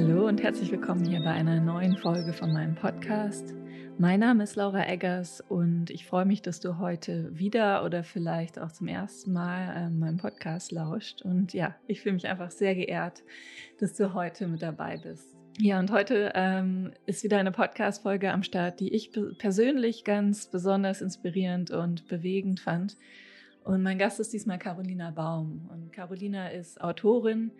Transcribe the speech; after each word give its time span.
Hallo 0.00 0.28
und 0.28 0.40
herzlich 0.40 0.70
willkommen 0.70 1.04
hier 1.04 1.18
bei 1.18 1.32
einer 1.32 1.60
neuen 1.60 1.96
Folge 1.96 2.32
von 2.32 2.52
meinem 2.52 2.76
Podcast. 2.76 3.52
Mein 3.98 4.20
Name 4.20 4.44
ist 4.44 4.54
Laura 4.54 4.86
Eggers 4.86 5.40
und 5.48 5.90
ich 5.90 6.06
freue 6.06 6.24
mich, 6.24 6.40
dass 6.40 6.60
du 6.60 6.78
heute 6.78 7.36
wieder 7.36 7.84
oder 7.84 8.04
vielleicht 8.04 8.60
auch 8.60 8.70
zum 8.70 8.86
ersten 8.86 9.32
Mal 9.32 9.90
meinem 9.90 10.18
Podcast 10.18 10.70
lauscht. 10.70 11.22
Und 11.22 11.52
ja, 11.52 11.74
ich 11.88 12.00
fühle 12.00 12.12
mich 12.12 12.28
einfach 12.28 12.52
sehr 12.52 12.76
geehrt, 12.76 13.24
dass 13.80 13.94
du 13.94 14.14
heute 14.14 14.46
mit 14.46 14.62
dabei 14.62 14.98
bist. 14.98 15.36
Ja, 15.58 15.80
und 15.80 15.90
heute 15.90 16.30
ähm, 16.36 16.92
ist 17.06 17.24
wieder 17.24 17.38
eine 17.38 17.50
Podcast-Folge 17.50 18.30
am 18.32 18.44
Start, 18.44 18.78
die 18.78 18.94
ich 18.94 19.10
persönlich 19.38 20.04
ganz 20.04 20.46
besonders 20.46 21.02
inspirierend 21.02 21.72
und 21.72 22.06
bewegend 22.06 22.60
fand. 22.60 22.96
Und 23.68 23.82
mein 23.82 23.98
Gast 23.98 24.18
ist 24.18 24.32
diesmal 24.32 24.58
Carolina 24.58 25.10
Baum. 25.10 25.68
Und 25.70 25.92
Carolina 25.92 26.48
ist 26.48 26.80
Autorin, 26.80 27.50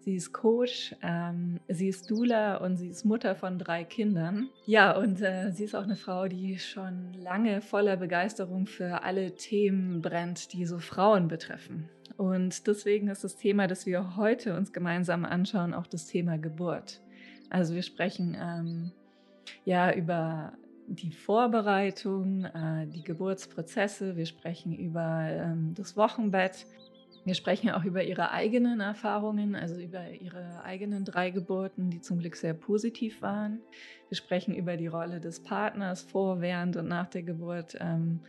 sie 0.00 0.14
ist 0.14 0.32
Coach, 0.32 0.94
ähm, 1.02 1.60
sie 1.68 1.88
ist 1.88 2.10
Dula 2.10 2.56
und 2.56 2.76
sie 2.76 2.88
ist 2.88 3.04
Mutter 3.04 3.34
von 3.34 3.58
drei 3.58 3.84
Kindern. 3.84 4.48
Ja, 4.66 4.96
und 4.96 5.20
äh, 5.20 5.50
sie 5.52 5.64
ist 5.64 5.74
auch 5.74 5.82
eine 5.82 5.96
Frau, 5.96 6.28
die 6.28 6.58
schon 6.58 7.12
lange 7.14 7.60
voller 7.60 7.96
Begeisterung 7.96 8.66
für 8.66 9.02
alle 9.02 9.34
Themen 9.34 10.00
brennt, 10.00 10.52
die 10.52 10.64
so 10.64 10.78
Frauen 10.78 11.28
betreffen. 11.28 11.88
Und 12.16 12.66
deswegen 12.66 13.08
ist 13.08 13.22
das 13.22 13.36
Thema, 13.36 13.68
das 13.68 13.86
wir 13.86 14.16
heute 14.16 14.56
uns 14.56 14.72
gemeinsam 14.72 15.24
anschauen, 15.24 15.72
auch 15.72 15.86
das 15.86 16.06
Thema 16.06 16.36
Geburt. 16.36 17.00
Also 17.50 17.74
wir 17.74 17.82
sprechen 17.82 18.36
ähm, 18.40 18.92
ja 19.64 19.92
über 19.92 20.52
die 20.88 21.12
Vorbereitung, 21.12 22.44
äh, 22.44 22.86
die 22.86 23.02
Geburtsprozesse. 23.02 24.16
Wir 24.16 24.26
sprechen 24.26 24.74
über 24.74 25.28
ähm, 25.28 25.74
das 25.74 25.96
Wochenbett. 25.96 26.66
Wir 27.28 27.34
sprechen 27.34 27.68
auch 27.68 27.84
über 27.84 28.02
ihre 28.02 28.30
eigenen 28.30 28.80
Erfahrungen, 28.80 29.54
also 29.54 29.78
über 29.78 30.08
ihre 30.12 30.64
eigenen 30.64 31.04
drei 31.04 31.28
Geburten, 31.28 31.90
die 31.90 32.00
zum 32.00 32.20
Glück 32.20 32.36
sehr 32.36 32.54
positiv 32.54 33.20
waren. 33.20 33.60
Wir 34.08 34.16
sprechen 34.16 34.54
über 34.54 34.78
die 34.78 34.86
Rolle 34.86 35.20
des 35.20 35.42
Partners 35.42 36.00
vor, 36.00 36.40
während 36.40 36.78
und 36.78 36.88
nach 36.88 37.06
der 37.06 37.22
Geburt 37.22 37.76
ähm, 37.80 38.20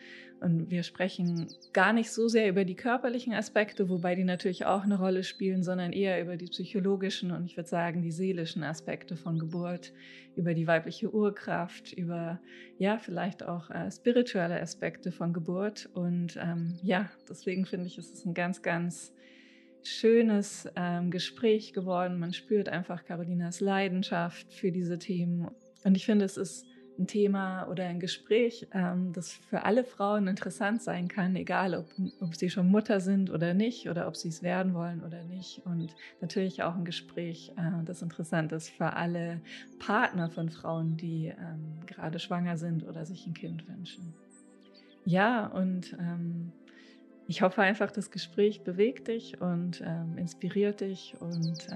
und 0.42 0.70
wir 0.70 0.84
sprechen 0.84 1.48
gar 1.74 1.94
nicht 1.94 2.12
so 2.12 2.28
sehr 2.28 2.50
über 2.50 2.66
die 2.66 2.76
körperlichen 2.76 3.34
Aspekte, 3.34 3.90
wobei 3.90 4.16
die 4.16 4.24
natürlich 4.24 4.66
auch 4.66 4.84
eine 4.84 4.98
Rolle 4.98 5.24
spielen, 5.24 5.64
sondern 5.64 5.92
eher 5.92 6.22
über 6.22 6.38
die 6.38 6.48
psychologischen 6.48 7.32
und 7.32 7.46
ich 7.46 7.58
würde 7.58 7.70
sagen 7.70 8.02
die 8.02 8.12
seelischen 8.12 8.64
Aspekte 8.64 9.16
von 9.16 9.40
Geburt, 9.40 9.92
über 10.36 10.54
die 10.54 10.68
weibliche 10.68 11.14
Urkraft, 11.14 11.94
über 11.94 12.40
ja 12.78 12.98
vielleicht 12.98 13.44
auch 13.44 13.70
äh, 13.70 13.92
spirituelle 13.92 14.60
Aspekte 14.62 15.12
von 15.12 15.34
Geburt. 15.34 15.90
Und 15.94 16.38
ähm, 16.42 16.78
ja, 16.82 17.10
deswegen 17.30 17.66
finde 17.66 17.88
ich, 17.88 17.98
es 17.98 18.12
ist 18.12 18.26
ein 18.26 18.34
ganz, 18.34 18.62
ganz 18.62 19.14
schönes 19.84 20.68
ähm, 20.76 21.12
Gespräch 21.12 21.74
geworden. 21.74 22.20
Man 22.20 22.34
spürt 22.34 22.70
einfach 22.70 23.04
Carolinas 23.04 23.60
Leidenschaft 23.60 24.54
für 24.54 24.72
diese 24.72 24.98
Themen. 24.98 25.50
Und 25.84 25.96
ich 25.96 26.06
finde, 26.06 26.26
es 26.26 26.38
ist 26.38 26.66
ein 27.00 27.08
Thema 27.08 27.68
oder 27.70 27.86
ein 27.86 28.00
Gespräch, 28.00 28.68
ähm, 28.74 29.14
das 29.14 29.34
für 29.34 29.64
alle 29.64 29.84
Frauen 29.84 30.28
interessant 30.28 30.84
sein 30.84 31.08
kann, 31.08 31.36
egal 31.36 31.74
ob, 31.74 31.88
ob 32.20 32.36
sie 32.36 32.50
schon 32.50 32.70
Mutter 32.70 33.00
sind 33.00 33.32
oder 33.32 33.54
nicht 33.54 33.90
oder 33.90 34.08
ob 34.08 34.18
sie 34.18 34.28
es 34.28 34.44
werden 34.44 34.74
wollen 34.74 35.02
oder 35.04 35.24
nicht. 35.24 35.66
Und 35.66 35.96
natürlich 36.22 36.62
auch 36.62 36.76
ein 36.76 36.86
Gespräch, 36.86 37.54
äh, 37.58 37.84
das 37.86 38.02
interessant 38.02 38.52
ist 38.52 38.70
für 38.70 38.94
alle 38.94 39.42
Partner 39.80 40.30
von 40.30 40.50
Frauen, 40.50 40.98
die 40.98 41.28
ähm, 41.28 41.80
gerade 41.88 42.20
schwanger 42.20 42.58
sind 42.58 42.86
oder 42.86 43.06
sich 43.06 43.26
ein 43.26 43.34
Kind 43.34 43.68
wünschen. 43.68 44.14
Ja, 45.06 45.48
und 45.48 45.94
ähm, 45.94 46.52
ich 47.28 47.42
hoffe 47.42 47.62
einfach, 47.62 47.92
das 47.92 48.12
Gespräch 48.12 48.64
bewegt 48.64 49.08
dich 49.08 49.40
und 49.40 49.84
inspiriert 50.18 50.82
dich 50.82 51.16
und 51.20 51.68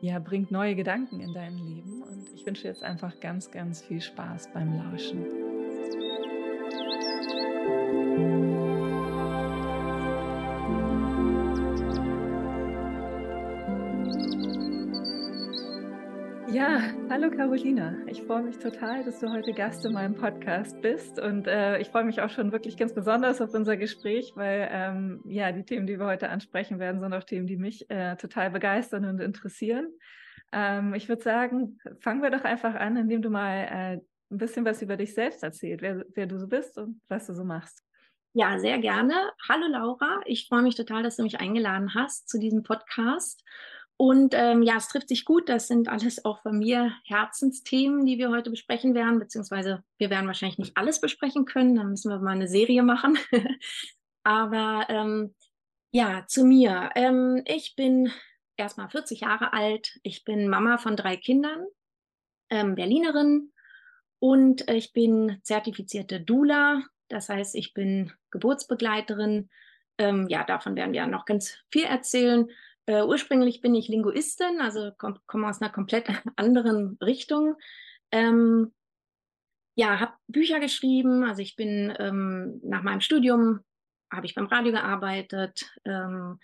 ja, 0.00 0.18
bringt 0.18 0.50
neue 0.50 0.74
Gedanken 0.74 1.20
in 1.20 1.32
dein 1.32 1.56
Leben. 1.56 2.02
Und 2.02 2.28
ich 2.34 2.46
wünsche 2.46 2.68
jetzt 2.68 2.82
einfach 2.82 3.18
ganz, 3.20 3.50
ganz 3.50 3.82
viel 3.82 4.00
Spaß 4.00 4.50
beim 4.52 4.76
Lauschen. 4.76 5.24
Hallo 17.16 17.30
Carolina. 17.30 17.96
Ich 18.08 18.20
freue 18.24 18.42
mich 18.42 18.58
total, 18.58 19.02
dass 19.02 19.20
du 19.20 19.32
heute 19.32 19.54
Gast 19.54 19.86
in 19.86 19.94
meinem 19.94 20.16
Podcast 20.16 20.78
bist 20.82 21.18
und 21.18 21.46
äh, 21.46 21.78
ich 21.78 21.88
freue 21.88 22.04
mich 22.04 22.20
auch 22.20 22.28
schon 22.28 22.52
wirklich 22.52 22.76
ganz 22.76 22.92
besonders 22.92 23.40
auf 23.40 23.54
unser 23.54 23.78
Gespräch, 23.78 24.32
weil 24.34 24.68
ähm, 24.70 25.22
ja 25.24 25.50
die 25.50 25.64
Themen, 25.64 25.86
die 25.86 25.98
wir 25.98 26.04
heute 26.04 26.28
ansprechen 26.28 26.78
werden, 26.78 27.00
sind 27.00 27.14
auch 27.14 27.24
Themen, 27.24 27.46
die 27.46 27.56
mich 27.56 27.88
äh, 27.88 28.16
total 28.16 28.50
begeistern 28.50 29.06
und 29.06 29.18
interessieren. 29.20 29.88
Ähm, 30.52 30.92
ich 30.92 31.08
würde 31.08 31.22
sagen, 31.22 31.78
fangen 32.00 32.20
wir 32.20 32.28
doch 32.28 32.44
einfach 32.44 32.74
an, 32.74 32.98
indem 32.98 33.22
du 33.22 33.30
mal 33.30 33.64
äh, 33.64 33.92
ein 34.30 34.38
bisschen 34.38 34.66
was 34.66 34.82
über 34.82 34.98
dich 34.98 35.14
selbst 35.14 35.42
erzählst, 35.42 35.80
wer, 35.80 36.04
wer 36.14 36.26
du 36.26 36.38
so 36.38 36.46
bist 36.46 36.76
und 36.76 37.00
was 37.08 37.28
du 37.28 37.32
so 37.32 37.44
machst. 37.44 37.82
Ja, 38.34 38.58
sehr 38.58 38.78
gerne. 38.78 39.14
Hallo 39.48 39.68
Laura, 39.68 40.20
ich 40.26 40.48
freue 40.48 40.60
mich 40.60 40.74
total, 40.74 41.02
dass 41.02 41.16
du 41.16 41.22
mich 41.22 41.40
eingeladen 41.40 41.94
hast 41.94 42.28
zu 42.28 42.38
diesem 42.38 42.62
Podcast. 42.62 43.42
Und 43.98 44.34
ähm, 44.34 44.62
ja, 44.62 44.76
es 44.76 44.88
trifft 44.88 45.08
sich 45.08 45.24
gut. 45.24 45.48
Das 45.48 45.68
sind 45.68 45.88
alles 45.88 46.24
auch 46.24 46.42
von 46.42 46.58
mir 46.58 46.92
Herzensthemen, 47.04 48.04
die 48.04 48.18
wir 48.18 48.30
heute 48.30 48.50
besprechen 48.50 48.94
werden, 48.94 49.18
beziehungsweise 49.18 49.82
wir 49.98 50.10
werden 50.10 50.26
wahrscheinlich 50.26 50.58
nicht 50.58 50.76
alles 50.76 51.00
besprechen 51.00 51.46
können. 51.46 51.76
Dann 51.76 51.88
müssen 51.88 52.10
wir 52.10 52.18
mal 52.18 52.32
eine 52.32 52.48
Serie 52.48 52.82
machen. 52.82 53.18
Aber 54.22 54.86
ähm, 54.90 55.34
ja, 55.92 56.26
zu 56.26 56.44
mir. 56.44 56.90
Ähm, 56.94 57.42
ich 57.46 57.74
bin 57.74 58.12
erstmal 58.58 58.90
40 58.90 59.20
Jahre 59.20 59.54
alt. 59.54 59.98
Ich 60.02 60.24
bin 60.24 60.48
Mama 60.48 60.76
von 60.76 60.96
drei 60.96 61.16
Kindern, 61.16 61.64
ähm, 62.50 62.74
Berlinerin 62.74 63.52
und 64.18 64.68
ich 64.70 64.92
bin 64.92 65.38
zertifizierte 65.42 66.20
Doula. 66.20 66.82
Das 67.08 67.28
heißt, 67.28 67.54
ich 67.54 67.72
bin 67.72 68.12
Geburtsbegleiterin. 68.30 69.48
Ähm, 69.98 70.26
ja, 70.28 70.44
davon 70.44 70.76
werden 70.76 70.92
wir 70.92 71.06
noch 71.06 71.24
ganz 71.24 71.56
viel 71.70 71.84
erzählen. 71.84 72.50
Äh, 72.86 73.02
ursprünglich 73.02 73.60
bin 73.60 73.74
ich 73.74 73.88
Linguistin, 73.88 74.60
also 74.60 74.92
komme 74.96 75.20
komm 75.26 75.44
aus 75.44 75.60
einer 75.60 75.72
komplett 75.72 76.06
anderen 76.36 76.96
Richtung. 77.02 77.56
Ähm, 78.12 78.72
ja, 79.74 80.00
habe 80.00 80.12
Bücher 80.28 80.60
geschrieben. 80.60 81.24
Also 81.24 81.42
ich 81.42 81.56
bin 81.56 81.94
ähm, 81.98 82.60
nach 82.64 82.82
meinem 82.82 83.00
Studium 83.00 83.60
habe 84.10 84.26
ich 84.26 84.34
beim 84.34 84.46
Radio 84.46 84.72
gearbeitet, 84.72 85.70
ähm, 85.84 86.38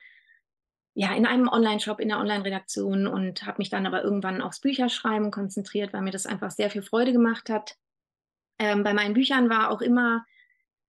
ja, 0.94 1.14
in 1.14 1.24
einem 1.24 1.48
Online-Shop, 1.48 2.00
in 2.00 2.08
der 2.08 2.18
Online-Redaktion 2.18 3.06
und 3.06 3.46
habe 3.46 3.58
mich 3.58 3.70
dann 3.70 3.86
aber 3.86 4.02
irgendwann 4.02 4.42
aufs 4.42 4.60
Bücherschreiben 4.60 5.30
konzentriert, 5.30 5.92
weil 5.92 6.02
mir 6.02 6.10
das 6.10 6.26
einfach 6.26 6.50
sehr 6.50 6.68
viel 6.70 6.82
Freude 6.82 7.12
gemacht 7.12 7.48
hat. 7.48 7.76
Ähm, 8.58 8.82
bei 8.82 8.92
meinen 8.92 9.14
Büchern 9.14 9.48
war 9.48 9.70
auch 9.70 9.80
immer 9.80 10.26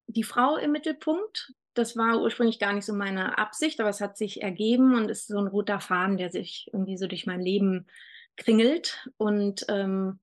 die 0.08 0.24
Frau 0.24 0.58
im 0.58 0.74
Mittelpunkt 0.74 1.54
das 1.74 1.98
war 1.98 2.22
ursprünglich 2.22 2.60
gar 2.60 2.74
nicht 2.74 2.86
so 2.86 2.94
meine 2.94 3.38
Absicht, 3.38 3.80
aber 3.80 3.90
es 3.90 4.02
hat 4.02 4.18
sich 4.18 4.42
ergeben 4.42 4.96
und 4.96 5.10
ist 5.10 5.28
so 5.28 5.38
ein 5.38 5.48
roter 5.48 5.80
Faden, 5.80 6.18
der 6.18 6.32
sich 6.32 6.70
irgendwie 6.72 6.98
so 6.98 7.08
durch 7.08 7.26
mein 7.26 7.42
Leben 7.42 7.88
kringelt. 8.38 9.10
Und 9.18 9.66
ähm, 9.70 10.20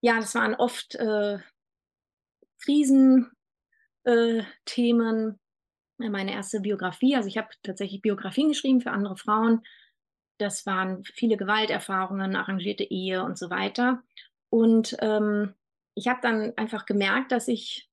ja, 0.00 0.16
das 0.16 0.34
waren 0.34 0.54
oft 0.54 0.94
äh, 0.96 1.38
Krisenthemen. 2.62 3.30
Äh, 5.98 6.08
meine 6.08 6.32
erste 6.32 6.60
Biografie, 6.60 7.14
also 7.14 7.28
ich 7.28 7.36
habe 7.36 7.48
tatsächlich 7.62 8.00
Biografien 8.00 8.48
geschrieben 8.48 8.80
für 8.80 8.90
andere 8.90 9.18
Frauen. 9.18 9.60
Das 10.38 10.64
waren 10.64 11.04
viele 11.04 11.36
Gewalterfahrungen, 11.36 12.36
arrangierte 12.36 12.84
Ehe 12.84 13.22
und 13.22 13.36
so 13.36 13.50
weiter. 13.50 14.02
Und 14.48 14.96
ähm, 15.00 15.54
ich 15.94 16.08
habe 16.08 16.20
dann 16.22 16.54
einfach 16.56 16.86
gemerkt, 16.86 17.32
dass 17.32 17.48
ich 17.48 17.89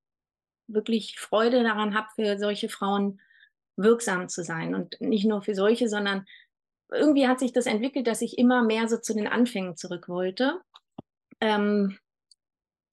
wirklich 0.67 1.19
Freude 1.19 1.63
daran 1.63 1.95
habe, 1.95 2.07
für 2.15 2.37
solche 2.37 2.69
Frauen 2.69 3.19
wirksam 3.75 4.29
zu 4.29 4.43
sein. 4.43 4.75
Und 4.75 4.99
nicht 5.01 5.25
nur 5.25 5.41
für 5.41 5.55
solche, 5.55 5.87
sondern 5.87 6.25
irgendwie 6.89 7.27
hat 7.27 7.39
sich 7.39 7.53
das 7.53 7.65
entwickelt, 7.65 8.07
dass 8.07 8.21
ich 8.21 8.37
immer 8.37 8.63
mehr 8.63 8.87
so 8.87 8.97
zu 8.97 9.13
den 9.13 9.27
Anfängen 9.27 9.75
zurück 9.75 10.07
wollte. 10.07 10.61
Ähm, 11.39 11.97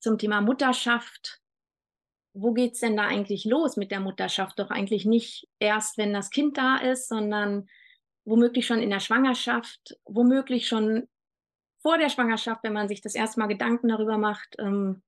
zum 0.00 0.18
Thema 0.18 0.40
Mutterschaft. 0.40 1.40
Wo 2.34 2.52
geht's 2.52 2.80
denn 2.80 2.96
da 2.96 3.06
eigentlich 3.06 3.44
los 3.44 3.76
mit 3.76 3.90
der 3.90 4.00
Mutterschaft? 4.00 4.58
Doch 4.58 4.70
eigentlich 4.70 5.04
nicht 5.06 5.48
erst, 5.60 5.98
wenn 5.98 6.12
das 6.12 6.30
Kind 6.30 6.58
da 6.58 6.76
ist, 6.76 7.08
sondern 7.08 7.68
womöglich 8.24 8.66
schon 8.66 8.82
in 8.82 8.90
der 8.90 9.00
Schwangerschaft, 9.00 9.96
womöglich 10.04 10.66
schon 10.66 11.08
vor 11.80 11.96
der 11.96 12.08
Schwangerschaft, 12.08 12.64
wenn 12.64 12.72
man 12.72 12.88
sich 12.88 13.02
das 13.02 13.14
erste 13.14 13.40
Mal 13.40 13.46
Gedanken 13.46 13.88
darüber 13.88 14.18
macht, 14.18 14.56
ähm, 14.58 15.02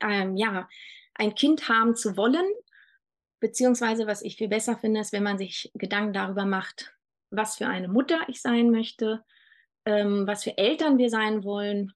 ähm, 0.00 0.36
ja, 0.36 0.68
ein 1.14 1.34
Kind 1.34 1.68
haben 1.68 1.96
zu 1.96 2.16
wollen, 2.16 2.44
beziehungsweise 3.40 4.06
was 4.06 4.22
ich 4.22 4.36
viel 4.36 4.48
besser 4.48 4.76
finde, 4.76 5.00
ist, 5.00 5.12
wenn 5.12 5.22
man 5.22 5.38
sich 5.38 5.70
Gedanken 5.74 6.12
darüber 6.12 6.44
macht, 6.44 6.94
was 7.30 7.56
für 7.56 7.66
eine 7.66 7.88
Mutter 7.88 8.20
ich 8.28 8.40
sein 8.40 8.70
möchte, 8.70 9.24
ähm, 9.84 10.26
was 10.26 10.44
für 10.44 10.56
Eltern 10.56 10.98
wir 10.98 11.10
sein 11.10 11.44
wollen 11.44 11.92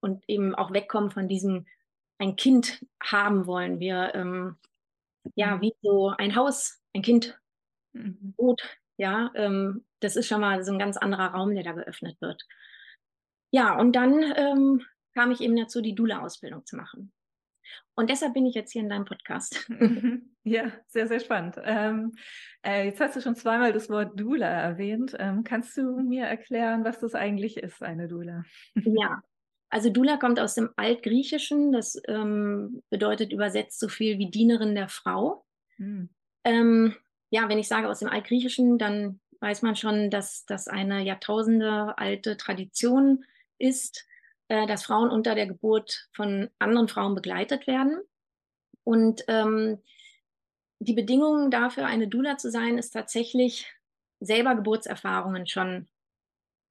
und 0.00 0.24
eben 0.28 0.54
auch 0.54 0.72
wegkommen 0.72 1.10
von 1.10 1.28
diesem 1.28 1.66
ein 2.18 2.36
Kind 2.36 2.84
haben 3.02 3.46
wollen. 3.46 3.80
Wir 3.80 4.14
ähm, 4.14 4.58
ja 5.34 5.56
mhm. 5.56 5.60
wie 5.60 5.74
so 5.82 6.08
ein 6.16 6.36
Haus, 6.36 6.80
ein 6.94 7.02
Kind, 7.02 7.38
Boot, 7.92 8.62
mhm. 8.62 9.02
ja, 9.02 9.30
ähm, 9.34 9.84
das 10.00 10.16
ist 10.16 10.26
schon 10.26 10.40
mal 10.40 10.64
so 10.64 10.72
ein 10.72 10.78
ganz 10.78 10.96
anderer 10.96 11.28
Raum, 11.28 11.54
der 11.54 11.64
da 11.64 11.72
geöffnet 11.72 12.20
wird. 12.20 12.42
Ja, 13.50 13.78
und 13.78 13.92
dann 13.92 14.22
ähm, 14.36 14.84
kam 15.14 15.30
ich 15.30 15.40
eben 15.40 15.56
dazu, 15.56 15.82
die 15.82 15.94
Dula-Ausbildung 15.94 16.64
zu 16.64 16.76
machen. 16.76 17.12
Und 17.94 18.10
deshalb 18.10 18.34
bin 18.34 18.46
ich 18.46 18.54
jetzt 18.54 18.72
hier 18.72 18.82
in 18.82 18.88
deinem 18.88 19.04
Podcast. 19.04 19.68
Ja, 20.44 20.72
sehr, 20.88 21.06
sehr 21.06 21.20
spannend. 21.20 21.54
Ähm, 21.62 22.16
äh, 22.66 22.86
jetzt 22.86 23.00
hast 23.00 23.14
du 23.14 23.20
schon 23.20 23.36
zweimal 23.36 23.72
das 23.72 23.88
Wort 23.88 24.18
Dula 24.18 24.48
erwähnt. 24.48 25.14
Ähm, 25.20 25.44
kannst 25.44 25.76
du 25.76 26.00
mir 26.00 26.24
erklären, 26.24 26.84
was 26.84 26.98
das 26.98 27.14
eigentlich 27.14 27.58
ist, 27.58 27.80
eine 27.80 28.08
Dula? 28.08 28.42
Ja, 28.74 29.22
also 29.70 29.88
Dula 29.88 30.16
kommt 30.16 30.40
aus 30.40 30.54
dem 30.54 30.70
Altgriechischen. 30.74 31.70
Das 31.70 32.00
ähm, 32.08 32.82
bedeutet 32.90 33.32
übersetzt 33.32 33.78
so 33.78 33.86
viel 33.86 34.18
wie 34.18 34.32
Dienerin 34.32 34.74
der 34.74 34.88
Frau. 34.88 35.44
Hm. 35.76 36.08
Ähm, 36.42 36.96
ja, 37.30 37.48
wenn 37.48 37.58
ich 37.60 37.68
sage 37.68 37.88
aus 37.88 38.00
dem 38.00 38.08
Altgriechischen, 38.08 38.78
dann 38.78 39.20
weiß 39.38 39.62
man 39.62 39.76
schon, 39.76 40.10
dass 40.10 40.44
das 40.44 40.66
eine 40.66 41.02
Jahrtausende 41.02 41.96
alte 41.98 42.36
Tradition 42.36 43.24
ist 43.58 44.06
äh, 44.52 44.66
dass 44.66 44.84
Frauen 44.84 45.08
unter 45.08 45.34
der 45.34 45.46
Geburt 45.46 46.10
von 46.12 46.50
anderen 46.58 46.86
Frauen 46.86 47.14
begleitet 47.14 47.66
werden. 47.66 48.02
Und 48.84 49.24
ähm, 49.26 49.78
die 50.78 50.92
Bedingung 50.92 51.50
dafür, 51.50 51.86
eine 51.86 52.06
Dula 52.06 52.36
zu 52.36 52.50
sein, 52.50 52.76
ist 52.76 52.90
tatsächlich 52.90 53.72
selber 54.20 54.54
Geburtserfahrungen 54.54 55.46
schon 55.46 55.88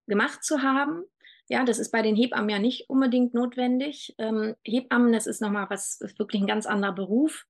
gemacht 0.06 0.44
zu 0.44 0.62
haben. 0.62 1.06
Ja, 1.50 1.63
das 1.63 1.80
ist 1.80 1.92
bei 1.92 2.04
den 2.04 2.16
Hebammen 2.16 2.50
ja 2.50 2.60
nicht 2.60 2.88
unbedingt 2.88 3.33
notwendig. 3.33 4.13
Ähm, 4.19 4.56
Hebammen, 4.63 5.12
das 5.12 5.25
ist 5.25 5.42
nochmal 5.42 5.68
was, 5.72 6.00
ist 6.01 6.19
wirklich 6.19 6.44
ein 6.44 6.48
ganz 6.48 6.68
anderer 6.68 6.94
Beruf. 6.94 7.48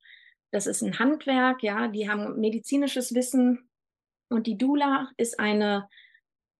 Das 0.51 0.65
ist 0.65 0.81
ein 0.81 0.97
Handwerk, 0.97 1.61
ja, 1.61 1.89
die 1.89 2.09
haben 2.09 2.39
medizinisches 2.39 3.13
Wissen. 3.13 3.69
Und 4.29 4.47
die 4.47 4.57
Dula 4.57 5.09
ist 5.17 5.41
eine 5.41 5.89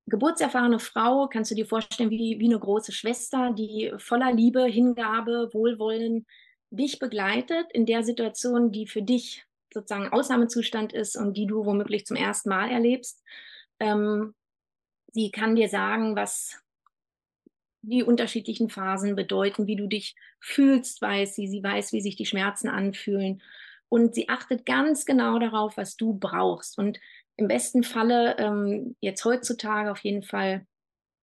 geburtserfahrene 0.08 0.80
Frau, 0.80 1.28
kannst 1.28 1.52
du 1.52 1.56
dir 1.56 1.66
vorstellen, 1.66 2.10
wie, 2.10 2.40
wie 2.40 2.46
eine 2.46 2.60
große 2.60 2.92
Schwester, 2.92 3.52
die 3.52 3.94
voller 3.98 4.32
Liebe, 4.32 4.66
Hingabe, 4.66 5.50
Wohlwollen 5.54 6.26
dich 6.72 7.00
begleitet 7.00 7.68
in 7.74 7.86
der 7.86 8.04
Situation, 8.04 8.72
die 8.72 8.88
für 8.88 9.02
dich 9.02 9.46
sozusagen 9.74 10.10
Ausnahmezustand 10.10 10.94
ist 10.94 11.16
und 11.16 11.36
die 11.36 11.46
du 11.46 11.66
womöglich 11.66 12.06
zum 12.06 12.18
ersten 12.18 12.50
Mal 12.50 12.70
erlebst. 12.70 13.24
Ähm, 13.80 14.34
sie 15.12 15.32
kann 15.32 15.56
dir 15.56 15.70
sagen, 15.70 16.16
was 16.16 16.62
die 17.82 18.04
unterschiedlichen 18.04 18.70
Phasen 18.70 19.16
bedeuten, 19.16 19.68
wie 19.68 19.76
du 19.76 19.88
dich 19.88 20.16
fühlst, 20.40 21.02
weiß 21.02 21.36
sie, 21.36 21.48
sie 21.48 21.64
weiß, 21.64 21.94
wie 21.94 22.02
sich 22.02 22.16
die 22.16 22.26
Schmerzen 22.26 22.70
anfühlen. 22.70 23.42
Und 23.90 24.16
sie 24.16 24.30
achtet 24.30 24.66
ganz 24.66 25.06
genau 25.06 25.40
darauf, 25.40 25.78
was 25.78 25.98
du 25.98 26.14
brauchst. 26.14 26.78
Und 26.78 27.00
im 27.38 27.48
besten 27.48 27.84
Falle, 27.84 28.38
ähm, 28.38 28.96
jetzt 29.00 29.24
heutzutage 29.26 29.92
auf 29.92 30.00
jeden 30.00 30.24
Fall, 30.24 30.66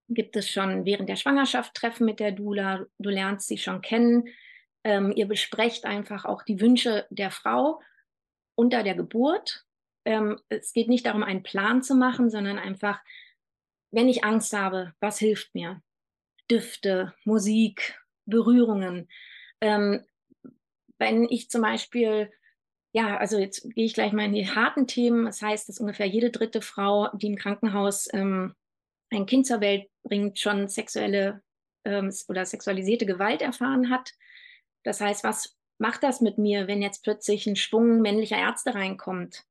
gibt 0.08 0.36
es 0.36 0.48
schon 0.48 0.84
während 0.84 1.08
der 1.08 1.16
Schwangerschaft 1.16 1.74
Treffen 1.74 2.06
mit 2.06 2.18
der 2.18 2.32
Dula. 2.32 2.86
Du 2.98 3.10
lernst 3.10 3.48
sie 3.48 3.58
schon 3.58 3.82
kennen. 3.82 4.28
Ähm, 4.84 5.12
ihr 5.14 5.26
besprecht 5.26 5.84
einfach 5.84 6.24
auch 6.24 6.42
die 6.42 6.60
Wünsche 6.60 7.06
der 7.10 7.30
Frau 7.30 7.80
unter 8.54 8.82
der 8.82 8.94
Geburt. 8.94 9.64
Ähm, 10.04 10.40
es 10.48 10.72
geht 10.72 10.88
nicht 10.88 11.06
darum, 11.06 11.22
einen 11.22 11.42
Plan 11.42 11.82
zu 11.82 11.94
machen, 11.94 12.30
sondern 12.30 12.58
einfach, 12.58 13.00
wenn 13.90 14.08
ich 14.08 14.24
Angst 14.24 14.52
habe, 14.54 14.94
was 15.00 15.18
hilft 15.18 15.54
mir? 15.54 15.82
Düfte, 16.50 17.14
Musik, 17.24 18.00
Berührungen. 18.24 19.08
Ähm, 19.60 20.06
wenn 20.98 21.24
ich 21.24 21.50
zum 21.50 21.62
Beispiel 21.62 22.32
ja, 22.98 23.16
also 23.16 23.38
jetzt 23.38 23.62
gehe 23.74 23.84
ich 23.84 23.94
gleich 23.94 24.12
mal 24.12 24.24
in 24.24 24.32
die 24.32 24.48
harten 24.48 24.88
Themen. 24.88 25.26
Das 25.26 25.40
heißt, 25.40 25.68
dass 25.68 25.78
ungefähr 25.78 26.06
jede 26.06 26.30
dritte 26.30 26.60
Frau, 26.60 27.08
die 27.14 27.28
im 27.28 27.36
Krankenhaus 27.36 28.08
ähm, 28.12 28.54
ein 29.10 29.26
Kind 29.26 29.46
zur 29.46 29.60
Welt 29.60 29.88
bringt, 30.02 30.40
schon 30.40 30.66
sexuelle 30.66 31.40
ähm, 31.84 32.12
oder 32.26 32.44
sexualisierte 32.44 33.06
Gewalt 33.06 33.40
erfahren 33.40 33.88
hat. 33.88 34.10
Das 34.82 35.00
heißt, 35.00 35.22
was 35.22 35.56
macht 35.78 36.02
das 36.02 36.20
mit 36.20 36.38
mir, 36.38 36.66
wenn 36.66 36.82
jetzt 36.82 37.04
plötzlich 37.04 37.46
ein 37.46 37.54
Schwung 37.54 38.00
männlicher 38.00 38.36
Ärzte 38.36 38.74
reinkommt? 38.74 39.44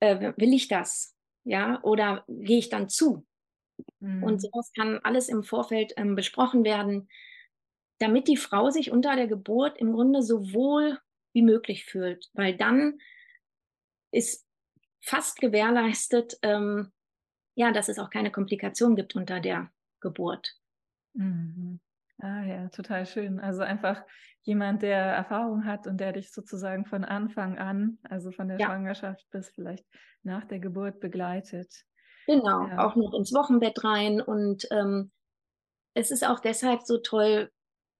Äh, 0.00 0.32
will 0.38 0.54
ich 0.54 0.68
das? 0.68 1.14
Ja, 1.44 1.82
oder 1.82 2.24
gehe 2.26 2.58
ich 2.58 2.70
dann 2.70 2.88
zu? 2.88 3.26
Mhm. 4.00 4.22
Und 4.22 4.40
sowas 4.40 4.72
kann 4.74 4.98
alles 5.02 5.28
im 5.28 5.42
Vorfeld 5.44 5.92
ähm, 5.98 6.14
besprochen 6.14 6.64
werden, 6.64 7.10
damit 7.98 8.28
die 8.28 8.38
Frau 8.38 8.70
sich 8.70 8.90
unter 8.90 9.14
der 9.14 9.26
Geburt 9.26 9.76
im 9.76 9.92
Grunde 9.92 10.22
sowohl 10.22 10.98
wie 11.32 11.42
möglich 11.42 11.84
fühlt, 11.84 12.30
weil 12.34 12.56
dann 12.56 12.98
ist 14.10 14.46
fast 15.00 15.40
gewährleistet, 15.40 16.38
ähm, 16.42 16.92
ja, 17.54 17.72
dass 17.72 17.88
es 17.88 17.98
auch 17.98 18.10
keine 18.10 18.30
Komplikationen 18.30 18.96
gibt 18.96 19.16
unter 19.16 19.40
der 19.40 19.70
Geburt. 20.00 20.54
Mhm. 21.14 21.80
Ah 22.18 22.44
ja, 22.44 22.68
total 22.68 23.04
schön. 23.06 23.40
Also 23.40 23.62
einfach 23.62 24.02
jemand, 24.42 24.82
der 24.82 24.98
Erfahrung 24.98 25.64
hat 25.64 25.86
und 25.86 25.98
der 25.98 26.12
dich 26.12 26.32
sozusagen 26.32 26.84
von 26.84 27.04
Anfang 27.04 27.58
an, 27.58 27.98
also 28.04 28.30
von 28.30 28.48
der 28.48 28.58
ja. 28.58 28.66
Schwangerschaft 28.66 29.28
bis 29.30 29.50
vielleicht 29.50 29.84
nach 30.22 30.44
der 30.44 30.60
Geburt 30.60 31.00
begleitet. 31.00 31.84
Genau, 32.26 32.68
ja. 32.68 32.86
auch 32.86 32.94
noch 32.94 33.12
ins 33.14 33.32
Wochenbett 33.32 33.82
rein. 33.82 34.20
Und 34.20 34.68
ähm, 34.70 35.10
es 35.94 36.10
ist 36.10 36.24
auch 36.26 36.38
deshalb 36.40 36.82
so 36.82 36.98
toll, 36.98 37.50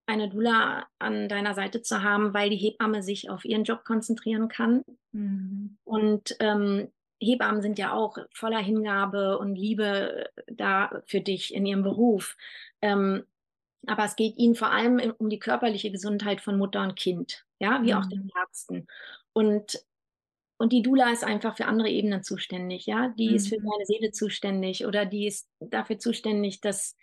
eine 0.06 0.28
Dula 0.28 0.86
an 0.98 1.28
deiner 1.28 1.54
Seite 1.54 1.82
zu 1.82 2.02
haben, 2.02 2.34
weil 2.34 2.50
die 2.50 2.56
Hebamme 2.56 3.02
sich 3.02 3.30
auf 3.30 3.44
ihren 3.44 3.64
Job 3.64 3.84
konzentrieren 3.84 4.48
kann. 4.48 4.82
Mhm. 5.12 5.78
Und 5.84 6.36
ähm, 6.40 6.88
Hebammen 7.20 7.62
sind 7.62 7.78
ja 7.78 7.92
auch 7.92 8.18
voller 8.32 8.58
Hingabe 8.58 9.38
und 9.38 9.54
Liebe 9.54 10.28
da 10.48 11.02
für 11.06 11.20
dich 11.20 11.54
in 11.54 11.66
ihrem 11.66 11.82
Beruf. 11.82 12.36
Ähm, 12.80 13.24
aber 13.86 14.04
es 14.04 14.16
geht 14.16 14.36
ihnen 14.36 14.54
vor 14.54 14.70
allem 14.70 15.00
um 15.18 15.28
die 15.28 15.38
körperliche 15.38 15.90
Gesundheit 15.90 16.40
von 16.40 16.58
Mutter 16.58 16.82
und 16.82 16.96
Kind, 16.96 17.44
ja, 17.58 17.82
wie 17.82 17.92
mhm. 17.92 17.98
auch 17.98 18.06
den 18.06 18.30
Ärzten. 18.34 18.86
Und 19.32 19.84
und 20.58 20.72
die 20.72 20.82
Dula 20.82 21.10
ist 21.10 21.24
einfach 21.24 21.56
für 21.56 21.66
andere 21.66 21.88
Ebenen 21.88 22.22
zuständig, 22.22 22.86
ja. 22.86 23.08
Die 23.18 23.30
mhm. 23.30 23.34
ist 23.34 23.48
für 23.48 23.58
mhm. 23.58 23.68
deine 23.68 23.84
Seele 23.84 24.12
zuständig 24.12 24.86
oder 24.86 25.04
die 25.04 25.26
ist 25.26 25.48
dafür 25.58 25.98
zuständig, 25.98 26.60
dass 26.60 26.96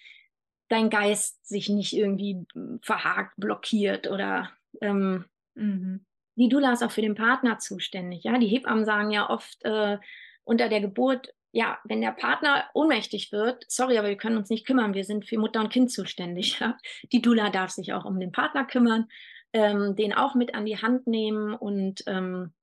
dein 0.70 0.90
Geist 0.90 1.46
sich 1.46 1.70
nicht 1.70 1.94
irgendwie 1.94 2.46
verhakt, 2.82 3.34
blockiert 3.38 4.10
oder 4.10 4.52
ähm, 4.82 5.26
mhm. 5.56 6.06
die 6.36 6.50
Dula 6.50 6.72
ist 6.72 6.84
auch 6.84 6.92
für 6.92 7.02
den 7.02 7.16
Partner 7.16 7.60
zuständig. 7.60 8.24
Ja, 8.24 8.38
die 8.38 8.48
Hebammen 8.48 8.86
sagen 8.86 9.12
ja 9.12 9.30
oft 9.30 9.64
äh, 9.66 9.98
unter 10.44 10.70
der 10.70 10.82
Geburt, 10.82 11.34
ja, 11.52 11.80
wenn 11.84 12.02
der 12.02 12.12
Partner 12.12 12.66
ohnmächtig 12.74 13.32
wird, 13.32 13.66
sorry, 13.68 13.98
aber 13.98 14.10
wir 14.10 14.18
können 14.18 14.38
uns 14.38 14.50
nicht 14.50 14.68
kümmern, 14.68 14.94
wir 14.94 15.04
sind 15.04 15.26
für 15.28 15.40
Mutter 15.40 15.60
und 15.60 15.74
Kind 15.74 15.92
zuständig. 15.92 16.60
Ja? 16.60 16.78
Die 17.12 17.22
Dula 17.22 17.50
darf 17.50 17.72
sich 17.72 17.94
auch 17.94 18.06
um 18.06 18.20
den 18.20 18.32
Partner 18.32 18.66
kümmern, 18.66 19.08
ähm, 19.54 19.96
den 19.96 20.14
auch 20.14 20.36
mit 20.36 20.54
an 20.54 20.66
die 20.66 20.78
Hand 20.78 21.08
nehmen 21.08 21.56
und 21.56 22.04
ähm, 22.06 22.54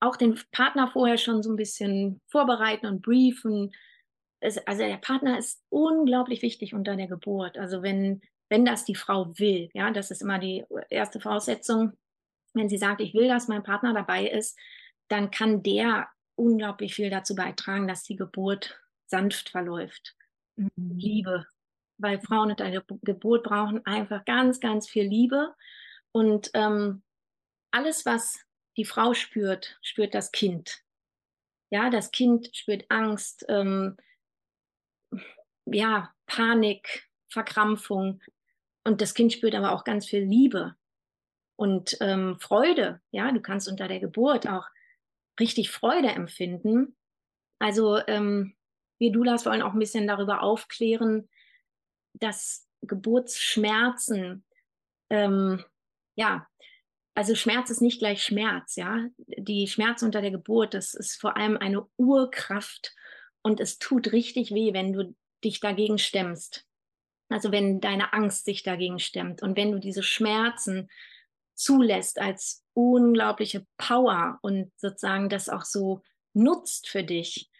auch 0.00 0.16
den 0.16 0.38
Partner 0.52 0.88
vorher 0.88 1.16
schon 1.16 1.42
so 1.42 1.50
ein 1.50 1.56
bisschen 1.56 2.20
vorbereiten 2.28 2.86
und 2.86 3.02
briefen, 3.02 3.72
es, 4.40 4.58
also 4.66 4.82
der 4.82 4.98
Partner 4.98 5.38
ist 5.38 5.62
unglaublich 5.68 6.42
wichtig 6.42 6.74
unter 6.74 6.96
der 6.96 7.08
Geburt. 7.08 7.58
Also 7.58 7.82
wenn, 7.82 8.20
wenn 8.48 8.64
das 8.64 8.84
die 8.84 8.94
Frau 8.94 9.38
will, 9.38 9.70
ja, 9.74 9.90
das 9.90 10.10
ist 10.10 10.22
immer 10.22 10.38
die 10.38 10.64
erste 10.90 11.20
Voraussetzung. 11.20 11.92
Wenn 12.54 12.68
sie 12.68 12.78
sagt, 12.78 13.00
ich 13.00 13.14
will, 13.14 13.28
dass 13.28 13.48
mein 13.48 13.62
Partner 13.62 13.92
dabei 13.92 14.28
ist, 14.28 14.58
dann 15.08 15.30
kann 15.30 15.62
der 15.62 16.08
unglaublich 16.36 16.94
viel 16.94 17.10
dazu 17.10 17.34
beitragen, 17.34 17.88
dass 17.88 18.04
die 18.04 18.16
Geburt 18.16 18.80
sanft 19.06 19.48
verläuft. 19.50 20.16
Mhm. 20.56 20.70
Liebe. 20.76 21.46
Weil 21.98 22.20
Frauen 22.20 22.50
unter 22.50 22.70
der 22.70 22.84
Geburt 23.02 23.44
brauchen 23.44 23.84
einfach 23.84 24.24
ganz, 24.24 24.60
ganz 24.60 24.88
viel 24.88 25.04
Liebe. 25.04 25.54
Und 26.12 26.50
ähm, 26.54 27.02
alles, 27.72 28.06
was 28.06 28.38
die 28.76 28.84
Frau 28.84 29.14
spürt, 29.14 29.78
spürt 29.82 30.14
das 30.14 30.30
Kind. 30.30 30.82
Ja, 31.70 31.90
das 31.90 32.12
Kind 32.12 32.48
spürt 32.54 32.84
Angst, 32.88 33.44
ähm, 33.48 33.96
ja, 35.72 36.12
Panik, 36.26 37.08
Verkrampfung. 37.28 38.20
Und 38.84 39.00
das 39.00 39.14
Kind 39.14 39.32
spürt 39.32 39.54
aber 39.54 39.72
auch 39.72 39.84
ganz 39.84 40.06
viel 40.06 40.22
Liebe 40.22 40.74
und 41.56 41.96
ähm, 42.00 42.38
Freude. 42.40 43.00
Ja, 43.10 43.32
du 43.32 43.40
kannst 43.40 43.68
unter 43.68 43.88
der 43.88 44.00
Geburt 44.00 44.48
auch 44.48 44.66
richtig 45.40 45.70
Freude 45.70 46.08
empfinden. 46.08 46.96
Also 47.58 47.98
ähm, 48.06 48.54
wir 48.98 49.12
Dulas 49.12 49.46
wollen 49.46 49.62
auch 49.62 49.72
ein 49.72 49.78
bisschen 49.78 50.06
darüber 50.06 50.42
aufklären, 50.42 51.28
dass 52.14 52.66
Geburtsschmerzen, 52.82 54.44
ähm, 55.10 55.64
ja, 56.16 56.46
also 57.14 57.34
Schmerz 57.34 57.70
ist 57.70 57.80
nicht 57.80 57.98
gleich 57.98 58.22
Schmerz, 58.22 58.76
ja. 58.76 59.08
Die 59.16 59.66
Schmerz 59.66 60.02
unter 60.02 60.20
der 60.20 60.30
Geburt, 60.30 60.74
das 60.74 60.94
ist 60.94 61.20
vor 61.20 61.36
allem 61.36 61.56
eine 61.56 61.84
Urkraft 61.96 62.94
und 63.42 63.60
es 63.60 63.78
tut 63.78 64.12
richtig 64.12 64.52
weh, 64.52 64.72
wenn 64.72 64.92
du 64.92 65.14
dich 65.44 65.60
dagegen 65.60 65.98
stemmst. 65.98 66.66
Also 67.28 67.52
wenn 67.52 67.80
deine 67.80 68.12
Angst 68.12 68.44
sich 68.44 68.62
dagegen 68.62 68.98
stemmt 68.98 69.42
und 69.42 69.56
wenn 69.56 69.72
du 69.72 69.78
diese 69.78 70.02
Schmerzen 70.02 70.88
zulässt 71.54 72.20
als 72.20 72.64
unglaubliche 72.72 73.66
Power 73.76 74.38
und 74.42 74.72
sozusagen 74.76 75.28
das 75.28 75.48
auch 75.48 75.64
so 75.64 76.02
nutzt 76.32 76.88
für 76.88 77.02
dich, 77.02 77.50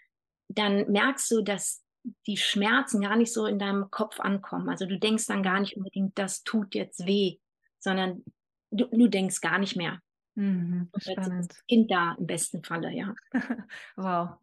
dann 0.48 0.90
merkst 0.90 1.30
du, 1.30 1.42
dass 1.42 1.84
die 2.26 2.36
Schmerzen 2.36 3.00
gar 3.02 3.16
nicht 3.16 3.32
so 3.32 3.46
in 3.46 3.58
deinem 3.58 3.90
Kopf 3.90 4.20
ankommen. 4.20 4.68
Also 4.68 4.86
du 4.86 4.98
denkst 4.98 5.26
dann 5.26 5.42
gar 5.42 5.60
nicht 5.60 5.76
unbedingt, 5.76 6.16
das 6.18 6.42
tut 6.42 6.74
jetzt 6.74 7.06
weh, 7.06 7.38
sondern 7.78 8.24
du, 8.70 8.86
du 8.86 9.08
denkst 9.08 9.40
gar 9.40 9.58
nicht 9.58 9.76
mehr. 9.76 10.00
Mhm, 10.36 10.90
spannend. 10.96 11.50
Das 11.50 11.66
Kind 11.66 11.90
da 11.90 12.14
im 12.18 12.26
besten 12.26 12.62
Falle, 12.62 12.92
ja. 12.92 13.14
wow. 13.96 14.38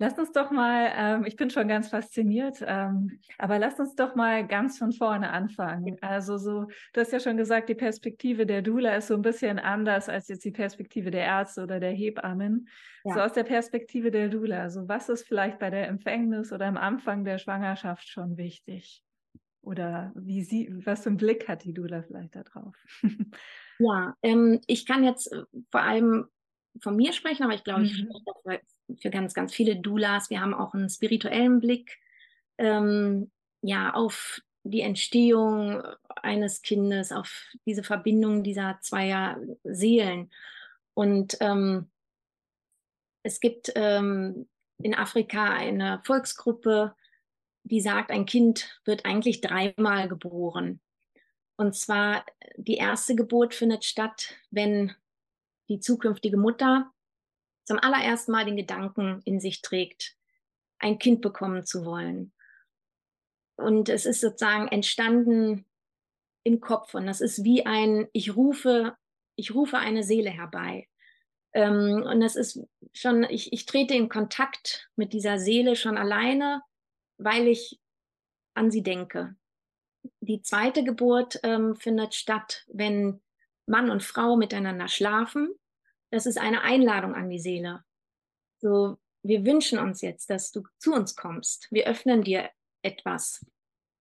Lass 0.00 0.16
uns 0.16 0.30
doch 0.30 0.52
mal, 0.52 0.92
ähm, 0.94 1.24
ich 1.24 1.34
bin 1.34 1.50
schon 1.50 1.66
ganz 1.66 1.88
fasziniert, 1.88 2.62
ähm, 2.64 3.18
aber 3.36 3.58
lass 3.58 3.80
uns 3.80 3.96
doch 3.96 4.14
mal 4.14 4.46
ganz 4.46 4.78
von 4.78 4.92
vorne 4.92 5.30
anfangen. 5.30 5.98
Also 6.02 6.38
so, 6.38 6.66
du 6.92 7.00
hast 7.00 7.12
ja 7.12 7.18
schon 7.18 7.36
gesagt, 7.36 7.68
die 7.68 7.74
Perspektive 7.74 8.46
der 8.46 8.62
Dula 8.62 8.94
ist 8.94 9.08
so 9.08 9.14
ein 9.14 9.22
bisschen 9.22 9.58
anders 9.58 10.08
als 10.08 10.28
jetzt 10.28 10.44
die 10.44 10.52
Perspektive 10.52 11.10
der 11.10 11.24
Ärzte 11.24 11.64
oder 11.64 11.80
der 11.80 11.90
Hebammen. 11.90 12.68
Ja. 13.04 13.14
So 13.14 13.20
aus 13.20 13.32
der 13.32 13.42
Perspektive 13.42 14.12
der 14.12 14.28
Dula, 14.28 14.62
also 14.62 14.86
was 14.88 15.08
ist 15.08 15.26
vielleicht 15.26 15.58
bei 15.58 15.70
der 15.70 15.88
Empfängnis 15.88 16.52
oder 16.52 16.66
am 16.66 16.76
Anfang 16.76 17.24
der 17.24 17.38
Schwangerschaft 17.38 18.08
schon 18.08 18.36
wichtig? 18.36 19.02
Oder 19.62 20.12
wie 20.14 20.44
sie, 20.44 20.72
was 20.86 21.02
für 21.02 21.08
einen 21.08 21.16
Blick 21.16 21.48
hat 21.48 21.64
die 21.64 21.74
Dula 21.74 22.02
vielleicht 22.02 22.36
da 22.36 22.44
drauf? 22.44 22.76
ja, 23.80 24.14
ähm, 24.22 24.60
ich 24.68 24.86
kann 24.86 25.02
jetzt 25.02 25.32
äh, 25.32 25.42
vor 25.72 25.82
allem 25.82 26.28
von 26.80 26.94
mir 26.94 27.12
sprechen, 27.12 27.42
aber 27.42 27.54
ich 27.54 27.64
glaube, 27.64 27.82
ich 27.82 28.04
mhm. 28.04 28.12
spreche 28.40 28.62
für 29.00 29.10
ganz, 29.10 29.34
ganz 29.34 29.54
viele 29.54 29.76
Doulas. 29.76 30.30
Wir 30.30 30.40
haben 30.40 30.54
auch 30.54 30.74
einen 30.74 30.88
spirituellen 30.88 31.60
Blick 31.60 31.98
ähm, 32.58 33.30
ja, 33.62 33.92
auf 33.94 34.40
die 34.64 34.80
Entstehung 34.80 35.82
eines 36.22 36.62
Kindes, 36.62 37.12
auf 37.12 37.46
diese 37.66 37.82
Verbindung 37.82 38.42
dieser 38.42 38.78
zweier 38.80 39.38
Seelen. 39.64 40.30
Und 40.94 41.36
ähm, 41.40 41.90
es 43.22 43.40
gibt 43.40 43.72
ähm, 43.74 44.48
in 44.78 44.94
Afrika 44.94 45.44
eine 45.44 46.00
Volksgruppe, 46.04 46.94
die 47.64 47.80
sagt, 47.80 48.10
ein 48.10 48.26
Kind 48.26 48.80
wird 48.84 49.04
eigentlich 49.04 49.40
dreimal 49.40 50.08
geboren. 50.08 50.80
Und 51.56 51.74
zwar 51.74 52.24
die 52.56 52.76
erste 52.76 53.14
Geburt 53.14 53.54
findet 53.54 53.84
statt, 53.84 54.34
wenn 54.50 54.94
die 55.68 55.80
zukünftige 55.80 56.36
Mutter 56.36 56.90
zum 57.68 57.78
allerersten 57.78 58.32
Mal 58.32 58.46
den 58.46 58.56
Gedanken 58.56 59.20
in 59.26 59.40
sich 59.40 59.60
trägt, 59.60 60.16
ein 60.78 60.98
Kind 60.98 61.20
bekommen 61.20 61.66
zu 61.66 61.84
wollen. 61.84 62.32
Und 63.56 63.90
es 63.90 64.06
ist 64.06 64.22
sozusagen 64.22 64.68
entstanden 64.68 65.66
im 66.44 66.60
Kopf 66.60 66.94
und 66.94 67.04
das 67.04 67.20
ist 67.20 67.44
wie 67.44 67.66
ein, 67.66 68.08
ich 68.14 68.34
rufe, 68.34 68.96
ich 69.36 69.54
rufe 69.54 69.76
eine 69.76 70.02
Seele 70.02 70.30
herbei. 70.30 70.88
Ähm, 71.52 72.04
und 72.06 72.20
das 72.20 72.36
ist 72.36 72.58
schon, 72.94 73.24
ich, 73.24 73.52
ich 73.52 73.66
trete 73.66 73.92
in 73.92 74.08
Kontakt 74.08 74.88
mit 74.96 75.12
dieser 75.12 75.38
Seele 75.38 75.76
schon 75.76 75.98
alleine, 75.98 76.62
weil 77.18 77.48
ich 77.48 77.78
an 78.54 78.70
sie 78.70 78.82
denke. 78.82 79.36
Die 80.20 80.40
zweite 80.40 80.84
Geburt 80.84 81.38
ähm, 81.42 81.76
findet 81.76 82.14
statt, 82.14 82.64
wenn 82.68 83.20
Mann 83.66 83.90
und 83.90 84.02
Frau 84.02 84.36
miteinander 84.36 84.88
schlafen 84.88 85.54
das 86.10 86.26
ist 86.26 86.38
eine 86.38 86.62
Einladung 86.62 87.14
an 87.14 87.30
die 87.30 87.38
Seele. 87.38 87.84
So, 88.60 88.98
wir 89.22 89.44
wünschen 89.44 89.78
uns 89.78 90.00
jetzt, 90.00 90.30
dass 90.30 90.52
du 90.52 90.62
zu 90.78 90.92
uns 90.92 91.16
kommst. 91.16 91.68
Wir 91.70 91.86
öffnen 91.86 92.22
dir 92.22 92.50
etwas. 92.82 93.44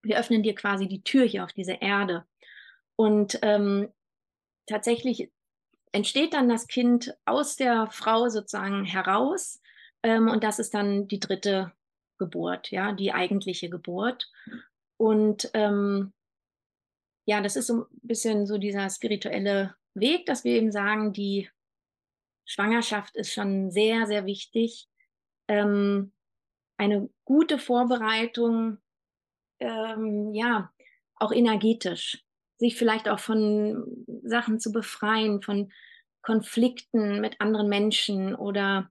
Wir 0.03 0.17
öffnen 0.17 0.43
dir 0.43 0.55
quasi 0.55 0.87
die 0.87 1.03
Tür 1.03 1.25
hier 1.25 1.43
auf 1.43 1.53
diese 1.53 1.73
Erde. 1.73 2.25
Und 2.95 3.39
ähm, 3.41 3.89
tatsächlich 4.65 5.31
entsteht 5.91 6.33
dann 6.33 6.49
das 6.49 6.67
Kind 6.67 7.15
aus 7.25 7.55
der 7.55 7.87
Frau 7.91 8.29
sozusagen 8.29 8.85
heraus. 8.85 9.61
Ähm, 10.03 10.27
und 10.29 10.43
das 10.43 10.59
ist 10.59 10.73
dann 10.73 11.07
die 11.07 11.19
dritte 11.19 11.73
Geburt, 12.17 12.71
ja, 12.71 12.93
die 12.93 13.13
eigentliche 13.13 13.69
Geburt. 13.69 14.29
Und 14.97 15.49
ähm, 15.53 16.13
ja, 17.25 17.41
das 17.41 17.55
ist 17.55 17.67
so 17.67 17.81
ein 17.81 17.85
bisschen 18.01 18.47
so 18.47 18.57
dieser 18.57 18.89
spirituelle 18.89 19.75
Weg, 19.93 20.25
dass 20.25 20.43
wir 20.43 20.53
eben 20.53 20.71
sagen, 20.71 21.13
die 21.13 21.49
Schwangerschaft 22.47 23.15
ist 23.15 23.33
schon 23.33 23.69
sehr, 23.69 24.07
sehr 24.07 24.25
wichtig. 24.25 24.87
Ähm, 25.47 26.13
eine 26.77 27.09
gute 27.25 27.59
Vorbereitung, 27.59 28.77
ähm, 29.59 30.33
ja, 30.33 30.71
auch 31.15 31.31
energetisch, 31.31 32.23
sich 32.57 32.75
vielleicht 32.75 33.09
auch 33.09 33.19
von 33.19 34.05
Sachen 34.23 34.59
zu 34.59 34.71
befreien, 34.71 35.41
von 35.41 35.71
Konflikten 36.21 37.21
mit 37.21 37.39
anderen 37.39 37.69
Menschen 37.69 38.33
oder 38.35 38.89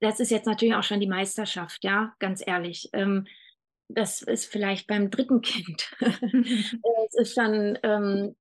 das 0.00 0.20
ist 0.20 0.30
jetzt 0.30 0.46
natürlich 0.46 0.74
auch 0.74 0.82
schon 0.82 1.00
die 1.00 1.06
Meisterschaft, 1.06 1.82
ja, 1.82 2.14
ganz 2.18 2.42
ehrlich. 2.46 2.90
Ähm, 2.92 3.26
das 3.88 4.22
ist 4.22 4.46
vielleicht 4.46 4.86
beim 4.86 5.10
dritten 5.10 5.40
Kind. 5.40 5.90
es 6.00 7.14
ist 7.14 7.34
schon 7.34 7.78
ähm, 7.82 8.36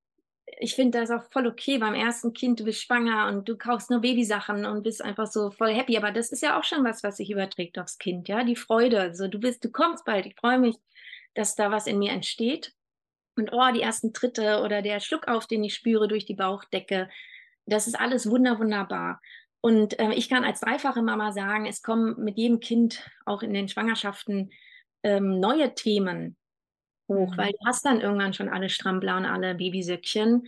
ich 0.60 0.75
finde 0.75 1.00
das 1.00 1.12
auch 1.12 1.24
voll 1.31 1.48
okay 1.48 1.77
beim 1.77 1.93
ersten 1.93 2.33
Kind, 2.33 2.60
du 2.60 2.65
bist 2.65 2.81
schwanger 2.81 3.27
und 3.27 3.48
du 3.48 3.57
kaufst 3.57 3.89
nur 3.89 4.01
Babysachen 4.01 4.65
und 4.65 4.83
bist 4.83 5.01
einfach 5.01 5.27
so 5.27 5.51
voll 5.51 5.74
happy. 5.74 5.98
Aber 5.98 6.12
das 6.12 6.31
ist 6.31 6.41
ja 6.41 6.60
auch 6.60 6.63
schon 6.63 6.83
was, 6.83 7.03
was 7.03 7.17
sich 7.17 7.29
überträgt 7.31 7.79
aufs 7.79 7.98
Kind, 7.98 8.27
ja, 8.27 8.43
die 8.43 8.55
Freude. 8.55 9.00
Also 9.00 9.27
du 9.27 9.39
bist, 9.39 9.63
du 9.63 9.72
kommst 9.72 10.05
bald. 10.05 10.25
Ich 10.25 10.36
freue 10.36 10.60
mich, 10.60 10.75
dass 11.33 11.55
da 11.55 11.72
was 11.72 11.88
in 11.88 12.00
mir 12.00 12.12
entsteht. 12.12 12.74
Und 13.36 13.51
oh, 13.51 13.72
die 13.74 13.81
ersten 13.81 14.13
Tritte 14.13 14.62
oder 14.62 14.81
der 14.81 15.00
Schluck 15.00 15.27
auf, 15.27 15.48
den 15.48 15.63
ich 15.63 15.74
spüre 15.74 16.07
durch 16.07 16.25
die 16.25 16.36
Bauchdecke, 16.36 17.10
das 17.65 17.88
ist 17.88 18.00
alles 18.00 18.29
wunder, 18.29 18.60
wunderbar. 18.60 19.22
Und 19.62 19.98
äh, 20.00 20.13
ich 20.13 20.29
kann 20.29 20.43
als 20.43 20.60
dreifache 20.60 21.01
Mama 21.01 21.31
sagen, 21.31 21.65
es 21.65 21.81
kommen 21.81 22.22
mit 22.24 22.38
jedem 22.38 22.60
Kind 22.60 23.10
auch 23.25 23.41
in 23.41 23.53
den 23.53 23.69
Schwangerschaften 23.69 24.51
ähm, 25.03 25.39
neue 25.39 25.74
Themen, 25.74 26.36
hoch, 27.13 27.38
weil 27.38 27.51
du 27.51 27.65
hast 27.65 27.86
dann 27.86 28.01
irgendwann 28.01 28.34
schon 28.34 28.50
alle 28.50 28.70
Strampler 28.70 29.17
und 29.17 29.25
alle 29.25 29.55
Babysöckchen 29.55 30.48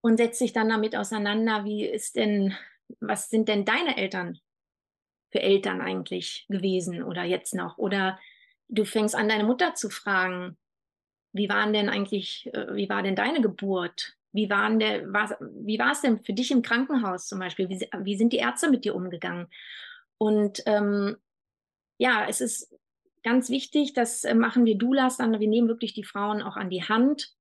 und 0.00 0.16
setzt 0.16 0.40
dich 0.40 0.52
dann 0.52 0.68
damit 0.68 0.96
auseinander, 0.96 1.64
wie 1.64 1.84
ist 1.84 2.16
denn, 2.16 2.54
was 3.00 3.30
sind 3.30 3.48
denn 3.48 3.64
deine 3.64 3.96
Eltern 3.96 4.38
für 5.32 5.40
Eltern 5.40 5.80
eigentlich 5.80 6.46
gewesen 6.48 7.02
oder 7.02 7.24
jetzt 7.24 7.54
noch? 7.54 7.78
Oder 7.78 8.18
du 8.68 8.84
fängst 8.84 9.14
an, 9.14 9.28
deine 9.28 9.44
Mutter 9.44 9.74
zu 9.74 9.90
fragen, 9.90 10.56
wie 11.32 11.48
waren 11.48 11.72
denn 11.72 11.88
eigentlich, 11.88 12.48
äh, 12.54 12.74
wie 12.74 12.88
war 12.88 13.02
denn 13.02 13.16
deine 13.16 13.40
Geburt? 13.40 14.16
Wie, 14.32 14.50
waren 14.50 14.78
der, 14.78 15.12
war, 15.12 15.36
wie 15.40 15.78
war 15.78 15.92
es 15.92 16.00
denn 16.00 16.22
für 16.24 16.32
dich 16.32 16.50
im 16.50 16.62
Krankenhaus 16.62 17.26
zum 17.26 17.38
Beispiel? 17.38 17.68
Wie, 17.68 17.88
wie 18.02 18.16
sind 18.16 18.32
die 18.32 18.38
Ärzte 18.38 18.70
mit 18.70 18.84
dir 18.84 18.94
umgegangen? 18.94 19.48
Und 20.18 20.62
ähm, 20.66 21.16
ja, 21.98 22.26
es 22.28 22.40
ist 22.40 22.74
Ganz 23.24 23.48
wichtig, 23.48 23.94
das 23.94 24.24
äh, 24.24 24.34
machen 24.34 24.66
wir 24.66 24.76
Doulas 24.76 25.16
dann, 25.16 25.40
wir 25.40 25.48
nehmen 25.48 25.68
wirklich 25.68 25.94
die 25.94 26.04
Frauen 26.04 26.42
auch 26.42 26.56
an 26.56 26.68
die 26.68 26.82
Hand 26.84 27.34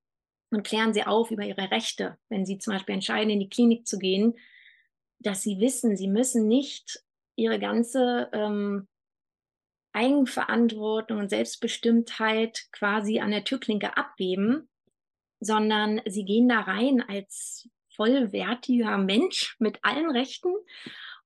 und 0.50 0.64
klären 0.64 0.94
sie 0.94 1.04
auf 1.04 1.30
über 1.30 1.44
ihre 1.44 1.72
Rechte, 1.72 2.18
wenn 2.30 2.46
sie 2.46 2.58
zum 2.58 2.74
Beispiel 2.74 2.96
entscheiden, 2.96 3.30
in 3.30 3.42
die 3.42 3.50
Klinik 3.50 3.86
zu 3.86 4.00
gehen, 4.00 4.36
dass 5.20 5.42
sie 5.42 5.60
wissen, 5.60 5.98
sie 5.98 6.08
müssen 6.08 6.48
nicht 6.48 7.04
ihre 7.36 7.60
ganze 7.60 8.30
ähm, 8.32 8.88
Eigenverantwortung 9.92 11.20
und 11.20 11.30
Selbstbestimmtheit 11.30 12.68
quasi 12.72 13.20
an 13.20 13.32
der 13.32 13.44
Türklinke 13.44 13.98
abgeben, 13.98 14.70
sondern 15.42 16.02
sie 16.06 16.24
gehen 16.24 16.48
da 16.48 16.62
rein 16.62 17.04
als 17.06 17.70
vollwertiger 17.96 18.98
Mensch 18.98 19.58
mit 19.60 19.80
allen 19.84 20.10
Rechten 20.12 20.54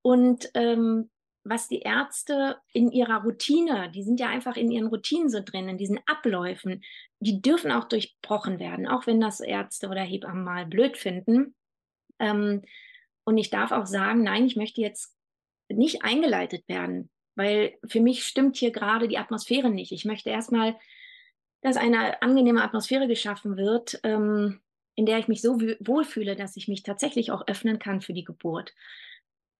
und 0.02 0.50
ähm, 0.56 1.12
was 1.50 1.68
die 1.68 1.80
Ärzte 1.80 2.58
in 2.74 2.92
ihrer 2.92 3.24
Routine, 3.24 3.92
die 3.92 4.04
sind 4.04 4.20
ja 4.20 4.28
einfach 4.28 4.56
in 4.58 4.72
ihren 4.72 4.88
Routinen 4.88 5.30
so 5.30 5.42
drin, 5.44 5.70
in 5.70 5.78
diesen 5.78 6.00
Abläufen, 6.06 6.84
die 7.20 7.42
dürfen 7.42 7.72
auch 7.72 7.86
durchbrochen 7.86 8.60
werden, 8.60 8.88
auch 8.88 9.08
wenn 9.08 9.20
das 9.20 9.40
Ärzte 9.40 9.90
oder 9.90 10.02
Hebammen 10.02 10.44
mal 10.44 10.66
blöd 10.66 10.98
finden. 10.98 11.56
Ähm, 12.20 12.64
und 13.24 13.38
ich 13.38 13.50
darf 13.50 13.72
auch 13.72 13.86
sagen, 13.86 14.24
nein, 14.24 14.46
ich 14.46 14.56
möchte 14.56 14.82
jetzt 14.82 15.16
nicht 15.70 16.04
eingeleitet 16.04 16.68
werden, 16.68 17.10
weil 17.36 17.78
für 17.86 18.00
mich 18.00 18.26
stimmt 18.26 18.58
hier 18.58 18.72
gerade 18.72 19.08
die 19.08 19.18
Atmosphäre 19.18 19.70
nicht. 19.70 19.92
Ich 19.92 20.06
möchte 20.06 20.30
erstmal, 20.30 20.78
dass 21.62 21.78
eine 21.78 22.22
angenehme 22.22 22.64
Atmosphäre 22.64 23.08
geschaffen 23.08 23.58
wird, 23.58 24.00
ähm, 24.04 24.62
in 24.96 25.06
der 25.06 25.20
ich 25.20 25.28
mich 25.28 25.42
so 25.42 25.60
wohlfühle, 25.60 26.36
dass 26.36 26.58
ich 26.58 26.68
mich 26.68 26.84
tatsächlich 26.84 27.32
auch 27.32 27.48
öffnen 27.48 27.80
kann 27.80 28.02
für 28.02 28.14
die 28.14 28.24
Geburt 28.24 28.74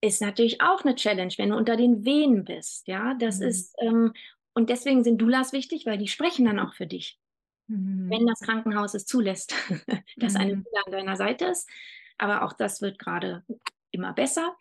ist 0.02 0.22
natürlich 0.22 0.62
auch 0.62 0.84
eine 0.84 0.96
Challenge, 0.96 1.34
wenn 1.38 1.50
du 1.50 1.58
unter 1.58 1.76
den 1.76 2.06
Wehen 2.06 2.44
bist. 2.44 2.88
Ja, 2.88 3.16
das 3.16 3.40
mhm. 3.40 3.48
ist, 3.48 3.76
ähm, 3.80 4.14
und 4.54 4.70
deswegen 4.70 5.04
sind 5.04 5.20
Doulas 5.20 5.54
wichtig, 5.54 5.86
weil 5.86 5.98
die 5.98 6.08
sprechen 6.08 6.46
dann 6.46 6.60
auch 6.60 6.74
für 6.74 6.88
dich. 6.88 7.20
Mhm. 7.68 8.10
Wenn 8.10 8.28
das 8.28 8.40
Krankenhaus 8.40 8.94
es 8.94 9.06
zulässt, 9.06 9.54
dass 10.18 10.34
mhm. 10.34 10.40
eine 10.40 10.58
Doula 10.58 10.82
an 10.86 10.92
deiner 10.92 11.16
Seite 11.16 11.46
ist. 11.46 11.70
Aber 12.18 12.44
auch 12.44 12.54
das 12.54 12.82
wird 12.82 13.00
gerade 13.00 13.44
immer 13.92 14.14
besser. 14.14 14.56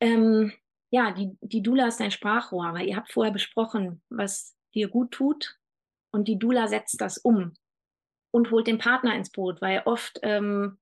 Ähm, 0.00 0.52
ja, 0.90 1.12
die, 1.12 1.36
die 1.40 1.62
Dula 1.62 1.88
ist 1.88 2.00
dein 2.00 2.10
Sprachrohr, 2.10 2.72
weil 2.72 2.88
ihr 2.88 2.96
habt 2.96 3.12
vorher 3.12 3.32
besprochen, 3.32 4.02
was 4.08 4.56
dir 4.74 4.88
gut 4.88 5.12
tut. 5.12 5.58
Und 6.12 6.26
die 6.26 6.38
Dula 6.38 6.66
setzt 6.66 7.00
das 7.00 7.18
um 7.18 7.54
und 8.32 8.50
holt 8.50 8.66
den 8.66 8.78
Partner 8.78 9.14
ins 9.14 9.30
Boot, 9.30 9.60
weil 9.60 9.82
oft 9.84 10.18
ähm, 10.22 10.78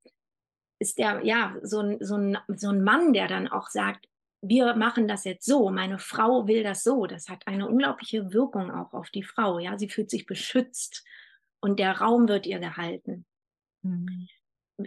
ist 0.78 0.98
der, 0.98 1.24
ja, 1.24 1.56
so 1.62 1.80
ein, 1.80 1.98
so, 2.00 2.16
ein, 2.16 2.38
so 2.48 2.70
ein 2.70 2.82
Mann, 2.82 3.12
der 3.12 3.28
dann 3.28 3.48
auch 3.48 3.68
sagt, 3.68 4.06
wir 4.40 4.74
machen 4.74 5.08
das 5.08 5.24
jetzt 5.24 5.44
so, 5.44 5.70
meine 5.70 5.98
Frau 5.98 6.46
will 6.46 6.62
das 6.62 6.84
so, 6.84 7.06
das 7.06 7.28
hat 7.28 7.46
eine 7.46 7.68
unglaubliche 7.68 8.32
Wirkung 8.32 8.70
auch 8.70 8.94
auf 8.94 9.10
die 9.10 9.24
Frau. 9.24 9.58
Ja, 9.58 9.78
sie 9.78 9.88
fühlt 9.88 10.10
sich 10.10 10.26
beschützt 10.26 11.04
und 11.60 11.80
der 11.80 11.98
Raum 11.98 12.28
wird 12.28 12.46
ihr 12.46 12.60
gehalten. 12.60 13.26
Mhm. 13.82 14.28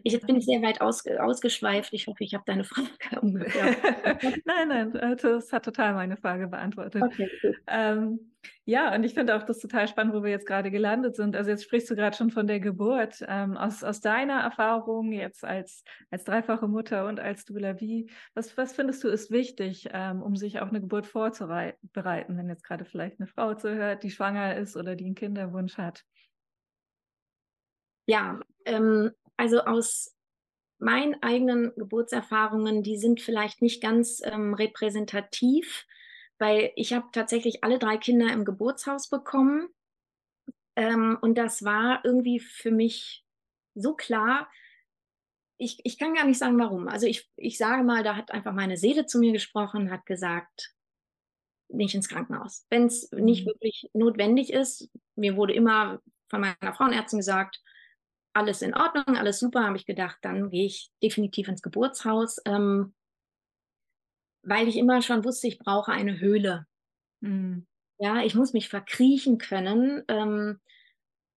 Ich 0.03 0.21
bin 0.21 0.39
sehr 0.39 0.61
weit 0.61 0.79
aus, 0.79 1.05
ausgeschweift. 1.05 1.91
Ich 1.91 2.07
hoffe, 2.07 2.23
ich 2.23 2.33
habe 2.33 2.45
deine 2.45 2.63
Frage 2.63 3.19
ungefähr. 3.21 3.75
nein, 4.45 4.69
nein, 4.69 4.95
äh, 4.95 5.15
das 5.17 5.51
hat 5.51 5.65
total 5.65 5.93
meine 5.93 6.15
Frage 6.15 6.47
beantwortet. 6.47 7.03
Okay, 7.03 7.29
ähm, 7.67 8.30
ja, 8.65 8.93
und 8.95 9.03
ich 9.03 9.13
finde 9.13 9.35
auch 9.35 9.43
das 9.43 9.59
total 9.59 9.87
spannend, 9.87 10.13
wo 10.13 10.23
wir 10.23 10.31
jetzt 10.31 10.45
gerade 10.45 10.71
gelandet 10.71 11.15
sind. 11.15 11.35
Also 11.35 11.51
jetzt 11.51 11.63
sprichst 11.63 11.89
du 11.89 11.95
gerade 11.95 12.15
schon 12.15 12.31
von 12.31 12.47
der 12.47 12.59
Geburt. 12.59 13.23
Ähm, 13.27 13.57
aus, 13.57 13.83
aus 13.83 14.01
deiner 14.01 14.39
Erfahrung 14.41 15.11
jetzt 15.11 15.43
als, 15.43 15.83
als 16.09 16.23
dreifache 16.23 16.67
Mutter 16.67 17.07
und 17.07 17.19
als 17.19 17.45
Dula, 17.45 17.79
wie, 17.79 18.09
was, 18.33 18.55
was 18.57 18.73
findest 18.73 19.03
du 19.03 19.09
ist 19.09 19.31
wichtig, 19.31 19.89
ähm, 19.91 20.21
um 20.21 20.35
sich 20.35 20.59
auf 20.59 20.69
eine 20.69 20.81
Geburt 20.81 21.07
vorzubereiten, 21.07 22.37
wenn 22.37 22.49
jetzt 22.49 22.63
gerade 22.63 22.85
vielleicht 22.85 23.19
eine 23.19 23.27
Frau 23.27 23.53
zuhört, 23.53 24.03
die 24.03 24.11
schwanger 24.11 24.55
ist 24.55 24.77
oder 24.77 24.95
die 24.95 25.05
einen 25.05 25.15
Kinderwunsch 25.15 25.77
hat? 25.77 26.03
Ja, 28.07 28.39
ähm, 28.65 29.11
also 29.37 29.61
aus 29.61 30.15
meinen 30.79 31.21
eigenen 31.21 31.73
Geburtserfahrungen, 31.75 32.83
die 32.83 32.97
sind 32.97 33.21
vielleicht 33.21 33.61
nicht 33.61 33.81
ganz 33.81 34.21
ähm, 34.23 34.53
repräsentativ, 34.53 35.85
weil 36.41 36.71
ich 36.75 36.91
habe 36.91 37.05
tatsächlich 37.11 37.63
alle 37.63 37.77
drei 37.77 37.97
Kinder 37.97 38.33
im 38.33 38.45
Geburtshaus 38.45 39.09
bekommen. 39.09 39.69
Ähm, 40.75 41.17
und 41.21 41.37
das 41.37 41.63
war 41.63 42.03
irgendwie 42.03 42.39
für 42.39 42.71
mich 42.71 43.23
so 43.75 43.93
klar. 43.93 44.49
Ich, 45.57 45.79
ich 45.83 45.99
kann 45.99 46.15
gar 46.15 46.25
nicht 46.25 46.39
sagen, 46.39 46.57
warum. 46.57 46.87
Also 46.87 47.05
ich, 47.05 47.29
ich 47.35 47.59
sage 47.59 47.83
mal, 47.83 48.03
da 48.03 48.15
hat 48.15 48.31
einfach 48.31 48.53
meine 48.53 48.75
Seele 48.75 49.05
zu 49.05 49.19
mir 49.19 49.31
gesprochen, 49.31 49.91
hat 49.91 50.07
gesagt, 50.07 50.73
nicht 51.69 51.93
ins 51.93 52.09
Krankenhaus. 52.09 52.65
Wenn 52.71 52.85
es 52.85 53.11
nicht 53.11 53.45
mhm. 53.45 53.51
wirklich 53.51 53.91
notwendig 53.93 54.51
ist, 54.51 54.89
mir 55.15 55.35
wurde 55.37 55.53
immer 55.53 56.01
von 56.27 56.41
meiner 56.41 56.73
Frauenärztin 56.73 57.19
gesagt, 57.19 57.61
alles 58.33 58.63
in 58.63 58.73
Ordnung, 58.73 59.15
alles 59.15 59.39
super, 59.39 59.63
habe 59.63 59.77
ich 59.77 59.85
gedacht, 59.85 60.17
dann 60.21 60.49
gehe 60.49 60.65
ich 60.65 60.89
definitiv 61.03 61.49
ins 61.49 61.61
Geburtshaus, 61.61 62.37
ähm, 62.45 62.95
weil 64.43 64.67
ich 64.67 64.77
immer 64.77 65.01
schon 65.01 65.23
wusste, 65.23 65.47
ich 65.47 65.59
brauche 65.59 65.91
eine 65.91 66.19
Höhle. 66.19 66.65
Mhm. 67.21 67.65
Ja, 67.99 68.23
ich 68.23 68.35
muss 68.35 68.53
mich 68.53 68.67
verkriechen 68.69 69.37
können. 69.37 70.03
Ähm, 70.07 70.59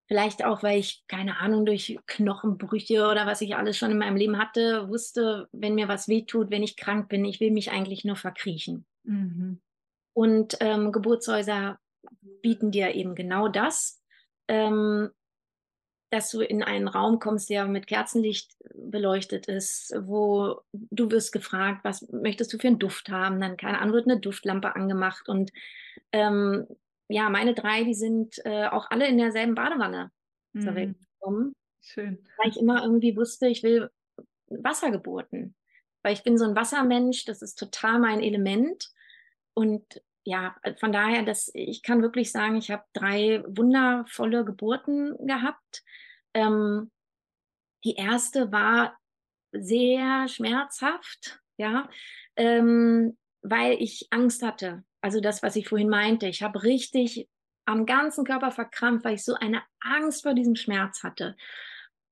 vielleicht 0.06 0.44
auch, 0.44 0.62
weil 0.62 0.78
ich, 0.78 1.04
keine 1.08 1.38
Ahnung, 1.38 1.66
durch 1.66 1.98
Knochenbrüche 2.06 3.06
oder 3.06 3.26
was 3.26 3.40
ich 3.40 3.56
alles 3.56 3.76
schon 3.76 3.90
in 3.90 3.98
meinem 3.98 4.16
Leben 4.16 4.38
hatte, 4.38 4.88
wusste, 4.88 5.48
wenn 5.52 5.74
mir 5.74 5.88
was 5.88 6.08
wehtut, 6.08 6.50
wenn 6.50 6.62
ich 6.62 6.76
krank 6.76 7.08
bin, 7.08 7.24
ich 7.24 7.40
will 7.40 7.50
mich 7.50 7.70
eigentlich 7.70 8.04
nur 8.04 8.16
verkriechen. 8.16 8.86
Mhm. 9.04 9.60
Und 10.14 10.56
ähm, 10.60 10.92
Geburtshäuser 10.92 11.78
bieten 12.42 12.70
dir 12.70 12.94
eben 12.94 13.14
genau 13.14 13.48
das. 13.48 14.00
Ähm, 14.48 15.10
dass 16.14 16.30
du 16.30 16.40
in 16.42 16.62
einen 16.62 16.86
Raum 16.86 17.18
kommst, 17.18 17.50
der 17.50 17.66
mit 17.66 17.88
Kerzenlicht 17.88 18.56
beleuchtet 18.72 19.48
ist, 19.48 19.92
wo 19.98 20.60
du 20.72 21.10
wirst 21.10 21.32
gefragt, 21.32 21.80
was 21.82 22.08
möchtest 22.12 22.52
du 22.52 22.58
für 22.58 22.68
einen 22.68 22.78
Duft 22.78 23.08
haben? 23.08 23.40
Dann, 23.40 23.56
keine 23.56 23.80
Ahnung, 23.80 23.94
wird 23.94 24.08
eine 24.08 24.20
Duftlampe 24.20 24.76
angemacht. 24.76 25.28
Und 25.28 25.50
ähm, 26.12 26.68
ja, 27.08 27.28
meine 27.30 27.54
drei, 27.54 27.82
die 27.82 27.94
sind 27.94 28.40
äh, 28.44 28.66
auch 28.68 28.92
alle 28.92 29.08
in 29.08 29.18
derselben 29.18 29.56
Badewanne 29.56 30.12
mhm. 30.52 30.60
zur 30.60 30.74
Welt 30.76 30.96
gekommen. 31.18 31.52
Schön. 31.80 32.24
Weil 32.38 32.50
ich 32.50 32.60
immer 32.60 32.84
irgendwie 32.84 33.16
wusste, 33.16 33.48
ich 33.48 33.64
will 33.64 33.90
Wassergeburten. 34.46 35.56
Weil 36.04 36.12
ich 36.12 36.22
bin 36.22 36.38
so 36.38 36.44
ein 36.44 36.54
Wassermensch, 36.54 37.24
das 37.24 37.42
ist 37.42 37.58
total 37.58 37.98
mein 37.98 38.20
Element. 38.20 38.88
Und 39.52 40.00
ja, 40.22 40.54
von 40.78 40.92
daher, 40.92 41.24
dass 41.24 41.50
ich 41.54 41.82
kann 41.82 42.02
wirklich 42.02 42.30
sagen, 42.30 42.56
ich 42.56 42.70
habe 42.70 42.84
drei 42.92 43.42
wundervolle 43.48 44.44
Geburten 44.44 45.16
gehabt. 45.26 45.82
Ähm, 46.34 46.90
die 47.84 47.94
erste 47.94 48.50
war 48.52 48.96
sehr 49.52 50.28
schmerzhaft, 50.28 51.40
ja, 51.56 51.88
ähm, 52.36 53.16
weil 53.42 53.74
ich 53.80 54.08
Angst 54.10 54.42
hatte. 54.42 54.84
Also 55.00 55.20
das, 55.20 55.42
was 55.42 55.56
ich 55.56 55.68
vorhin 55.68 55.88
meinte. 55.88 56.26
Ich 56.26 56.42
habe 56.42 56.62
richtig 56.62 57.28
am 57.66 57.86
ganzen 57.86 58.24
Körper 58.24 58.50
verkrampft, 58.50 59.04
weil 59.04 59.14
ich 59.14 59.24
so 59.24 59.34
eine 59.34 59.62
Angst 59.80 60.22
vor 60.22 60.34
diesem 60.34 60.56
Schmerz 60.56 61.02
hatte. 61.02 61.36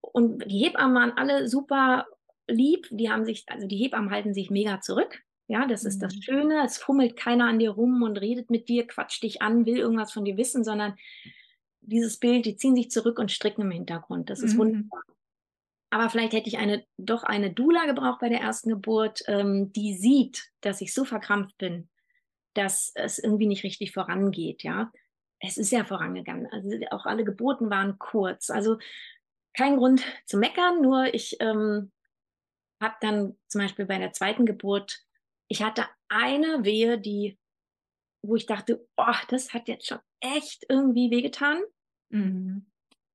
Und 0.01 0.45
die 0.51 0.59
Hebammen 0.59 0.95
waren 0.95 1.17
alle 1.17 1.49
super 1.49 2.07
lieb. 2.47 2.89
Die 2.91 3.11
haben 3.11 3.25
sich, 3.25 3.45
also 3.49 3.67
die 3.67 3.77
Hebammen 3.77 4.11
halten 4.11 4.35
sich 4.35 4.51
mega 4.51 4.81
zurück. 4.81 5.23
Ja, 5.49 5.67
das 5.67 5.83
mhm. 5.83 5.89
ist 5.89 6.03
das 6.03 6.17
mhm. 6.17 6.23
Schöne. 6.23 6.65
Es 6.65 6.79
fummelt 6.79 7.17
keiner 7.17 7.47
an 7.47 7.59
dir 7.59 7.71
rum 7.71 8.03
und 8.03 8.19
redet 8.19 8.51
mit 8.51 8.69
dir, 8.69 8.87
quatscht 8.87 9.23
dich 9.23 9.43
an, 9.43 9.67
will 9.67 9.79
irgendwas 9.79 10.13
von 10.13 10.25
dir 10.25 10.37
wissen, 10.37 10.65
sondern 10.65 10.97
dieses 11.83 12.19
Bild, 12.19 12.47
die 12.47 12.57
ziehen 12.57 12.75
sich 12.75 12.91
zurück 12.91 13.19
und 13.19 13.31
stricken 13.31 13.63
im 13.63 13.71
Hintergrund. 13.71 14.31
Das 14.31 14.41
ist 14.41 14.55
mhm. 14.55 14.59
wunderbar. 14.59 15.03
Aber 15.91 16.09
vielleicht 16.09 16.33
hätte 16.33 16.49
ich 16.49 16.57
eine, 16.57 16.87
doch 16.97 17.23
eine 17.23 17.53
Dula 17.53 17.85
gebraucht 17.85 18.21
bei 18.21 18.31
der 18.31 18.41
ersten 18.41 18.71
Geburt, 18.71 19.23
ähm, 19.27 19.73
die 19.73 19.95
sieht, 19.95 20.51
dass 20.63 20.81
ich 20.81 20.95
so 20.95 21.05
verkrampft 21.05 21.59
bin, 21.59 21.91
dass 22.55 22.93
es 22.95 23.19
irgendwie 23.19 23.47
nicht 23.47 23.63
richtig 23.63 23.93
vorangeht, 23.93 24.63
ja. 24.63 24.91
Es 25.39 25.59
ist 25.59 25.71
ja 25.71 25.85
vorangegangen. 25.85 26.47
Also 26.51 26.71
auch 26.93 27.05
alle 27.05 27.25
Geburten 27.25 27.69
waren 27.69 27.99
kurz. 27.99 28.49
Also 28.49 28.79
kein 29.55 29.77
Grund 29.77 30.03
zu 30.25 30.39
meckern, 30.39 30.81
nur 30.81 31.13
ich 31.13 31.37
ähm, 31.41 31.93
habe 32.81 32.95
dann 33.01 33.37
zum 33.49 33.61
Beispiel 33.61 33.85
bei 33.85 33.99
der 33.99 34.13
zweiten 34.13 34.47
Geburt, 34.47 35.05
ich 35.49 35.63
hatte 35.63 35.85
eine 36.09 36.65
Wehe, 36.65 36.99
die, 36.99 37.39
wo 38.23 38.37
ich 38.37 38.47
dachte, 38.47 38.87
oh, 38.97 39.15
das 39.29 39.53
hat 39.53 39.69
jetzt 39.69 39.87
schon 39.87 39.99
echt 40.21 40.65
irgendwie 40.69 41.11
wehgetan. 41.11 41.59
Mhm. 42.11 42.67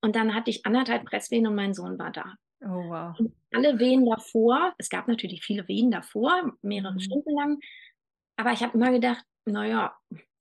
Und 0.02 0.16
dann 0.16 0.34
hatte 0.36 0.50
ich 0.50 0.66
anderthalb 0.66 1.06
Presswehen 1.06 1.48
und 1.48 1.56
mein 1.56 1.74
Sohn 1.74 1.98
war 1.98 2.12
da. 2.12 2.36
Oh, 2.62 2.90
wow. 2.90 3.20
Und 3.20 3.34
alle 3.54 3.80
Wehen 3.80 4.06
davor, 4.06 4.74
es 4.78 4.90
gab 4.90 5.08
natürlich 5.08 5.44
viele 5.44 5.68
Wehen 5.68 5.92
davor, 5.92 6.54
mehrere 6.62 6.94
mhm. 6.94 7.00
Stunden 7.00 7.36
lang, 7.36 7.60
aber 8.36 8.52
ich 8.52 8.62
habe 8.62 8.78
immer 8.78 8.92
gedacht, 8.92 9.24
naja, 9.46 9.96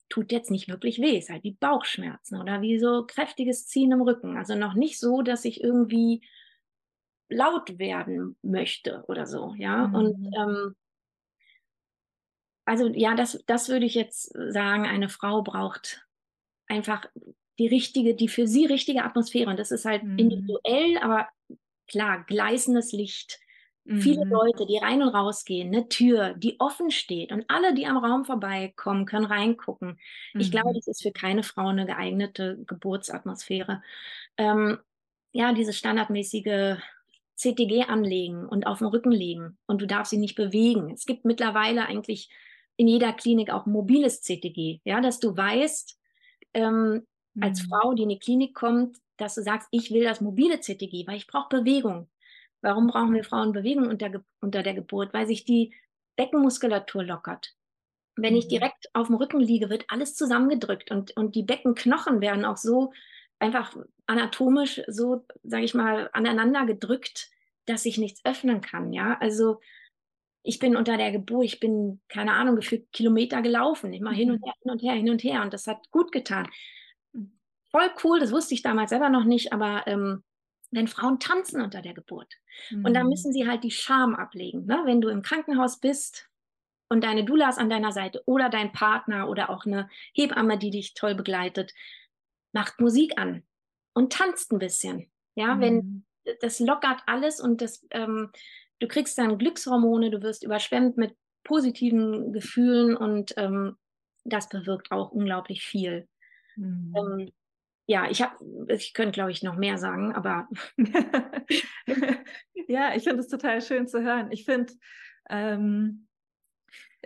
tut 0.09 0.33
jetzt 0.33 0.51
nicht 0.51 0.69
wirklich 0.69 1.01
weh, 1.01 1.19
ist 1.19 1.31
halt 1.31 1.43
wie 1.45 1.57
Bauchschmerzen 1.59 2.41
oder 2.41 2.61
wie 2.61 2.79
so 2.79 3.05
kräftiges 3.07 3.67
Ziehen 3.67 3.93
im 3.93 4.03
Rücken. 4.03 4.37
Also 4.37 4.55
noch 4.55 4.75
nicht 4.75 5.01
so, 5.01 5.23
dass 5.23 5.45
ich 5.45 5.63
irgendwie 5.63 6.23
laut 7.29 7.79
werden 7.79 8.37
möchte 8.43 9.05
oder 9.09 9.27
so, 9.27 9.55
ja. 9.57 9.89
Mhm. 9.89 9.95
Und 9.95 10.35
ähm, 10.37 10.75
also 12.67 12.89
ja, 12.89 13.15
das, 13.15 13.43
das 13.47 13.69
würde 13.69 13.87
ich 13.87 13.95
jetzt 13.95 14.33
sagen, 14.35 14.87
eine 14.87 15.09
Frau 15.09 15.43
braucht 15.43 16.07
einfach 16.67 17.07
die 17.59 17.69
richtige, 17.69 18.15
die 18.15 18.29
für 18.29 18.47
sie 18.47 18.67
richtige 18.67 19.05
Atmosphäre. 19.05 19.49
Und 19.49 19.59
das 19.59 19.71
ist 19.71 19.85
halt 19.85 20.03
mhm. 20.03 20.19
individuell, 20.19 20.99
aber 21.01 21.29
klar, 21.87 22.25
gleißendes 22.27 22.93
Licht. 22.93 23.39
Mhm. 23.85 24.01
Viele 24.01 24.25
Leute, 24.25 24.67
die 24.67 24.79
rein 24.79 25.01
und 25.01 25.11
raus 25.11 25.45
gehen, 25.45 25.69
eine 25.69 25.89
Tür, 25.89 26.35
die 26.35 26.59
offen 26.59 26.91
steht 26.91 27.31
und 27.31 27.45
alle, 27.49 27.73
die 27.73 27.87
am 27.87 27.99
Raum 27.99 28.25
vorbeikommen, 28.25 29.07
können 29.07 29.27
reingucken. 29.27 29.99
Mhm. 30.35 30.41
Ich 30.41 30.51
glaube, 30.51 30.71
mhm. 30.71 30.75
das 30.75 30.89
ist 30.89 31.03
für 31.03 31.13
keine 31.13 31.45
Frau 31.45 31.69
eine 31.69 31.87
geeignete 31.87 32.59
Geburtsatmosphäre. 32.67 33.81
Ähm, 34.37 34.79
ja, 35.33 35.53
diese 35.53 35.73
standardmäßige 35.73 36.79
CTG 37.37 37.85
anlegen 37.85 38.47
und 38.47 38.67
auf 38.67 38.79
den 38.79 38.89
Rücken 38.89 39.13
legen 39.13 39.59
und 39.67 39.81
du 39.83 39.87
darfst 39.87 40.11
sie 40.11 40.19
nicht 40.19 40.35
bewegen. 40.35 40.91
Es 40.91 41.05
gibt 41.05 41.25
mittlerweile 41.25 41.87
eigentlich 41.87 42.31
in 42.77 42.89
jeder 42.89 43.13
Klinik 43.13 43.51
auch 43.51 43.67
mobiles 43.67 44.23
CTG, 44.23 44.81
ja, 44.85 45.01
dass 45.01 45.19
du 45.19 45.37
weißt, 45.37 45.99
ähm, 46.55 47.07
mhm. 47.35 47.43
als 47.43 47.63
Frau, 47.63 47.95
die 47.95 48.03
in 48.03 48.09
die 48.11 48.19
Klinik 48.19 48.55
kommt, 48.55 48.99
dass 49.17 49.35
du 49.35 49.43
sagst, 49.43 49.69
ich 49.71 49.91
will 49.91 50.05
das 50.05 50.21
mobile 50.21 50.61
CTG, 50.61 51.07
weil 51.07 51.17
ich 51.17 51.27
brauche 51.27 51.49
Bewegung. 51.49 52.09
Warum 52.61 52.87
brauchen 52.89 53.15
wir 53.15 53.25
Frauen 53.25 53.53
Bewegung 53.53 53.89
unter, 53.89 54.11
unter 54.41 54.63
der 54.63 54.75
Geburt? 54.75 55.15
Weil 55.15 55.27
sich 55.27 55.45
die 55.45 55.75
Beckenmuskulatur 56.17 57.05
lockert. 57.05 57.55
Wenn 58.17 58.33
mhm. 58.33 58.41
ich 58.41 58.49
direkt 58.49 58.89
auf 58.95 59.07
dem 59.07 59.17
Rücken 59.17 59.41
liege, 59.41 59.71
wird 59.71 59.85
alles 59.89 60.15
zusammengedrückt 60.15 60.91
und, 60.91 61.17
und 61.17 61.35
die 61.35 61.43
Beckenknochen 61.43 62.21
werden 62.21 62.45
auch 62.45 62.57
so 62.57 62.93
einfach 63.39 63.77
anatomisch 64.07 64.83
so, 64.89 65.25
sage 65.43 65.65
ich 65.65 65.75
mal, 65.75 66.09
aneinander 66.13 66.65
gedrückt, 66.65 67.31
dass 67.67 67.83
sich 67.83 67.99
nichts 67.99 68.25
öffnen 68.25 68.61
kann. 68.61 68.93
Ja, 68.93 69.19
also 69.21 69.61
ich 70.47 70.61
bin 70.61 70.77
unter 70.77 70.97
der 70.97 71.11
Geburt, 71.11 71.45
ich 71.45 71.61
bin, 71.61 72.01
keine 72.09 72.33
Ahnung, 72.33 72.55
gefühlt 72.55 72.93
Kilometer 72.93 73.43
gelaufen, 73.43 73.93
immer 73.93 74.13
hin 74.13 74.31
und 74.31 74.41
mhm. 74.41 74.45
her, 74.45 74.55
hin 74.63 74.71
und 74.71 74.83
her, 74.83 74.95
hin 74.95 75.11
und 75.11 75.25
her. 75.25 75.43
Und 75.43 75.53
das 75.53 75.67
hat 75.67 75.91
gut 75.91 76.13
getan. 76.13 76.49
Voll 77.71 77.91
cool, 78.05 78.21
das 78.21 78.31
wusste 78.31 78.55
ich 78.55 78.63
damals 78.63 78.91
selber 78.91 79.09
noch 79.09 79.25
nicht, 79.25 79.53
aber 79.53 79.87
ähm, 79.87 80.23
wenn 80.71 80.87
Frauen 80.87 81.19
tanzen 81.19 81.61
unter 81.61 81.83
der 81.83 81.95
Geburt. 81.95 82.33
Mhm. 82.71 82.85
Und 82.85 82.95
da 82.95 83.03
mhm. 83.03 83.11
müssen 83.11 83.33
sie 83.33 83.49
halt 83.49 83.65
die 83.65 83.73
Scham 83.73 84.15
ablegen. 84.15 84.67
Ne? 84.67 84.83
Wenn 84.85 85.01
du 85.01 85.09
im 85.09 85.23
Krankenhaus 85.23 85.81
bist 85.81 86.29
und 86.89 87.03
deine 87.03 87.25
Dula 87.25 87.49
ist 87.49 87.59
an 87.59 87.71
deiner 87.71 87.91
Seite 87.91 88.23
oder 88.27 88.49
dein 88.49 88.73
Partner 88.73 89.29
oder 89.29 89.51
auch 89.51 89.67
eine 89.67 89.91
Hebamme, 90.15 90.59
die 90.59 90.71
dich 90.71 90.95
toll 90.95 91.17
begleitet, 91.17 91.75
macht 92.53 92.81
Musik 92.81 93.19
an 93.19 93.43
und 93.95 94.13
tanzt 94.13 94.53
ein 94.53 94.61
bisschen. 94.61 95.11
Ja, 95.35 95.57
mhm. 95.57 95.61
wenn 95.61 96.07
das 96.41 96.61
lockert 96.61 97.03
alles 97.07 97.41
und 97.41 97.61
das 97.61 97.85
ähm, 97.91 98.31
du 98.81 98.89
kriegst 98.89 99.19
dann 99.19 99.39
Glückshormone, 99.39 100.11
du 100.11 100.23
wirst 100.23 100.45
überschwemmt 100.45 100.97
mit 100.97 101.17
positiven 101.45 102.33
Gefühlen 102.33 102.97
und 102.97 103.35
ähm, 103.37 103.77
das 104.25 104.49
bewirkt 104.49 104.91
auch 104.91 105.13
unglaublich 105.13 105.63
viel. 105.63 106.09
Mhm. 106.57 106.95
Ähm, 106.97 107.33
ja, 107.87 108.11
ich 108.11 108.21
habe, 108.21 108.37
ich 108.69 108.95
könnte, 108.95 109.13
glaube 109.13 109.31
ich, 109.31 109.43
noch 109.45 109.57
mehr 109.57 109.79
sagen, 109.79 110.13
aber. 110.13 110.49
ja, 112.69 112.95
ich 112.97 113.05
finde 113.05 113.21
es 113.21 113.29
total 113.29 113.63
schön 113.63 113.87
zu 113.87 114.03
hören. 114.03 114.33
Ich 114.33 114.45
finde, 114.45 114.73
ähm, 115.31 116.06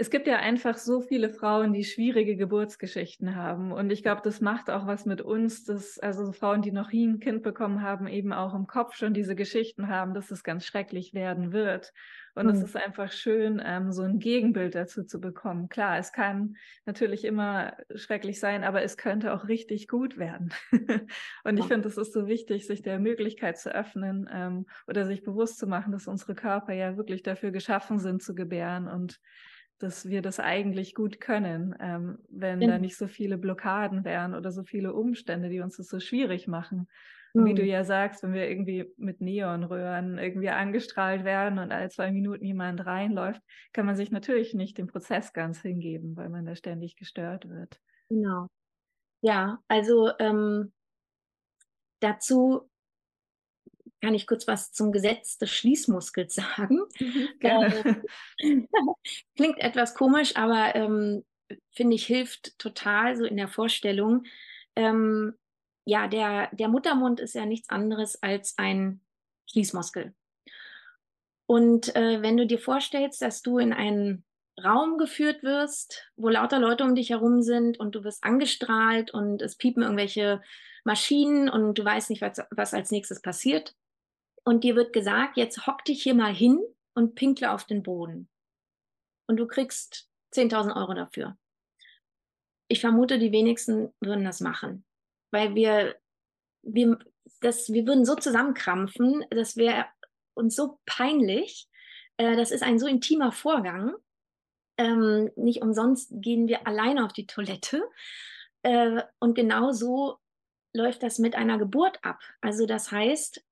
es 0.00 0.08
gibt 0.08 0.26
ja 0.26 0.36
einfach 0.36 0.78
so 0.78 1.02
viele 1.02 1.28
Frauen, 1.28 1.74
die 1.74 1.84
schwierige 1.84 2.34
Geburtsgeschichten 2.34 3.36
haben. 3.36 3.70
Und 3.70 3.90
ich 3.90 4.02
glaube, 4.02 4.22
das 4.24 4.40
macht 4.40 4.70
auch 4.70 4.86
was 4.86 5.04
mit 5.04 5.20
uns, 5.20 5.64
dass 5.64 5.98
also 5.98 6.32
Frauen, 6.32 6.62
die 6.62 6.72
noch 6.72 6.90
nie 6.90 7.06
ein 7.06 7.20
Kind 7.20 7.42
bekommen 7.42 7.82
haben, 7.82 8.06
eben 8.06 8.32
auch 8.32 8.54
im 8.54 8.66
Kopf 8.66 8.94
schon 8.94 9.12
diese 9.12 9.36
Geschichten 9.36 9.88
haben, 9.88 10.14
dass 10.14 10.30
es 10.30 10.42
ganz 10.42 10.64
schrecklich 10.64 11.12
werden 11.12 11.52
wird. 11.52 11.92
Und 12.34 12.46
mhm. 12.46 12.52
es 12.52 12.62
ist 12.62 12.76
einfach 12.78 13.12
schön, 13.12 13.60
ähm, 13.62 13.92
so 13.92 14.00
ein 14.00 14.20
Gegenbild 14.20 14.74
dazu 14.74 15.04
zu 15.04 15.20
bekommen. 15.20 15.68
Klar, 15.68 15.98
es 15.98 16.12
kann 16.12 16.56
natürlich 16.86 17.26
immer 17.26 17.76
schrecklich 17.94 18.40
sein, 18.40 18.64
aber 18.64 18.82
es 18.82 18.96
könnte 18.96 19.34
auch 19.34 19.48
richtig 19.48 19.86
gut 19.86 20.16
werden. 20.16 20.50
und 21.44 21.58
ich 21.58 21.66
finde, 21.66 21.88
es 21.88 21.98
ist 21.98 22.14
so 22.14 22.26
wichtig, 22.26 22.66
sich 22.66 22.80
der 22.80 23.00
Möglichkeit 23.00 23.58
zu 23.58 23.74
öffnen 23.74 24.30
ähm, 24.32 24.64
oder 24.86 25.04
sich 25.04 25.22
bewusst 25.22 25.58
zu 25.58 25.66
machen, 25.66 25.92
dass 25.92 26.06
unsere 26.06 26.34
Körper 26.34 26.72
ja 26.72 26.96
wirklich 26.96 27.22
dafür 27.22 27.50
geschaffen 27.50 27.98
sind 27.98 28.22
zu 28.22 28.34
gebären 28.34 28.88
und 28.88 29.20
dass 29.83 30.09
wir 30.09 30.23
das 30.23 30.40
eigentlich 30.40 30.95
gut 30.95 31.21
können, 31.21 31.75
ähm, 31.81 32.19
wenn 32.29 32.61
ja. 32.61 32.69
da 32.69 32.79
nicht 32.79 32.97
so 32.97 33.09
viele 33.09 33.38
Blockaden 33.38 34.05
wären 34.05 34.35
oder 34.35 34.53
so 34.53 34.62
viele 34.62 34.95
Umstände, 34.95 35.49
die 35.49 35.61
uns 35.61 35.77
das 35.77 35.88
so 35.88 36.01
schwierig 36.01 36.47
machen. 36.47 36.88
Und 37.33 37.45
wie 37.45 37.55
du 37.55 37.62
mhm. 37.62 37.69
ja 37.69 37.85
sagst, 37.85 38.23
wenn 38.23 38.33
wir 38.33 38.49
irgendwie 38.49 38.93
mit 38.97 39.21
Neonröhren 39.21 40.19
irgendwie 40.19 40.49
angestrahlt 40.49 41.25
werden 41.25 41.59
und 41.59 41.71
alle 41.71 41.88
zwei 41.88 42.11
Minuten 42.11 42.45
jemand 42.45 42.85
reinläuft, 42.85 43.40
kann 43.73 43.87
man 43.87 43.95
sich 43.95 44.11
natürlich 44.11 44.53
nicht 44.55 44.79
dem 44.79 44.88
Prozess 44.88 45.33
ganz 45.33 45.61
hingeben, 45.62 46.16
weil 46.16 46.29
man 46.29 46.45
da 46.45 46.57
ständig 46.57 46.97
gestört 46.97 47.49
wird. 47.49 47.81
Genau. 48.09 48.49
Ja, 49.23 49.59
also 49.69 50.11
ähm, 50.19 50.73
dazu 52.01 52.69
kann 54.00 54.14
ich 54.14 54.26
kurz 54.26 54.46
was 54.46 54.72
zum 54.72 54.92
Gesetz 54.92 55.38
des 55.38 55.50
Schließmuskels 55.50 56.34
sagen. 56.56 56.80
Mhm, 56.98 57.28
gerne. 57.38 58.04
Ähm, 58.38 58.68
klingt 59.36 59.58
etwas 59.58 59.94
komisch, 59.94 60.36
aber 60.36 60.74
ähm, 60.74 61.24
finde 61.70 61.96
ich 61.96 62.06
hilft 62.06 62.58
total 62.58 63.16
so 63.16 63.24
in 63.24 63.36
der 63.36 63.48
Vorstellung. 63.48 64.24
Ähm, 64.76 65.34
ja, 65.84 66.06
der, 66.08 66.48
der 66.52 66.68
Muttermund 66.68 67.20
ist 67.20 67.34
ja 67.34 67.46
nichts 67.46 67.68
anderes 67.70 68.22
als 68.22 68.56
ein 68.58 69.00
Schließmuskel. 69.50 70.14
Und 71.46 71.96
äh, 71.96 72.22
wenn 72.22 72.36
du 72.36 72.46
dir 72.46 72.60
vorstellst, 72.60 73.22
dass 73.22 73.42
du 73.42 73.58
in 73.58 73.72
einen 73.72 74.24
Raum 74.62 74.98
geführt 74.98 75.42
wirst, 75.42 76.08
wo 76.16 76.28
lauter 76.28 76.60
Leute 76.60 76.84
um 76.84 76.94
dich 76.94 77.10
herum 77.10 77.42
sind 77.42 77.80
und 77.80 77.94
du 77.94 78.04
wirst 78.04 78.22
angestrahlt 78.22 79.10
und 79.10 79.42
es 79.42 79.56
piepen 79.56 79.82
irgendwelche 79.82 80.42
Maschinen 80.84 81.48
und 81.48 81.74
du 81.78 81.84
weißt 81.84 82.10
nicht, 82.10 82.22
was, 82.22 82.40
was 82.50 82.74
als 82.74 82.90
nächstes 82.90 83.20
passiert, 83.20 83.74
und 84.44 84.64
dir 84.64 84.76
wird 84.76 84.92
gesagt, 84.92 85.37
jetzt 85.37 85.66
hock 85.66 85.85
dich 85.85 86.03
hier 86.03 86.14
mal 86.14 86.33
hin 86.35 86.61
und 86.94 87.14
pinkle 87.14 87.50
auf 87.53 87.64
den 87.64 87.83
Boden. 87.83 88.29
Und 89.26 89.37
du 89.37 89.46
kriegst 89.46 90.09
10.000 90.35 90.76
Euro 90.76 90.94
dafür. 90.94 91.37
Ich 92.68 92.81
vermute, 92.81 93.18
die 93.18 93.33
wenigsten 93.33 93.92
würden 94.00 94.24
das 94.24 94.40
machen, 94.40 94.85
weil 95.33 95.55
wir, 95.55 95.96
wir, 96.62 96.98
das, 97.40 97.72
wir 97.72 97.87
würden 97.87 98.05
so 98.05 98.14
zusammenkrampfen, 98.14 99.24
das 99.31 99.57
wäre 99.57 99.87
uns 100.35 100.55
so 100.57 100.79
peinlich. 100.87 101.68
Äh, 102.16 102.37
das 102.37 102.50
ist 102.50 102.62
ein 102.62 102.79
so 102.79 102.87
intimer 102.87 103.33
Vorgang. 103.33 103.94
Ähm, 104.79 105.31
nicht 105.37 105.62
umsonst 105.62 106.11
gehen 106.14 106.48
wir 106.48 106.66
alleine 106.66 107.05
auf 107.05 107.12
die 107.12 107.26
Toilette. 107.26 107.83
Äh, 108.62 109.03
und 109.18 109.35
genau 109.35 109.72
so 109.72 110.18
läuft 110.72 111.03
das 111.03 111.18
mit 111.18 111.35
einer 111.35 111.59
Geburt 111.59 111.98
ab. 112.05 112.20
Also 112.40 112.66
das 112.66 112.92
heißt, 112.92 113.44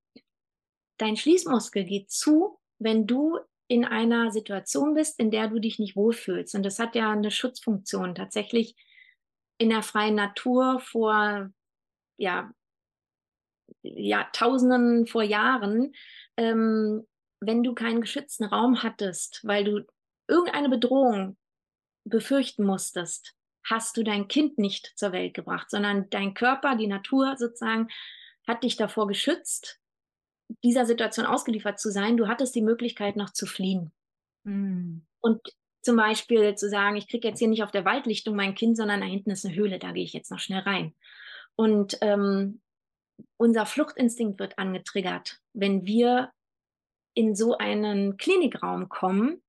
dein 0.99 1.17
Schließmuskel 1.17 1.85
geht 1.85 2.11
zu, 2.11 2.59
wenn 2.79 3.07
du 3.07 3.39
in 3.69 3.85
einer 3.85 4.31
Situation 4.31 4.95
bist, 4.95 5.19
in 5.19 5.31
der 5.31 5.49
du 5.49 5.59
dich 5.59 5.79
nicht 5.79 5.97
wohlfühlst. 5.97 6.55
Und 6.55 6.63
das 6.65 6.79
hat 6.79 6.95
ja 6.95 7.11
eine 7.13 7.31
Schutzfunktion. 7.31 8.15
Tatsächlich 8.15 8.75
in 9.59 9.69
der 9.69 9.83
freien 9.83 10.15
Natur 10.15 10.81
vor 10.81 11.51
ja, 12.17 12.51
Jahrtausenden, 13.83 15.07
vor 15.07 15.23
Jahren, 15.23 15.95
ähm, 16.37 17.07
wenn 17.41 17.63
du 17.63 17.75
keinen 17.75 18.01
geschützten 18.01 18.45
Raum 18.45 18.83
hattest, 18.83 19.41
weil 19.45 19.65
du 19.65 19.87
irgendeine 20.27 20.69
Bedrohung 20.69 21.37
befürchten 22.05 22.65
musstest, 22.65 23.35
hast 23.65 23.97
du 23.97 24.03
dein 24.03 24.29
Kind 24.29 24.59
nicht 24.59 24.93
zur 24.97 25.13
Welt 25.13 25.35
gebracht, 25.35 25.71
sondern 25.71 26.09
dein 26.11 26.35
Körper, 26.35 26.75
die 26.77 26.87
Natur 26.87 27.37
sozusagen, 27.37 27.89
hat 28.47 28.65
dich 28.65 28.77
davor 28.77 29.07
geschützt 29.07 29.79
dieser 30.65 30.87
Situation 30.87 31.27
ausgeliefert 31.27 31.79
zu 31.79 31.91
sein, 31.91 32.17
du 32.17 32.29
hattest 32.29 32.55
die 32.55 32.63
Möglichkeit 32.63 33.17
noch 33.17 33.31
zu 33.31 33.47
fliehen. 33.47 33.93
Mhm. 34.45 35.03
Und 35.21 35.41
zum 35.83 35.97
Beispiel 35.97 36.55
zu 36.55 36.69
sagen, 36.69 36.97
ich 36.97 37.09
kriege 37.09 37.29
jetzt 37.29 37.39
hier 37.39 37.49
nicht 37.49 37.63
auf 37.63 37.71
der 37.71 37.85
Waldlichtung 37.85 38.35
mein 38.35 38.55
Kind, 38.55 38.77
sondern 38.77 39.01
da 39.01 39.07
hinten 39.07 39.31
ist 39.31 39.45
eine 39.45 39.55
Höhle, 39.55 39.79
da 39.79 39.93
gehe 39.93 40.05
ich 40.05 40.13
jetzt 40.13 40.31
noch 40.31 40.39
schnell 40.39 40.61
rein. 40.61 40.95
Und 41.55 41.99
ähm, 42.01 42.61
unser 43.37 43.67
Fluchtinstinkt 43.67 44.39
wird 44.39 44.59
angetriggert, 44.59 45.41
wenn 45.53 45.87
wir 45.87 46.33
in 47.15 47.35
so 47.35 47.57
einen 47.57 48.17
Klinikraum 48.17 48.89
kommen, 48.89 49.43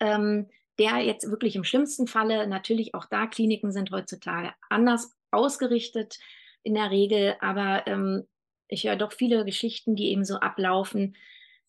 ähm, 0.00 0.48
der 0.78 0.98
jetzt 0.98 1.30
wirklich 1.30 1.56
im 1.56 1.64
schlimmsten 1.64 2.06
Falle, 2.06 2.46
natürlich 2.46 2.94
auch 2.94 3.04
da, 3.04 3.26
Kliniken 3.26 3.72
sind 3.72 3.90
heutzutage 3.90 4.52
anders 4.70 5.12
ausgerichtet 5.30 6.18
in 6.62 6.74
der 6.74 6.90
Regel, 6.90 7.36
aber 7.40 7.86
ähm, 7.86 8.26
ich 8.74 8.86
höre 8.86 8.96
doch 8.96 9.12
viele 9.12 9.44
Geschichten, 9.44 9.96
die 9.96 10.10
eben 10.10 10.24
so 10.24 10.36
ablaufen, 10.36 11.16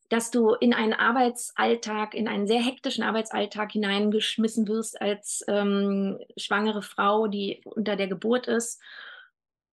dass 0.09 0.29
du 0.29 0.53
in 0.53 0.73
einen 0.73 0.93
Arbeitsalltag, 0.93 2.13
in 2.13 2.27
einen 2.27 2.47
sehr 2.47 2.61
hektischen 2.61 3.03
Arbeitsalltag 3.03 3.71
hineingeschmissen 3.71 4.67
wirst 4.67 5.01
als 5.01 5.43
ähm, 5.47 6.19
schwangere 6.37 6.81
Frau, 6.81 7.27
die 7.27 7.61
unter 7.65 7.95
der 7.95 8.07
Geburt 8.07 8.47
ist. 8.47 8.81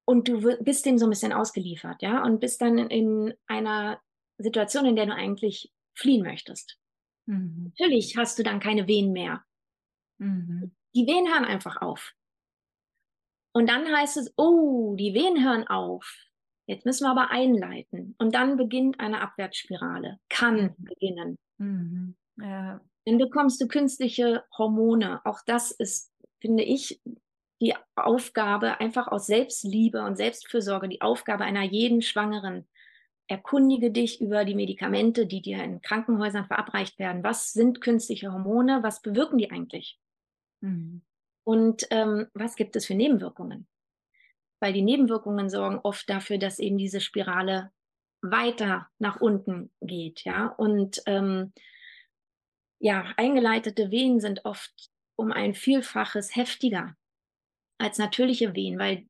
Und 0.05 0.29
du 0.29 0.57
bist 0.61 0.87
dem 0.87 0.99
so 0.99 1.07
ein 1.07 1.11
bisschen 1.11 1.33
ausgeliefert, 1.33 2.03
ja, 2.03 2.23
und 2.25 2.41
bist 2.41 2.61
dann 2.61 2.79
in 2.79 3.35
einer 3.47 4.01
Situation, 4.39 4.87
in 4.87 4.97
der 4.97 5.07
du 5.07 5.15
eigentlich 5.15 5.71
fliehen 5.95 6.23
möchtest. 6.23 6.79
Mhm. 7.27 7.73
Natürlich 7.79 8.17
hast 8.17 8.39
du 8.39 8.43
dann 8.43 8.61
keine 8.61 8.89
Wehen 8.89 9.13
mehr. 9.13 9.45
Mhm. 10.19 10.73
Die 10.95 11.07
Wehen 11.07 11.33
hören 11.33 11.45
einfach 11.45 11.81
auf. 11.81 12.13
Und 13.53 13.69
dann 13.69 13.87
heißt 13.87 14.17
es, 14.17 14.33
oh, 14.37 14.97
die 14.97 15.15
Wehen 15.15 15.45
hören 15.45 15.67
auf. 15.67 16.17
Jetzt 16.73 16.87
müssen 16.87 17.05
wir 17.05 17.11
aber 17.11 17.31
einleiten. 17.31 18.15
Und 18.19 18.35
dann 18.35 18.57
beginnt 18.57 18.99
eine 18.99 19.21
Abwärtsspirale. 19.21 20.19
Kann 20.31 20.75
mhm. 20.79 20.85
beginnen. 20.85 21.39
Mhm. 21.59 22.17
Ja. 22.41 22.81
Dann 23.05 23.19
bekommst 23.19 23.61
du 23.61 23.69
künstliche 23.69 24.45
Hormone. 24.57 25.21
Auch 25.25 25.41
das 25.45 25.71
ist, 25.71 26.11
finde 26.41 26.63
ich, 26.63 27.01
die 27.61 27.75
Aufgabe 27.95 28.81
einfach 28.81 29.09
aus 29.09 29.27
Selbstliebe 29.27 30.03
und 30.03 30.17
Selbstfürsorge, 30.17 30.89
die 30.89 31.03
Aufgabe 31.03 31.45
einer 31.45 31.63
jeden 31.63 32.01
Schwangeren. 32.01 32.67
Erkundige 33.29 33.91
dich 33.91 34.21
über 34.21 34.45
die 34.45 34.55
Medikamente, 34.55 35.27
die 35.27 35.43
dir 35.43 35.63
in 35.63 35.81
Krankenhäusern 35.81 36.47
verabreicht 36.47 36.99
werden. 36.99 37.23
Was 37.23 37.53
sind 37.53 37.81
künstliche 37.81 38.33
Hormone? 38.33 38.83
Was 38.83 39.03
bewirken 39.03 39.39
die 39.39 39.51
eigentlich? 39.51 39.99
Mhm. 40.61 41.03
Und 41.45 41.87
ähm, 41.91 42.29
was 42.35 42.57
gibt 42.57 42.77
es 42.77 42.87
für 42.87 42.95
Nebenwirkungen? 42.95 43.67
Weil 44.63 44.73
die 44.73 44.83
Nebenwirkungen 44.83 45.51
sorgen 45.51 45.81
oft 45.83 46.09
dafür, 46.09 46.39
dass 46.39 46.61
eben 46.61 46.79
diese 46.79 47.01
Spirale 47.01 47.73
weiter 48.23 48.89
nach 49.01 49.21
unten 49.21 49.73
geht, 49.81 50.23
ja. 50.23 50.47
Und 50.47 51.03
ähm, 51.07 51.53
ja, 52.79 53.13
eingeleitete 53.17 53.91
Wehen 53.91 54.21
sind 54.21 54.45
oft 54.45 54.73
um 55.17 55.33
ein 55.33 55.55
Vielfaches 55.55 56.37
heftiger 56.37 56.95
als 57.79 57.99
natürliche 57.99 58.55
Wehen, 58.55 58.79
weil 58.79 59.09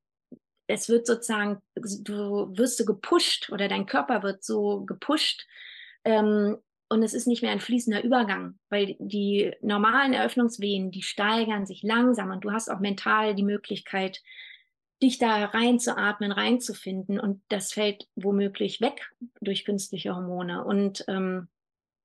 es 0.68 0.88
wird 0.88 1.06
sozusagen, 1.06 1.60
du 1.74 2.48
wirst 2.56 2.78
so 2.78 2.86
gepusht 2.86 3.50
oder 3.52 3.68
dein 3.68 3.84
Körper 3.84 4.22
wird 4.22 4.42
so 4.42 4.86
gepusht 4.86 5.46
ähm, 6.04 6.56
und 6.88 7.02
es 7.02 7.12
ist 7.12 7.26
nicht 7.26 7.42
mehr 7.42 7.52
ein 7.52 7.60
fließender 7.60 8.02
Übergang, 8.02 8.58
weil 8.70 8.96
die 8.98 9.52
normalen 9.60 10.14
Eröffnungswehen, 10.14 10.90
die 10.90 11.02
steigern 11.02 11.66
sich 11.66 11.82
langsam 11.82 12.30
und 12.30 12.42
du 12.42 12.52
hast 12.52 12.70
auch 12.70 12.80
mental 12.80 13.34
die 13.34 13.44
Möglichkeit, 13.44 14.22
dich 15.02 15.18
da 15.18 15.44
reinzuatmen, 15.46 16.32
reinzufinden. 16.32 17.18
Und 17.18 17.42
das 17.48 17.72
fällt 17.72 18.08
womöglich 18.14 18.80
weg 18.80 19.12
durch 19.40 19.64
künstliche 19.64 20.14
Hormone. 20.14 20.64
Und 20.64 21.04
ähm, 21.08 21.48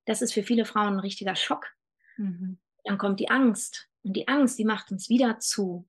das 0.04 0.22
ist 0.22 0.32
für 0.32 0.42
viele 0.42 0.64
Frauen 0.64 0.94
ein 0.94 1.00
richtiger 1.00 1.36
Schock. 1.36 1.66
Mhm. 2.16 2.58
Dann 2.84 2.98
kommt 2.98 3.20
die 3.20 3.30
Angst. 3.30 3.88
Und 4.02 4.14
die 4.14 4.28
Angst, 4.28 4.58
die 4.58 4.64
macht 4.64 4.90
uns 4.90 5.08
wieder 5.08 5.38
zu. 5.38 5.86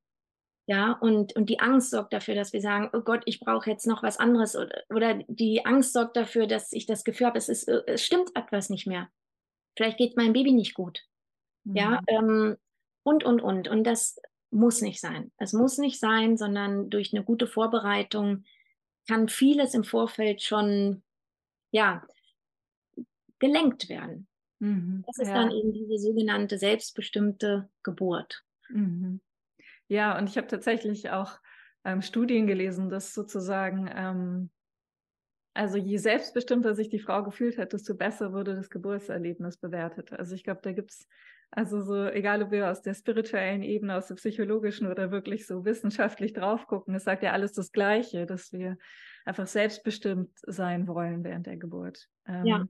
Ja, 0.66 0.92
und, 0.92 1.36
und 1.36 1.50
die 1.50 1.60
Angst 1.60 1.90
sorgt 1.90 2.14
dafür, 2.14 2.36
dass 2.36 2.54
wir 2.54 2.62
sagen, 2.62 2.92
oh 2.94 3.02
Gott, 3.02 3.24
ich 3.26 3.40
brauche 3.40 3.70
jetzt 3.70 3.88
noch 3.88 4.04
was 4.04 4.18
anderes. 4.18 4.56
Oder, 4.56 4.84
oder 4.90 5.16
die 5.28 5.66
Angst 5.66 5.94
sorgt 5.94 6.16
dafür, 6.16 6.46
dass 6.46 6.74
ich 6.74 6.86
das 6.86 7.04
Gefühl 7.04 7.28
habe, 7.28 7.40
es, 7.40 7.50
ist, 7.50 7.68
es 7.68 8.06
stimmt 8.06 8.30
etwas 8.36 8.70
nicht 8.70 8.86
mehr. 8.86 9.10
Vielleicht 9.76 9.98
geht 9.98 10.16
meinem 10.16 10.34
Baby 10.34 10.52
nicht 10.52 10.76
gut. 10.76 11.02
Mhm. 11.64 11.76
Ja, 11.76 12.00
ähm, 12.08 12.58
und, 13.04 13.24
und, 13.24 13.42
und. 13.42 13.68
Und 13.68 13.84
das 13.84 14.20
muss 14.52 14.82
nicht 14.82 15.00
sein. 15.00 15.32
Es 15.38 15.54
muss 15.54 15.78
nicht 15.78 16.00
sein, 16.00 16.38
sondern 16.38 16.90
durch 16.90 17.14
eine 17.14 17.24
gute 17.24 17.48
Vorbereitung 17.48 18.44
kann 19.08 19.30
vieles 19.30 19.74
im 19.74 19.84
Vorfeld 19.84 20.42
schon, 20.42 21.04
ja, 21.72 22.06
gelenkt 23.40 23.90
werden. 23.90 24.28
Mhm, 24.60 25.04
das 25.08 25.20
ist 25.20 25.30
ja. 25.30 25.34
dann 25.36 25.52
eben 25.52 25.74
diese 25.74 25.98
sogenannte 25.98 26.58
selbstbestimmte 26.58 27.70
Geburt. 27.84 28.44
Mhm. 28.70 29.22
Ja, 29.88 30.18
und 30.18 30.30
ich 30.30 30.38
habe 30.38 30.48
tatsächlich 30.48 31.10
auch 31.10 31.40
ähm, 31.84 32.02
Studien 32.02 32.46
gelesen, 32.46 32.90
dass 32.90 33.14
sozusagen, 33.14 33.90
ähm, 33.94 34.50
also 35.54 35.78
je 35.78 35.98
selbstbestimmter 35.98 36.76
sich 36.76 36.90
die 36.90 37.00
Frau 37.00 37.24
gefühlt 37.24 37.58
hat, 37.58 37.74
desto 37.74 37.96
besser 37.96 38.34
wurde 38.34 38.56
das 38.56 38.70
Geburtserlebnis 38.70 39.58
bewertet. 39.58 40.14
Also 40.14 40.36
ich 40.36 40.44
glaube, 40.44 40.62
da 40.62 40.72
gibt 40.72 40.92
es 40.92 41.08
also 41.52 41.82
so, 41.82 42.06
egal 42.06 42.44
ob 42.44 42.52
wir 42.52 42.70
aus 42.70 42.82
der 42.82 42.94
spirituellen 42.94 43.64
Ebene, 43.64 43.96
aus 43.96 44.08
der 44.08 44.16
psychologischen 44.16 44.88
oder 44.88 45.12
wirklich 45.12 45.48
so 45.48 45.66
wissenschaftlich 45.66 46.34
drauf 46.34 46.68
gucken, 46.68 46.94
es 46.94 47.04
sagt 47.04 47.24
ja 47.24 47.32
alles 47.32 47.54
das 47.54 47.72
Gleiche, 47.72 48.26
dass 48.26 48.54
wir 48.54 48.78
einfach 49.26 49.48
selbstbestimmt 49.48 50.32
sein 50.46 50.88
wollen 50.88 51.24
während 51.24 51.48
der 51.48 51.58
Geburt. 51.58 52.08
Ähm, 52.28 52.46
ja. 52.46 52.66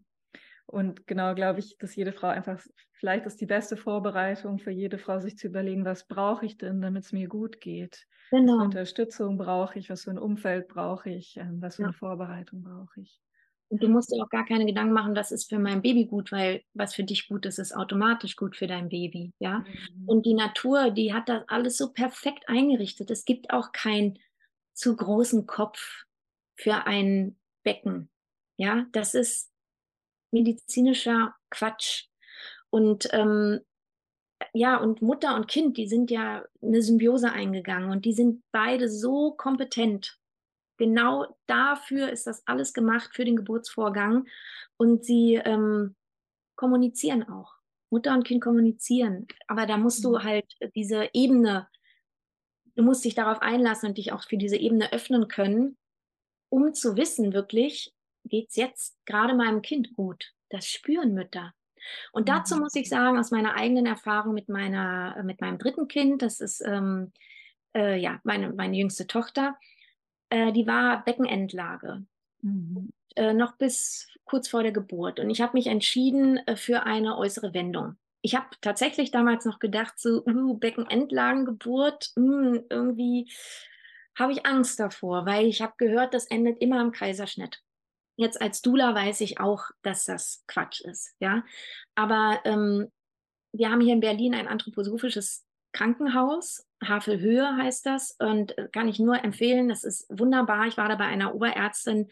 Und 0.66 1.08
genau 1.08 1.34
glaube 1.34 1.60
ich, 1.60 1.78
dass 1.80 1.96
jede 1.96 2.14
Frau 2.14 2.28
einfach, 2.28 2.62
vielleicht 2.94 3.26
ist 3.26 3.42
die 3.42 3.48
beste 3.48 3.76
Vorbereitung 3.76 4.60
für 4.60 4.72
jede 4.72 5.00
Frau, 5.00 5.20
sich 5.20 5.38
zu 5.38 5.48
überlegen, 5.48 5.84
was 5.84 6.08
brauche 6.08 6.46
ich 6.46 6.58
denn, 6.58 6.80
damit 6.80 7.06
es 7.06 7.12
mir 7.12 7.28
gut 7.28 7.60
geht? 7.60 8.06
Genau. 8.32 8.54
Was 8.54 8.60
für 8.60 8.66
Unterstützung 8.66 9.38
brauche 9.38 9.80
ich? 9.80 9.90
Was 9.90 10.04
für 10.04 10.12
ein 10.12 10.20
Umfeld 10.20 10.68
brauche 10.68 11.10
ich? 11.10 11.38
Ähm, 11.38 11.62
was 11.62 11.78
für 11.78 11.82
ja. 11.82 11.88
eine 11.88 11.94
Vorbereitung 11.94 12.62
brauche 12.62 13.02
ich? 13.02 13.20
Und 13.70 13.84
du 13.84 13.88
musst 13.88 14.12
dir 14.12 14.24
auch 14.24 14.30
gar 14.30 14.46
keine 14.46 14.66
Gedanken 14.66 14.94
machen, 14.94 15.16
was 15.16 15.32
ist 15.32 15.48
für 15.48 15.60
mein 15.60 15.82
Baby 15.82 16.06
gut, 16.06 16.32
weil 16.32 16.64
was 16.74 16.96
für 16.96 17.04
dich 17.04 17.28
gut 17.28 17.46
ist, 17.46 17.60
ist 17.60 17.76
automatisch 17.76 18.36
gut 18.36 18.56
für 18.56 18.68
dein 18.68 18.90
Baby, 18.90 19.32
ja. 19.40 19.60
Mhm. 19.60 20.08
Und 20.08 20.26
die 20.26 20.34
Natur, 20.34 20.90
die 20.90 21.14
hat 21.14 21.30
das 21.30 21.44
alles 21.48 21.78
so 21.78 21.92
perfekt 21.92 22.50
eingerichtet. 22.50 23.12
Es 23.12 23.26
gibt 23.26 23.52
auch 23.52 23.72
keinen 23.72 24.18
zu 24.74 24.96
großen 24.96 25.46
Kopf 25.46 26.06
für 26.56 26.88
ein 26.88 27.38
Becken, 27.64 28.10
ja. 28.58 28.88
Das 28.92 29.14
ist 29.14 29.52
medizinischer 30.32 31.36
Quatsch. 31.52 32.08
Und 32.72 33.10
ähm, 33.14 33.60
ja, 34.54 34.78
und 34.78 35.02
Mutter 35.02 35.36
und 35.36 35.48
Kind, 35.48 35.78
die 35.78 35.88
sind 35.88 36.12
ja 36.12 36.44
eine 36.62 36.82
Symbiose 36.82 37.32
eingegangen 37.32 37.92
und 37.92 38.06
die 38.06 38.14
sind 38.14 38.42
beide 38.52 38.90
so 38.90 39.32
kompetent. 39.32 40.18
Genau 40.80 41.38
dafür 41.46 42.10
ist 42.10 42.26
das 42.26 42.42
alles 42.48 42.74
gemacht 42.74 43.12
für 43.14 43.26
den 43.26 43.36
Geburtsvorgang. 43.36 44.28
Und 44.78 45.04
sie 45.04 45.36
ähm, 45.36 45.96
kommunizieren 46.56 47.28
auch. 47.28 47.54
Mutter 47.92 48.14
und 48.14 48.24
Kind 48.24 48.42
kommunizieren. 48.42 49.28
Aber 49.48 49.66
da 49.66 49.78
musst 49.78 50.04
du 50.06 50.12
mhm. 50.12 50.24
halt 50.24 50.46
diese 50.74 51.10
Ebene, 51.14 51.68
du 52.76 52.84
musst 52.84 53.04
dich 53.04 53.14
darauf 53.14 53.42
einlassen 53.42 53.90
und 53.90 53.98
dich 53.98 54.14
auch 54.14 54.24
für 54.24 54.38
diese 54.38 54.56
Ebene 54.56 54.94
öffnen 54.94 55.28
können, 55.28 55.78
um 56.50 56.74
zu 56.74 56.96
wissen, 56.96 57.34
wirklich, 57.34 57.94
geht 58.24 58.50
es 58.50 58.56
jetzt 58.56 58.98
gerade 59.06 59.36
meinem 59.36 59.62
Kind 59.62 59.94
gut? 59.96 60.34
Das 60.50 60.66
spüren 60.66 61.14
Mütter. 61.14 61.54
Und 62.12 62.30
dazu 62.30 62.56
mhm. 62.56 62.62
muss 62.62 62.76
ich 62.76 62.88
sagen, 62.88 63.18
aus 63.18 63.32
meiner 63.32 63.56
eigenen 63.56 63.86
Erfahrung 63.86 64.34
mit 64.34 64.48
meiner, 64.48 65.22
mit 65.24 65.42
meinem 65.42 65.58
dritten 65.58 65.88
Kind, 65.90 66.22
das 66.22 66.40
ist 66.40 66.62
ähm, 66.62 67.12
äh, 67.76 68.00
ja 68.00 68.20
meine, 68.24 68.54
meine 68.54 68.78
jüngste 68.78 69.08
Tochter, 69.08 69.58
äh, 70.30 70.52
die 70.52 70.68
war 70.68 71.04
Beckenendlage. 71.04 72.06
Mhm. 72.42 72.92
Äh, 73.16 73.34
noch 73.34 73.54
bis 73.58 74.08
kurz 74.26 74.48
vor 74.48 74.64
der 74.64 74.72
Geburt. 74.72 75.20
Und 75.20 75.30
ich 75.30 75.42
habe 75.42 75.54
mich 75.54 75.68
entschieden 75.68 76.38
äh, 76.48 76.56
für 76.56 76.84
eine 76.84 77.18
äußere 77.18 77.54
Wendung. 77.54 77.98
Ich 78.22 78.36
habe 78.36 78.48
tatsächlich 78.62 79.12
damals 79.12 79.46
noch 79.46 79.60
gedacht, 79.60 79.98
so 79.98 80.24
uh, 80.26 80.54
Beckenendlagengeburt, 80.56 82.12
mh, 82.16 82.24
hm, 82.24 82.64
irgendwie 82.70 83.32
habe 84.18 84.34
ich 84.34 84.46
Angst 84.46 84.80
davor, 84.80 85.26
weil 85.26 85.46
ich 85.46 85.62
habe 85.62 85.74
gehört, 85.78 86.14
das 86.14 86.26
endet 86.28 86.60
immer 86.62 86.80
am 86.80 86.92
Kaiserschnitt. 86.92 87.62
Jetzt 88.18 88.42
als 88.42 88.62
Dula 88.62 88.94
weiß 88.94 89.22
ich 89.22 89.40
auch, 89.40 89.64
dass 89.82 90.04
das 90.04 90.44
Quatsch 90.48 90.82
ist, 90.82 91.16
ja. 91.20 91.46
Aber 91.96 92.42
ähm, 92.44 92.92
wir 93.54 93.70
haben 93.70 93.80
hier 93.80 93.94
in 93.94 94.02
Berlin 94.02 94.36
ein 94.36 94.50
anthroposophisches 94.50 95.46
Krankenhaus, 95.72 96.68
Havelhöhe 96.84 97.58
heißt 97.58 97.86
das, 97.86 98.16
und 98.20 98.58
äh, 98.58 98.68
kann 98.72 98.88
ich 98.88 99.00
nur 99.00 99.24
empfehlen. 99.24 99.70
Das 99.70 99.84
ist 99.84 100.08
wunderbar. 100.10 100.68
Ich 100.68 100.78
war 100.78 100.90
da 100.90 100.96
bei 100.96 101.06
einer 101.06 101.36
Oberärztin. 101.36 102.10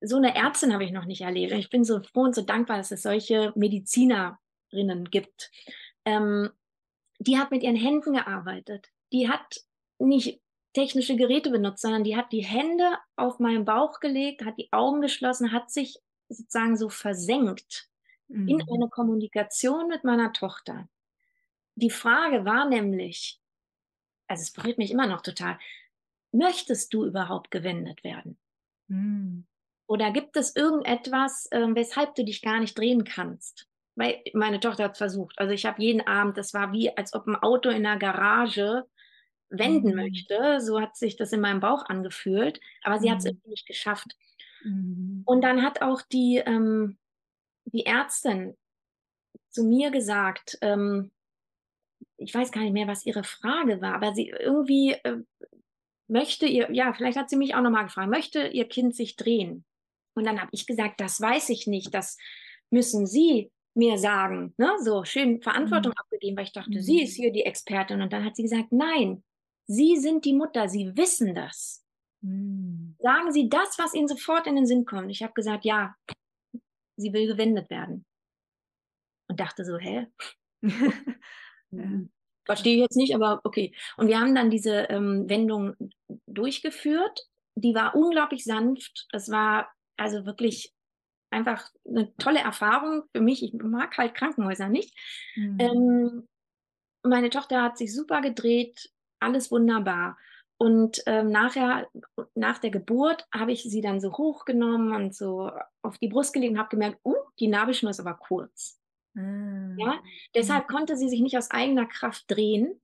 So 0.00 0.16
eine 0.16 0.34
Ärztin 0.34 0.72
habe 0.72 0.84
ich 0.84 0.92
noch 0.92 1.04
nicht 1.04 1.22
erlebt. 1.22 1.52
Ich 1.52 1.70
bin 1.70 1.84
so 1.84 2.00
froh 2.02 2.22
und 2.22 2.34
so 2.34 2.42
dankbar, 2.42 2.78
dass 2.78 2.90
es 2.90 3.02
solche 3.02 3.52
Medizinerinnen 3.56 5.10
gibt. 5.10 5.50
Ähm, 6.04 6.50
die 7.18 7.38
hat 7.38 7.50
mit 7.50 7.62
ihren 7.62 7.76
Händen 7.76 8.12
gearbeitet. 8.12 8.88
Die 9.12 9.28
hat 9.28 9.60
nicht 9.98 10.40
technische 10.72 11.16
Geräte 11.16 11.50
benutzt, 11.50 11.82
sondern 11.82 12.04
die 12.04 12.16
hat 12.16 12.30
die 12.30 12.44
Hände 12.44 12.98
auf 13.16 13.40
meinen 13.40 13.64
Bauch 13.64 13.98
gelegt, 13.98 14.44
hat 14.44 14.58
die 14.58 14.72
Augen 14.72 15.00
geschlossen, 15.00 15.50
hat 15.50 15.70
sich 15.70 15.98
sozusagen 16.28 16.76
so 16.76 16.88
versenkt 16.88 17.88
mhm. 18.28 18.48
in 18.48 18.62
eine 18.62 18.88
Kommunikation 18.88 19.88
mit 19.88 20.04
meiner 20.04 20.32
Tochter. 20.32 20.88
Die 21.78 21.90
Frage 21.90 22.44
war 22.44 22.68
nämlich, 22.68 23.40
also 24.26 24.42
es 24.42 24.50
berührt 24.50 24.78
mich 24.78 24.90
immer 24.90 25.06
noch 25.06 25.22
total, 25.22 25.58
möchtest 26.32 26.92
du 26.92 27.04
überhaupt 27.04 27.52
gewendet 27.52 28.02
werden? 28.02 28.36
Mhm. 28.88 29.46
Oder 29.86 30.10
gibt 30.10 30.36
es 30.36 30.56
irgendetwas, 30.56 31.46
äh, 31.52 31.66
weshalb 31.74 32.16
du 32.16 32.24
dich 32.24 32.42
gar 32.42 32.58
nicht 32.58 32.76
drehen 32.76 33.04
kannst? 33.04 33.68
Weil 33.94 34.22
meine 34.34 34.58
Tochter 34.58 34.84
hat 34.84 34.92
es 34.92 34.98
versucht. 34.98 35.38
Also 35.38 35.54
ich 35.54 35.66
habe 35.66 35.80
jeden 35.80 36.00
Abend, 36.00 36.36
das 36.36 36.52
war 36.52 36.72
wie, 36.72 36.94
als 36.96 37.14
ob 37.14 37.28
ein 37.28 37.36
Auto 37.36 37.70
in 37.70 37.84
der 37.84 37.96
Garage 37.96 38.84
wenden 39.48 39.90
mhm. 39.90 39.96
möchte. 39.96 40.60
So 40.60 40.80
hat 40.80 40.96
sich 40.96 41.16
das 41.16 41.32
in 41.32 41.40
meinem 41.40 41.60
Bauch 41.60 41.86
angefühlt, 41.86 42.60
aber 42.82 42.98
sie 42.98 43.06
mhm. 43.06 43.12
hat 43.12 43.18
es 43.20 43.24
irgendwie 43.26 43.50
nicht 43.50 43.66
geschafft. 43.66 44.16
Mhm. 44.64 45.22
Und 45.24 45.42
dann 45.42 45.62
hat 45.62 45.80
auch 45.80 46.02
die, 46.02 46.42
ähm, 46.44 46.98
die 47.66 47.86
Ärztin 47.86 48.56
zu 49.50 49.62
mir 49.62 49.90
gesagt, 49.90 50.58
ähm, 50.60 51.12
ich 52.18 52.34
weiß 52.34 52.52
gar 52.52 52.62
nicht 52.62 52.72
mehr, 52.72 52.88
was 52.88 53.06
ihre 53.06 53.24
Frage 53.24 53.80
war, 53.80 53.94
aber 53.94 54.14
sie 54.14 54.28
irgendwie 54.28 54.92
äh, 54.92 55.18
möchte 56.08 56.46
ihr, 56.46 56.70
ja, 56.72 56.92
vielleicht 56.92 57.18
hat 57.18 57.30
sie 57.30 57.36
mich 57.36 57.54
auch 57.54 57.62
nochmal 57.62 57.84
gefragt, 57.84 58.10
möchte 58.10 58.48
ihr 58.48 58.68
Kind 58.68 58.94
sich 58.94 59.16
drehen? 59.16 59.64
Und 60.14 60.24
dann 60.24 60.40
habe 60.40 60.50
ich 60.52 60.66
gesagt, 60.66 61.00
das 61.00 61.20
weiß 61.20 61.48
ich 61.50 61.66
nicht, 61.66 61.94
das 61.94 62.16
müssen 62.70 63.06
Sie 63.06 63.50
mir 63.74 63.98
sagen. 63.98 64.52
Ne? 64.56 64.72
So 64.82 65.04
schön 65.04 65.40
Verantwortung 65.40 65.92
mhm. 65.92 65.98
abgegeben, 65.98 66.36
weil 66.36 66.44
ich 66.44 66.52
dachte, 66.52 66.70
mhm. 66.70 66.80
sie 66.80 67.02
ist 67.02 67.14
hier 67.14 67.32
die 67.32 67.44
Expertin. 67.44 68.02
Und 68.02 68.12
dann 68.12 68.24
hat 68.24 68.34
sie 68.34 68.42
gesagt, 68.42 68.72
nein, 68.72 69.22
Sie 69.70 69.96
sind 69.98 70.24
die 70.24 70.32
Mutter, 70.32 70.68
Sie 70.68 70.96
wissen 70.96 71.34
das. 71.34 71.84
Mhm. 72.22 72.96
Sagen 72.98 73.32
Sie 73.32 73.48
das, 73.48 73.78
was 73.78 73.94
Ihnen 73.94 74.08
sofort 74.08 74.46
in 74.46 74.56
den 74.56 74.66
Sinn 74.66 74.84
kommt. 74.84 75.10
Ich 75.10 75.22
habe 75.22 75.34
gesagt, 75.34 75.64
ja, 75.64 75.94
sie 76.96 77.12
will 77.12 77.26
gewendet 77.26 77.70
werden. 77.70 78.04
Und 79.28 79.40
dachte 79.40 79.64
so, 79.64 79.78
hä? 79.78 80.06
ja. 81.70 81.84
Verstehe 82.48 82.76
ich 82.76 82.80
jetzt 82.80 82.96
nicht, 82.96 83.14
aber 83.14 83.42
okay. 83.44 83.74
Und 83.98 84.08
wir 84.08 84.18
haben 84.18 84.34
dann 84.34 84.48
diese 84.48 84.86
ähm, 84.88 85.28
Wendung 85.28 85.76
durchgeführt. 86.26 87.28
Die 87.56 87.74
war 87.74 87.94
unglaublich 87.94 88.42
sanft. 88.44 89.06
Es 89.12 89.30
war 89.30 89.68
also 89.98 90.24
wirklich 90.24 90.72
einfach 91.30 91.68
eine 91.86 92.14
tolle 92.16 92.40
Erfahrung 92.40 93.02
für 93.12 93.20
mich. 93.20 93.42
Ich 93.42 93.52
mag 93.52 93.98
halt 93.98 94.14
Krankenhäuser 94.14 94.70
nicht. 94.70 94.96
Mhm. 95.36 95.58
Ähm, 95.58 96.28
meine 97.02 97.28
Tochter 97.28 97.62
hat 97.62 97.76
sich 97.76 97.94
super 97.94 98.22
gedreht, 98.22 98.90
alles 99.20 99.50
wunderbar. 99.50 100.16
Und 100.56 101.02
ähm, 101.04 101.30
nachher, 101.30 101.86
nach 102.34 102.58
der 102.58 102.70
Geburt, 102.70 103.26
habe 103.32 103.52
ich 103.52 103.62
sie 103.62 103.80
dann 103.80 104.00
so 104.00 104.12
hochgenommen 104.12 104.92
und 104.92 105.14
so 105.14 105.50
auf 105.82 105.98
die 105.98 106.08
Brust 106.08 106.32
gelegt 106.32 106.52
und 106.52 106.58
habe 106.58 106.70
gemerkt, 106.70 106.98
uh, 107.04 107.14
die 107.38 107.46
Nabelschnur 107.46 107.90
ist 107.90 108.00
aber 108.00 108.14
kurz. 108.14 108.80
Mhm. 109.14 109.76
Ja? 109.78 110.00
Deshalb 110.34 110.68
konnte 110.68 110.96
sie 110.96 111.08
sich 111.08 111.20
nicht 111.20 111.36
aus 111.36 111.50
eigener 111.50 111.86
Kraft 111.86 112.24
drehen, 112.28 112.80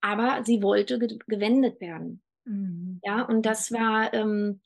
aber 0.00 0.44
sie 0.44 0.62
wollte 0.62 0.98
ge 0.98 1.18
gewendet 1.26 1.80
werden. 1.80 2.22
Mhm. 2.44 3.00
Ja, 3.04 3.22
und 3.22 3.44
das 3.44 3.72
war, 3.72 4.12
ähm, 4.14 4.60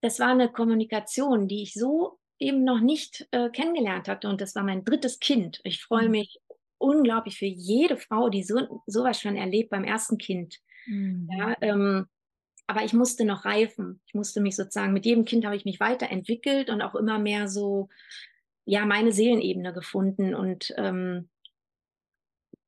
das 0.00 0.20
war 0.20 0.28
eine 0.28 0.50
Kommunikation, 0.50 1.48
die 1.48 1.62
ich 1.62 1.74
so 1.74 2.18
eben 2.38 2.64
noch 2.64 2.80
nicht 2.80 3.26
äh, 3.30 3.50
kennengelernt 3.50 4.08
hatte. 4.08 4.28
Und 4.28 4.40
das 4.40 4.54
war 4.54 4.62
mein 4.62 4.84
drittes 4.84 5.18
Kind. 5.18 5.60
Ich 5.64 5.82
freue 5.82 6.06
mhm. 6.06 6.12
mich 6.12 6.40
unglaublich 6.78 7.38
für 7.38 7.46
jede 7.46 7.96
Frau, 7.96 8.28
die 8.28 8.42
so 8.42 8.82
sowas 8.86 9.20
schon 9.20 9.36
erlebt 9.36 9.70
beim 9.70 9.84
ersten 9.84 10.18
Kind. 10.18 10.58
Mhm. 10.86 11.28
Ja, 11.36 11.56
ähm, 11.60 12.06
aber 12.66 12.84
ich 12.84 12.92
musste 12.92 13.24
noch 13.24 13.44
reifen. 13.44 14.00
Ich 14.06 14.14
musste 14.14 14.40
mich 14.40 14.56
sozusagen, 14.56 14.92
mit 14.92 15.06
jedem 15.06 15.24
Kind 15.24 15.44
habe 15.44 15.56
ich 15.56 15.64
mich 15.64 15.80
weiterentwickelt 15.80 16.68
und 16.68 16.82
auch 16.82 16.94
immer 16.94 17.18
mehr 17.18 17.48
so, 17.48 17.88
ja, 18.66 18.84
meine 18.84 19.12
Seelenebene 19.12 19.72
gefunden 19.72 20.34
und 20.34 20.74
ähm, 20.76 21.30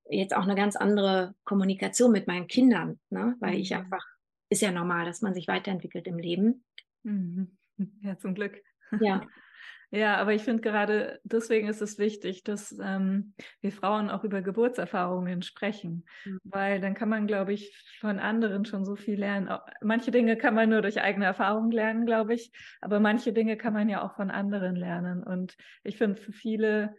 jetzt 0.09 0.35
auch 0.35 0.45
eine 0.45 0.55
ganz 0.55 0.77
andere 0.77 1.35
Kommunikation 1.45 2.13
mit 2.13 2.27
meinen 2.27 2.47
Kindern, 2.47 2.99
ne? 3.11 3.37
weil 3.41 3.55
mhm. 3.55 3.61
ich 3.61 3.75
einfach, 3.75 4.07
ist 4.49 4.63
ja 4.63 4.71
normal, 4.71 5.05
dass 5.05 5.21
man 5.21 5.35
sich 5.35 5.49
weiterentwickelt 5.49 6.07
im 6.07 6.19
Leben. 6.19 6.65
Mhm. 7.03 7.55
Ja, 8.03 8.19
zum 8.19 8.35
Glück. 8.35 8.61
Ja. 9.01 9.21
Ja, 9.91 10.17
aber 10.17 10.35
ich 10.35 10.43
finde 10.43 10.61
gerade 10.61 11.19
deswegen 11.25 11.67
ist 11.67 11.81
es 11.81 11.99
wichtig, 11.99 12.45
dass 12.45 12.77
ähm, 12.79 13.33
wir 13.63 13.73
Frauen 13.73 14.11
auch 14.11 14.23
über 14.23 14.43
Geburtserfahrungen 14.43 15.41
sprechen, 15.41 16.05
mhm. 16.27 16.41
weil 16.45 16.81
dann 16.81 16.93
kann 16.93 17.09
man, 17.09 17.27
glaube 17.27 17.55
ich, 17.55 17.75
von 17.99 18.19
anderen 18.19 18.67
schon 18.67 18.85
so 18.85 18.97
viel 18.97 19.19
lernen. 19.19 19.49
Manche 19.81 20.11
Dinge 20.11 20.37
kann 20.37 20.55
man 20.55 20.69
nur 20.69 20.83
durch 20.83 21.01
eigene 21.01 21.25
Erfahrung 21.25 21.71
lernen, 21.71 22.05
glaube 22.05 22.35
ich, 22.35 22.53
aber 22.83 23.01
manche 23.01 23.33
Dinge 23.33 23.57
kann 23.57 23.73
man 23.73 23.89
ja 23.89 24.03
auch 24.03 24.15
von 24.15 24.31
anderen 24.31 24.77
lernen. 24.77 25.23
Und 25.23 25.57
ich 25.85 25.97
finde 25.97 26.21
für 26.21 26.33
viele, 26.33 26.95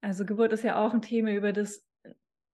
also 0.00 0.24
Geburt 0.24 0.54
ist 0.54 0.64
ja 0.64 0.82
auch 0.82 0.94
ein 0.94 1.02
Thema, 1.02 1.32
über 1.32 1.52
das 1.52 1.86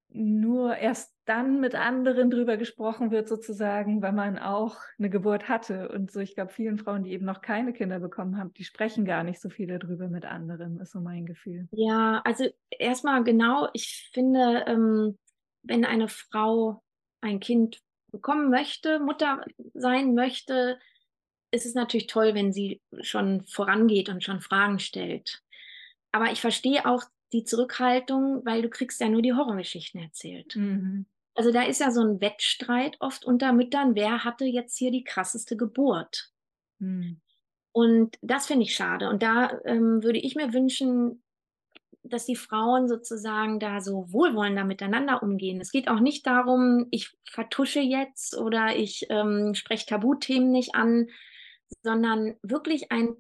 nur 0.09 0.77
erst 0.77 1.15
dann 1.29 1.61
mit 1.61 1.75
anderen 1.75 2.31
drüber 2.31 2.57
gesprochen 2.57 3.11
wird, 3.11 3.29
sozusagen, 3.29 4.01
wenn 4.01 4.15
man 4.15 4.39
auch 4.39 4.77
eine 4.99 5.11
Geburt 5.11 5.49
hatte. 5.49 5.91
Und 5.91 6.11
so, 6.11 6.21
ich 6.21 6.35
glaube, 6.35 6.53
vielen 6.53 6.79
Frauen, 6.79 7.05
die 7.05 7.13
eben 7.13 7.27
noch 7.27 7.43
keine 7.43 7.75
Kinder 7.75 8.01
bekommen 8.01 8.39
haben, 8.39 8.55
die 8.55 8.65
sprechen 8.65 9.05
gar 9.05 9.25
nicht 9.25 9.41
so 9.41 9.51
viel 9.51 9.67
darüber 9.67 10.09
mit 10.09 10.25
anderen, 10.25 10.81
ist 10.81 10.93
so 10.93 11.01
mein 11.01 11.27
Gefühl. 11.27 11.69
Ja, 11.73 12.23
also 12.25 12.47
erstmal 12.71 13.23
genau, 13.25 13.69
ich 13.75 14.11
finde, 14.13 14.65
ähm, 14.67 15.19
wenn 15.63 15.85
eine 15.85 16.09
Frau 16.09 16.83
ein 17.21 17.41
Kind 17.41 17.81
bekommen 18.11 18.49
möchte, 18.49 18.99
Mutter 18.99 19.45
sein 19.75 20.15
möchte, 20.15 20.79
ist 21.51 21.67
es 21.67 21.75
natürlich 21.75 22.07
toll, 22.07 22.35
wenn 22.35 22.53
sie 22.53 22.81
schon 23.03 23.45
vorangeht 23.47 24.09
und 24.09 24.25
schon 24.25 24.41
Fragen 24.41 24.79
stellt. 24.79 25.43
Aber 26.11 26.33
ich 26.33 26.41
verstehe 26.41 26.87
auch 26.87 27.03
die 27.35 27.45
Zurückhaltung, 27.45 28.47
weil 28.47 28.63
du 28.63 28.71
kriegst 28.71 29.01
ja 29.01 29.11
nur 29.11 29.21
die 29.21 29.35
Horrorgeschichten 29.35 30.01
erzählt. 30.01 30.57
Mhm. 30.57 31.05
Also 31.39 31.53
da 31.53 31.63
ist 31.63 31.79
ja 31.79 31.93
so 31.93 32.01
ein 32.01 32.21
Wettstreit 32.21 32.97
oft 32.99 33.25
unter 33.25 33.53
Müttern, 33.53 33.95
wer 33.95 34.25
hatte 34.25 34.45
jetzt 34.45 34.77
hier 34.77 34.91
die 34.91 35.05
krasseste 35.05 35.57
Geburt? 35.57 36.33
Mhm. 36.81 37.21
Und 37.71 38.19
das 38.23 38.49
finde 38.49 38.65
ich 38.65 38.75
schade. 38.75 39.09
Und 39.09 39.23
da 39.23 39.57
ähm, 39.65 40.03
würde 40.03 40.19
ich 40.19 40.35
mir 40.35 40.53
wünschen, 40.53 41.23
dass 42.03 42.27
die 42.27 42.35
Frauen 42.35 42.89
sozusagen 42.89 43.61
da 43.61 43.81
so 43.81 44.13
wohlwollender 44.13 44.65
miteinander 44.65 45.23
umgehen. 45.23 45.61
Es 45.61 45.71
geht 45.71 45.87
auch 45.87 46.01
nicht 46.01 46.27
darum, 46.27 46.89
ich 46.91 47.17
vertusche 47.31 47.79
jetzt 47.79 48.37
oder 48.37 48.75
ich 48.75 49.07
ähm, 49.09 49.55
spreche 49.55 49.87
Tabuthemen 49.87 50.51
nicht 50.51 50.75
an, 50.75 51.07
sondern 51.85 52.35
wirklich 52.43 52.91
ein, 52.91 53.15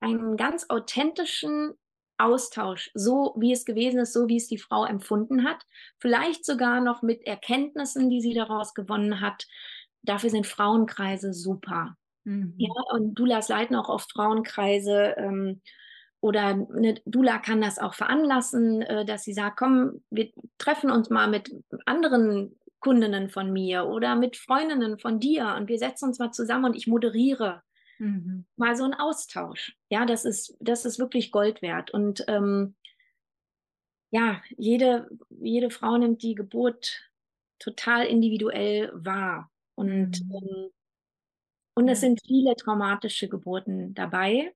einen 0.00 0.38
ganz 0.38 0.70
authentischen 0.70 1.74
Austausch, 2.18 2.90
so 2.94 3.34
wie 3.38 3.52
es 3.52 3.64
gewesen 3.64 4.00
ist, 4.00 4.12
so 4.12 4.28
wie 4.28 4.36
es 4.36 4.48
die 4.48 4.58
Frau 4.58 4.84
empfunden 4.84 5.44
hat, 5.44 5.64
vielleicht 5.98 6.44
sogar 6.44 6.80
noch 6.80 7.02
mit 7.02 7.26
Erkenntnissen, 7.26 8.10
die 8.10 8.20
sie 8.20 8.34
daraus 8.34 8.74
gewonnen 8.74 9.20
hat. 9.20 9.46
Dafür 10.02 10.30
sind 10.30 10.46
Frauenkreise 10.46 11.32
super. 11.32 11.96
Mhm. 12.24 12.54
Ja, 12.56 12.70
und 12.92 13.14
Dulas 13.14 13.48
leiten 13.48 13.76
auch 13.76 13.88
oft 13.88 14.12
Frauenkreise 14.12 15.14
ähm, 15.16 15.60
oder 16.20 16.42
eine 16.42 16.96
Dula 17.06 17.38
kann 17.38 17.60
das 17.60 17.78
auch 17.78 17.94
veranlassen, 17.94 18.82
äh, 18.82 19.04
dass 19.04 19.22
sie 19.22 19.32
sagt, 19.32 19.56
komm, 19.58 20.02
wir 20.10 20.30
treffen 20.58 20.90
uns 20.90 21.10
mal 21.10 21.28
mit 21.28 21.50
anderen 21.86 22.58
Kundinnen 22.80 23.28
von 23.28 23.52
mir 23.52 23.86
oder 23.86 24.16
mit 24.16 24.36
Freundinnen 24.36 24.98
von 24.98 25.20
dir 25.20 25.54
und 25.56 25.68
wir 25.68 25.78
setzen 25.78 26.06
uns 26.06 26.18
mal 26.18 26.32
zusammen 26.32 26.66
und 26.66 26.76
ich 26.76 26.86
moderiere 26.86 27.62
Mhm. 27.98 28.46
Mal 28.56 28.76
so 28.76 28.84
ein 28.84 28.94
Austausch. 28.94 29.76
Ja, 29.90 30.06
das 30.06 30.24
ist, 30.24 30.56
das 30.60 30.84
ist 30.84 30.98
wirklich 30.98 31.30
Gold 31.30 31.62
wert. 31.62 31.90
Und 31.90 32.24
ähm, 32.28 32.76
ja, 34.10 34.40
jede, 34.56 35.08
jede 35.30 35.70
Frau 35.70 35.96
nimmt 35.98 36.22
die 36.22 36.34
Geburt 36.34 37.10
total 37.58 38.06
individuell 38.06 38.90
wahr. 38.94 39.50
Und, 39.74 40.22
mhm. 40.24 40.32
ähm, 40.32 40.70
und 41.74 41.88
es 41.88 42.00
sind 42.00 42.20
viele 42.26 42.54
traumatische 42.56 43.28
Geburten 43.28 43.94
dabei. 43.94 44.54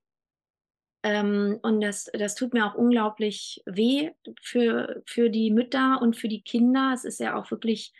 Ähm, 1.03 1.59
und 1.61 1.81
das, 1.81 2.09
das 2.13 2.35
tut 2.35 2.53
mir 2.53 2.65
auch 2.65 2.75
unglaublich 2.75 3.61
weh 3.65 4.11
für, 4.41 5.03
für 5.05 5.29
die 5.29 5.51
Mütter 5.51 6.01
und 6.01 6.15
für 6.15 6.29
die 6.29 6.41
Kinder. 6.41 6.91
Es 6.93 7.03
ist 7.03 7.19
ja 7.19 7.37
auch 7.37 7.51
wirklich 7.51 7.93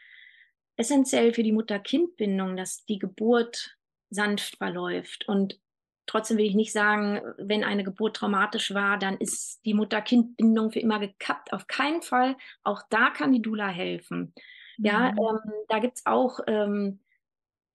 essentiell 0.78 1.34
für 1.34 1.44
die 1.44 1.52
Mutter-Kind-Bindung, 1.52 2.56
dass 2.56 2.86
die 2.86 3.00
Geburt 3.00 3.78
sanft 4.14 4.58
verläuft. 4.58 5.28
Und 5.28 5.60
trotzdem 6.06 6.38
will 6.38 6.46
ich 6.46 6.56
nicht 6.56 6.74
sagen, 6.74 7.22
wenn 7.38 7.64
eine 7.64 7.84
Geburt 7.84 8.18
traumatisch 8.18 8.74
war, 8.74 8.98
dann 8.98 9.18
ist 9.18 9.62
die 9.66 9.74
Mutter-Kind-Bindung 9.74 10.72
für 10.72 10.80
immer 10.80 11.00
gekappt. 11.00 11.54
Auf 11.54 11.68
keinen 11.68 12.02
Fall. 12.02 12.36
Auch 12.64 12.82
da 12.90 13.10
kann 13.10 13.32
die 13.32 13.42
Dula 13.42 13.68
helfen. 13.68 14.34
Mhm. 14.78 14.86
Ja, 14.86 15.10
ähm, 15.10 15.52
da 15.70 15.80
gibt 15.80 15.98
es 15.98 16.06
auch, 16.06 16.40
ähm, 16.48 17.00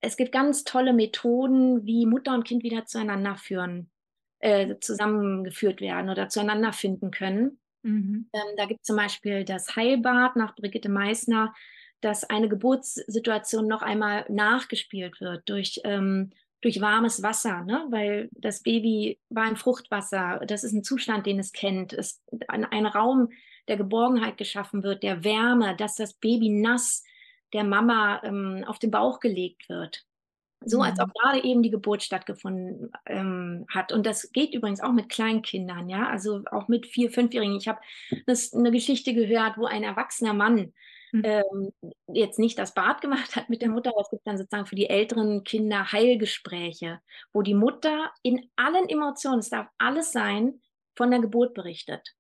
es 0.00 0.16
gibt 0.16 0.32
ganz 0.32 0.64
tolle 0.64 0.92
Methoden, 0.92 1.84
wie 1.84 2.06
Mutter 2.06 2.34
und 2.34 2.44
Kind 2.44 2.62
wieder 2.62 2.86
zueinander 2.86 3.36
führen, 3.36 3.90
äh, 4.38 4.76
zusammengeführt 4.80 5.80
werden 5.80 6.10
oder 6.10 6.28
zueinander 6.28 6.72
finden 6.72 7.10
können. 7.10 7.58
Mhm. 7.82 8.28
Ähm, 8.32 8.56
da 8.56 8.66
gibt 8.66 8.80
es 8.80 8.86
zum 8.86 8.96
Beispiel 8.96 9.44
das 9.44 9.74
Heilbad 9.76 10.36
nach 10.36 10.54
Brigitte 10.54 10.88
Meissner 10.88 11.54
dass 12.00 12.24
eine 12.24 12.48
Geburtssituation 12.48 13.66
noch 13.66 13.82
einmal 13.82 14.24
nachgespielt 14.28 15.20
wird 15.20 15.48
durch, 15.48 15.80
ähm, 15.84 16.30
durch 16.60 16.80
warmes 16.80 17.22
Wasser, 17.22 17.64
ne? 17.64 17.86
weil 17.90 18.28
das 18.32 18.62
Baby 18.62 19.18
war 19.28 19.48
im 19.48 19.56
Fruchtwasser. 19.56 20.40
Das 20.46 20.64
ist 20.64 20.72
ein 20.72 20.84
Zustand, 20.84 21.26
den 21.26 21.38
es 21.38 21.52
kennt. 21.52 21.92
Es 21.92 22.22
ein, 22.48 22.64
ein 22.64 22.86
Raum 22.86 23.28
der 23.68 23.76
Geborgenheit 23.76 24.36
geschaffen 24.36 24.82
wird, 24.82 25.02
der 25.02 25.24
Wärme, 25.24 25.76
dass 25.76 25.94
das 25.94 26.14
Baby 26.14 26.48
nass 26.48 27.04
der 27.52 27.64
Mama 27.64 28.20
ähm, 28.24 28.64
auf 28.66 28.78
den 28.78 28.90
Bauch 28.90 29.20
gelegt 29.20 29.68
wird. 29.68 30.04
So 30.64 30.82
als 30.82 30.98
mhm. 30.98 31.04
auch 31.04 31.14
gerade 31.14 31.44
eben 31.44 31.62
die 31.62 31.70
Geburt 31.70 32.02
stattgefunden 32.02 32.90
ähm, 33.06 33.64
hat. 33.72 33.92
Und 33.92 34.06
das 34.06 34.32
geht 34.32 34.54
übrigens 34.54 34.80
auch 34.80 34.92
mit 34.92 35.08
Kleinkindern, 35.08 35.88
ja, 35.88 36.08
also 36.08 36.42
auch 36.50 36.66
mit 36.66 36.86
vier, 36.86 37.10
fünfjährigen. 37.10 37.56
Ich 37.56 37.68
habe 37.68 37.80
eine 38.10 38.72
Geschichte 38.72 39.14
gehört, 39.14 39.56
wo 39.56 39.66
ein 39.66 39.84
erwachsener 39.84 40.34
Mann 40.34 40.72
Mhm. 41.12 41.22
ähm, 41.24 41.72
jetzt 42.06 42.38
nicht 42.38 42.58
das 42.58 42.74
Bad 42.74 43.00
gemacht 43.00 43.36
hat 43.36 43.48
mit 43.48 43.62
der 43.62 43.70
Mutter, 43.70 43.90
aber 43.90 44.00
es 44.02 44.10
gibt 44.10 44.26
dann 44.26 44.38
sozusagen 44.38 44.66
für 44.66 44.74
die 44.74 44.88
älteren 44.88 45.44
Kinder 45.44 45.92
Heilgespräche, 45.92 47.00
wo 47.32 47.42
die 47.42 47.54
Mutter 47.54 48.10
in 48.22 48.50
allen 48.56 48.88
Emotionen, 48.88 49.40
es 49.40 49.50
darf 49.50 49.68
alles 49.78 50.12
sein, 50.12 50.60
von 50.96 51.10
der 51.10 51.20
Geburt 51.20 51.54
berichtet. 51.54 52.14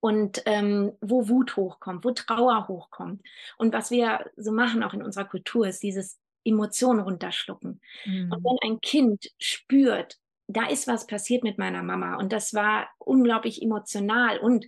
Und 0.00 0.42
ähm, 0.44 0.92
wo 1.00 1.28
Wut 1.28 1.56
hochkommt, 1.56 2.04
wo 2.04 2.12
Trauer 2.12 2.68
hochkommt. 2.68 3.22
Und 3.56 3.72
was 3.72 3.90
wir 3.90 4.30
so 4.36 4.52
machen 4.52 4.84
auch 4.84 4.94
in 4.94 5.02
unserer 5.02 5.24
Kultur, 5.24 5.66
ist 5.66 5.82
dieses 5.82 6.18
Emotionen 6.44 7.00
runterschlucken. 7.00 7.80
Mhm. 8.04 8.32
Und 8.32 8.44
wenn 8.44 8.70
ein 8.70 8.80
Kind 8.80 9.32
spürt, 9.40 10.18
da 10.48 10.68
ist 10.68 10.86
was 10.86 11.06
passiert 11.06 11.42
mit 11.42 11.58
meiner 11.58 11.82
Mama 11.82 12.16
und 12.16 12.32
das 12.32 12.54
war 12.54 12.88
unglaublich 12.98 13.62
emotional 13.62 14.38
und 14.38 14.66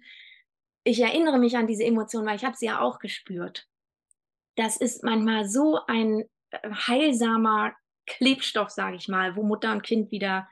ich 0.84 1.00
erinnere 1.00 1.38
mich 1.38 1.56
an 1.56 1.66
diese 1.66 1.84
Emotion, 1.84 2.26
weil 2.26 2.36
ich 2.36 2.44
habe 2.44 2.56
sie 2.56 2.66
ja 2.66 2.80
auch 2.80 2.98
gespürt. 2.98 3.66
Das 4.56 4.76
ist 4.76 5.04
manchmal 5.04 5.48
so 5.48 5.80
ein 5.86 6.24
äh, 6.50 6.70
heilsamer 6.70 7.74
Klebstoff, 8.06 8.70
sage 8.70 8.96
ich 8.96 9.08
mal, 9.08 9.36
wo 9.36 9.42
Mutter 9.42 9.72
und 9.72 9.82
Kind 9.82 10.10
wieder 10.10 10.48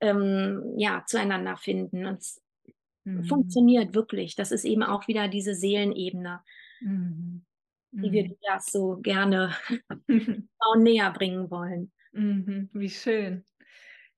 ähm, 0.00 0.74
ja, 0.76 1.04
zueinander 1.06 1.56
finden. 1.56 2.04
Und 2.04 2.18
es 2.18 2.42
mhm. 3.04 3.24
funktioniert 3.24 3.94
wirklich. 3.94 4.34
Das 4.34 4.52
ist 4.52 4.64
eben 4.64 4.82
auch 4.82 5.08
wieder 5.08 5.28
diese 5.28 5.54
Seelenebene, 5.54 6.40
mhm. 6.80 7.44
die 7.92 8.12
wir 8.12 8.24
mhm. 8.24 8.36
das 8.42 8.66
so 8.66 8.98
gerne 8.98 9.54
näher 10.76 11.12
bringen 11.12 11.50
wollen. 11.50 11.92
Mhm. 12.12 12.68
Wie 12.72 12.90
schön. 12.90 13.44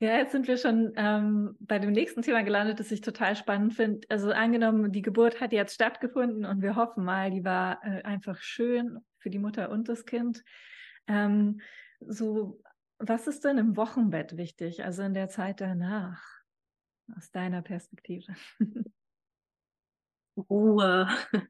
Ja, 0.01 0.17
jetzt 0.17 0.31
sind 0.31 0.47
wir 0.47 0.57
schon 0.57 0.93
ähm, 0.95 1.57
bei 1.59 1.81
dem 1.81 1.91
nächsten 1.91 2.23
Thema 2.23 2.43
gelandet, 2.43 2.79
das 2.79 2.93
ich 2.93 3.01
total 3.01 3.35
spannend 3.35 3.75
finde. 3.75 4.07
Also 4.09 4.31
angenommen, 4.31 4.93
die 4.93 5.03
Geburt 5.03 5.41
hat 5.41 5.53
jetzt 5.53 5.75
stattgefunden 5.75 6.45
und 6.45 6.63
wir 6.63 6.77
hoffen 6.77 7.05
mal, 7.05 7.33
die 7.33 7.45
war 7.45 7.85
äh, 7.85 8.03
einfach 8.03 8.41
schön 8.41 9.01
für 9.19 9.29
die 9.29 9.41
Mutter 9.41 9.71
und 9.71 9.89
das 9.89 10.07
Kind. 10.07 10.45
Ähm, 11.09 11.61
so, 12.01 12.63
was 12.99 13.27
ist 13.27 13.45
denn 13.45 13.59
im 13.59 13.77
Wochenbett 13.77 14.37
wichtig, 14.37 14.85
also 14.85 15.03
in 15.03 15.15
der 15.15 15.29
Zeit 15.29 15.61
danach, 15.61 16.23
aus 17.17 17.33
deiner 17.33 17.63
Perspektive? 17.63 18.35
Ruhe, 20.49 21.09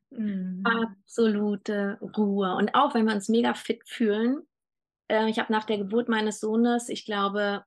mhm. 0.09 0.63
absolute 0.65 1.99
Ruhe. 2.01 2.55
Und 2.57 2.75
auch 2.75 2.95
wenn 2.95 3.05
wir 3.05 3.15
uns 3.15 3.29
mega 3.29 3.53
fit 3.53 3.87
fühlen, 3.87 4.49
äh, 5.09 5.29
ich 5.29 5.39
habe 5.39 5.53
nach 5.53 5.65
der 5.65 5.77
Geburt 5.77 6.09
meines 6.09 6.41
Sohnes, 6.41 6.89
ich 6.89 7.05
glaube, 7.05 7.65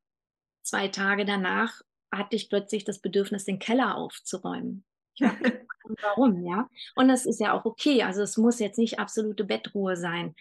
zwei 0.63 0.87
Tage 0.87 1.25
danach 1.25 1.81
hatte 2.13 2.35
ich 2.35 2.49
plötzlich 2.49 2.83
das 2.83 2.99
Bedürfnis, 2.99 3.45
den 3.45 3.59
Keller 3.59 3.95
aufzuräumen. 3.95 4.83
Nicht, 5.19 5.33
warum, 6.01 6.45
ja. 6.45 6.69
Und 6.95 7.07
das 7.07 7.25
ist 7.25 7.39
ja 7.39 7.53
auch 7.53 7.65
okay. 7.65 8.03
Also 8.03 8.21
es 8.21 8.37
muss 8.37 8.59
jetzt 8.59 8.77
nicht 8.77 8.99
absolute 8.99 9.43
Bettruhe 9.43 9.95
sein. 9.95 10.35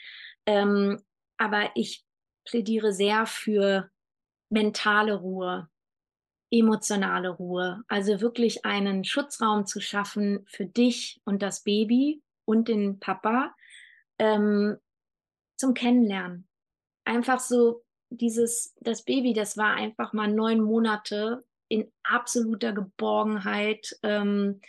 Ähm, 0.46 1.00
aber 1.38 1.70
ich 1.74 2.04
plädiere 2.44 2.92
sehr 2.92 3.26
für 3.26 3.90
mentale 4.50 5.14
Ruhe, 5.14 5.68
emotionale 6.50 7.30
Ruhe. 7.30 7.82
Also 7.88 8.20
wirklich 8.20 8.64
einen 8.64 9.04
Schutzraum 9.04 9.66
zu 9.66 9.80
schaffen 9.80 10.44
für 10.48 10.66
dich 10.66 11.20
und 11.24 11.42
das 11.42 11.62
Baby 11.62 12.22
und 12.44 12.68
den 12.68 12.98
Papa 12.98 13.54
ähm, 14.18 14.76
zum 15.56 15.74
Kennenlernen. 15.74 16.48
Einfach 17.04 17.40
so 17.40 17.84
dieses, 18.10 18.74
das 18.80 19.02
Baby, 19.02 19.32
das 19.32 19.56
war 19.56 19.74
einfach 19.74 20.12
mal 20.12 20.28
neun 20.28 20.60
Monate 20.60 21.44
in 21.68 21.90
absoluter 22.02 22.72
Geborgenheit 22.72 23.96
ähm, 24.02 24.60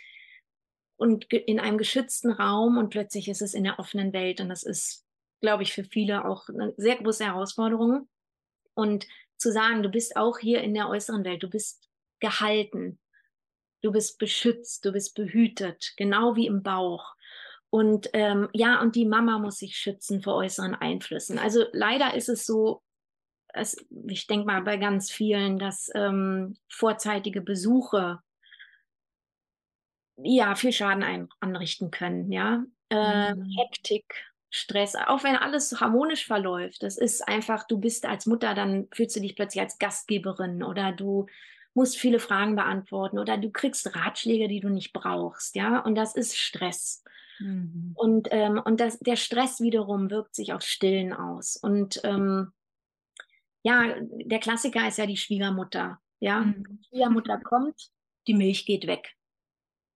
und 0.96 1.24
in 1.32 1.58
einem 1.58 1.78
geschützten 1.78 2.30
Raum 2.30 2.78
und 2.78 2.90
plötzlich 2.90 3.28
ist 3.28 3.42
es 3.42 3.54
in 3.54 3.64
der 3.64 3.78
offenen 3.78 4.12
Welt 4.12 4.40
und 4.40 4.48
das 4.48 4.62
ist, 4.62 5.04
glaube 5.40 5.64
ich, 5.64 5.72
für 5.72 5.84
viele 5.84 6.24
auch 6.24 6.48
eine 6.48 6.72
sehr 6.76 6.96
große 6.96 7.24
Herausforderung. 7.24 8.08
Und 8.74 9.06
zu 9.36 9.52
sagen, 9.52 9.82
du 9.82 9.90
bist 9.90 10.16
auch 10.16 10.38
hier 10.38 10.62
in 10.62 10.72
der 10.72 10.88
äußeren 10.88 11.24
Welt, 11.24 11.42
du 11.42 11.50
bist 11.50 11.90
gehalten, 12.20 13.00
du 13.82 13.90
bist 13.90 14.18
beschützt, 14.18 14.84
du 14.84 14.92
bist 14.92 15.14
behütet, 15.14 15.92
genau 15.96 16.36
wie 16.36 16.46
im 16.46 16.62
Bauch. 16.62 17.14
Und 17.68 18.10
ähm, 18.12 18.48
ja, 18.52 18.80
und 18.80 18.94
die 18.94 19.06
Mama 19.06 19.38
muss 19.38 19.58
sich 19.58 19.76
schützen 19.76 20.22
vor 20.22 20.36
äußeren 20.36 20.74
Einflüssen. 20.74 21.38
Also 21.38 21.64
leider 21.72 22.14
ist 22.14 22.28
es 22.28 22.46
so, 22.46 22.82
es, 23.52 23.76
ich 24.08 24.26
denke 24.26 24.46
mal 24.46 24.62
bei 24.62 24.76
ganz 24.76 25.10
vielen, 25.10 25.58
dass 25.58 25.90
ähm, 25.94 26.56
vorzeitige 26.68 27.40
Besuche 27.40 28.20
ja 30.16 30.54
viel 30.54 30.72
Schaden 30.72 31.02
ein, 31.02 31.28
anrichten 31.40 31.90
können, 31.90 32.30
ja. 32.30 32.64
Äh, 32.90 33.34
mhm. 33.34 33.50
Hektik, 33.58 34.04
Stress, 34.50 34.94
auch 34.94 35.24
wenn 35.24 35.36
alles 35.36 35.80
harmonisch 35.80 36.26
verläuft. 36.26 36.82
Das 36.82 36.98
ist 36.98 37.26
einfach, 37.26 37.66
du 37.66 37.78
bist 37.78 38.04
als 38.04 38.26
Mutter, 38.26 38.54
dann 38.54 38.88
fühlst 38.92 39.16
du 39.16 39.20
dich 39.20 39.34
plötzlich 39.34 39.62
als 39.62 39.78
Gastgeberin 39.78 40.62
oder 40.62 40.92
du 40.92 41.26
musst 41.74 41.96
viele 41.96 42.18
Fragen 42.18 42.54
beantworten 42.54 43.18
oder 43.18 43.38
du 43.38 43.50
kriegst 43.50 43.96
Ratschläge, 43.96 44.48
die 44.48 44.60
du 44.60 44.68
nicht 44.68 44.92
brauchst, 44.92 45.56
ja. 45.56 45.78
Und 45.80 45.94
das 45.94 46.14
ist 46.14 46.36
Stress. 46.36 47.02
Mhm. 47.38 47.92
Und, 47.94 48.28
ähm, 48.30 48.60
und 48.62 48.80
das, 48.80 48.98
der 48.98 49.16
Stress 49.16 49.60
wiederum 49.60 50.10
wirkt 50.10 50.34
sich 50.34 50.52
auf 50.52 50.62
Stillen 50.62 51.14
aus. 51.14 51.56
Und 51.56 52.00
ähm, 52.04 52.52
ja, 53.62 53.94
der 54.00 54.40
Klassiker 54.40 54.86
ist 54.88 54.98
ja 54.98 55.06
die 55.06 55.16
Schwiegermutter. 55.16 56.00
Ja, 56.20 56.40
mhm. 56.40 56.64
die 56.68 56.84
Schwiegermutter 56.88 57.38
kommt, 57.38 57.90
die 58.26 58.34
Milch 58.34 58.66
geht 58.66 58.86
weg. 58.86 59.14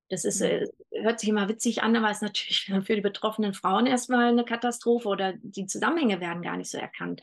Das 0.09 0.25
ist, 0.25 0.41
mhm. 0.41 0.47
äh, 0.47 1.03
hört 1.03 1.21
sich 1.21 1.29
immer 1.29 1.49
witzig 1.49 1.83
an, 1.83 1.97
aber 1.97 2.11
ist 2.11 2.23
natürlich 2.23 2.65
für 2.85 2.95
die 2.95 3.01
betroffenen 3.01 3.55
Frauen 3.55 3.87
erstmal 3.87 4.29
eine 4.29 4.45
Katastrophe 4.45 5.09
oder 5.09 5.35
die 5.35 5.67
Zusammenhänge 5.67 6.21
werden 6.21 6.43
gar 6.43 6.57
nicht 6.57 6.71
so 6.71 6.79
erkannt. 6.79 7.23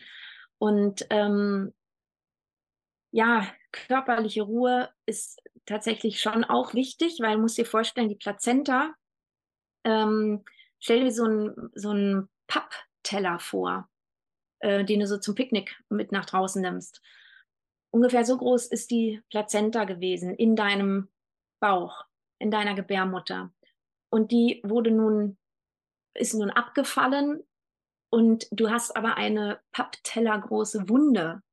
Und 0.58 1.06
ähm, 1.10 1.74
ja, 3.12 3.48
körperliche 3.72 4.42
Ruhe 4.42 4.90
ist 5.06 5.42
tatsächlich 5.66 6.20
schon 6.20 6.44
auch 6.44 6.74
wichtig, 6.74 7.20
weil 7.22 7.36
du 7.36 7.42
musst 7.42 7.58
dir 7.58 7.66
vorstellen, 7.66 8.10
die 8.10 8.16
Plazenta, 8.16 8.94
ähm, 9.84 10.44
stell 10.80 11.02
dir 11.02 11.12
so 11.12 11.26
einen 11.26 11.72
so 11.76 11.90
einen 11.90 12.30
Pappteller 12.48 13.40
vor, 13.40 13.90
äh, 14.64 14.86
den 14.86 15.02
du 15.02 15.08
so 15.08 15.18
zum 15.18 15.36
Picknick 15.36 15.76
mit 15.90 16.12
nach 16.14 16.26
draußen 16.26 16.62
nimmst. 16.62 17.02
Ungefähr 17.92 18.26
so 18.26 18.38
groß 18.38 18.68
ist 18.68 18.92
die 18.92 19.22
Plazenta 19.30 19.84
gewesen 19.84 20.34
in 20.34 20.56
deinem 20.56 21.10
Bauch, 21.60 22.06
in 22.40 22.50
deiner 22.50 22.74
Gebärmutter. 22.74 23.54
Und 24.10 24.32
die 24.32 24.62
wurde 24.64 24.92
nun, 24.92 25.38
ist 26.14 26.34
nun 26.34 26.50
abgefallen 26.50 27.44
und 28.10 28.48
du 28.52 28.70
hast 28.70 28.96
aber 28.96 29.18
eine 29.18 29.60
papptellergroße 29.74 30.88
Wunde 30.88 31.44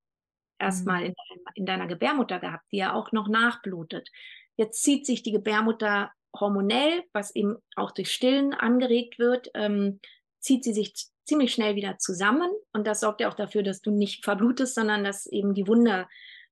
erstmal 0.59 1.01
mhm. 1.01 1.07
in, 1.07 1.15
in, 1.55 1.67
deiner 1.67 1.89
Gebärmutter 1.89 2.39
gehabt, 2.39 2.71
die 2.71 2.77
ja 2.77 2.95
auch 2.95 3.11
noch 3.13 3.29
nachblutet. 3.29 4.09
Jetzt 4.57 4.83
zieht 4.83 5.05
sich 5.05 5.23
die 5.23 5.33
Gebärmutter 5.33 6.13
hormonell, 6.39 7.03
was 7.13 7.35
eben 7.35 7.57
auch 7.75 7.91
durch 7.91 8.13
Stillen 8.13 8.55
angeregt 8.55 9.19
wird, 9.19 9.51
ähm, 9.55 10.01
zieht 10.39 10.63
sie 10.63 10.73
sich 10.73 11.10
ziemlich 11.25 11.53
schnell 11.53 11.77
wieder 11.77 11.99
zusammen 11.99 12.51
und 12.73 12.87
das 12.87 13.01
sorgt 13.01 13.21
ja 13.21 13.29
auch 13.29 13.35
dafür, 13.35 13.63
dass 13.63 13.81
du 13.81 13.91
nicht 13.91 14.25
verblutest, 14.25 14.75
sondern 14.75 15.05
dass 15.05 15.27
eben 15.27 15.55
die 15.55 15.67
Wunde 15.67 16.09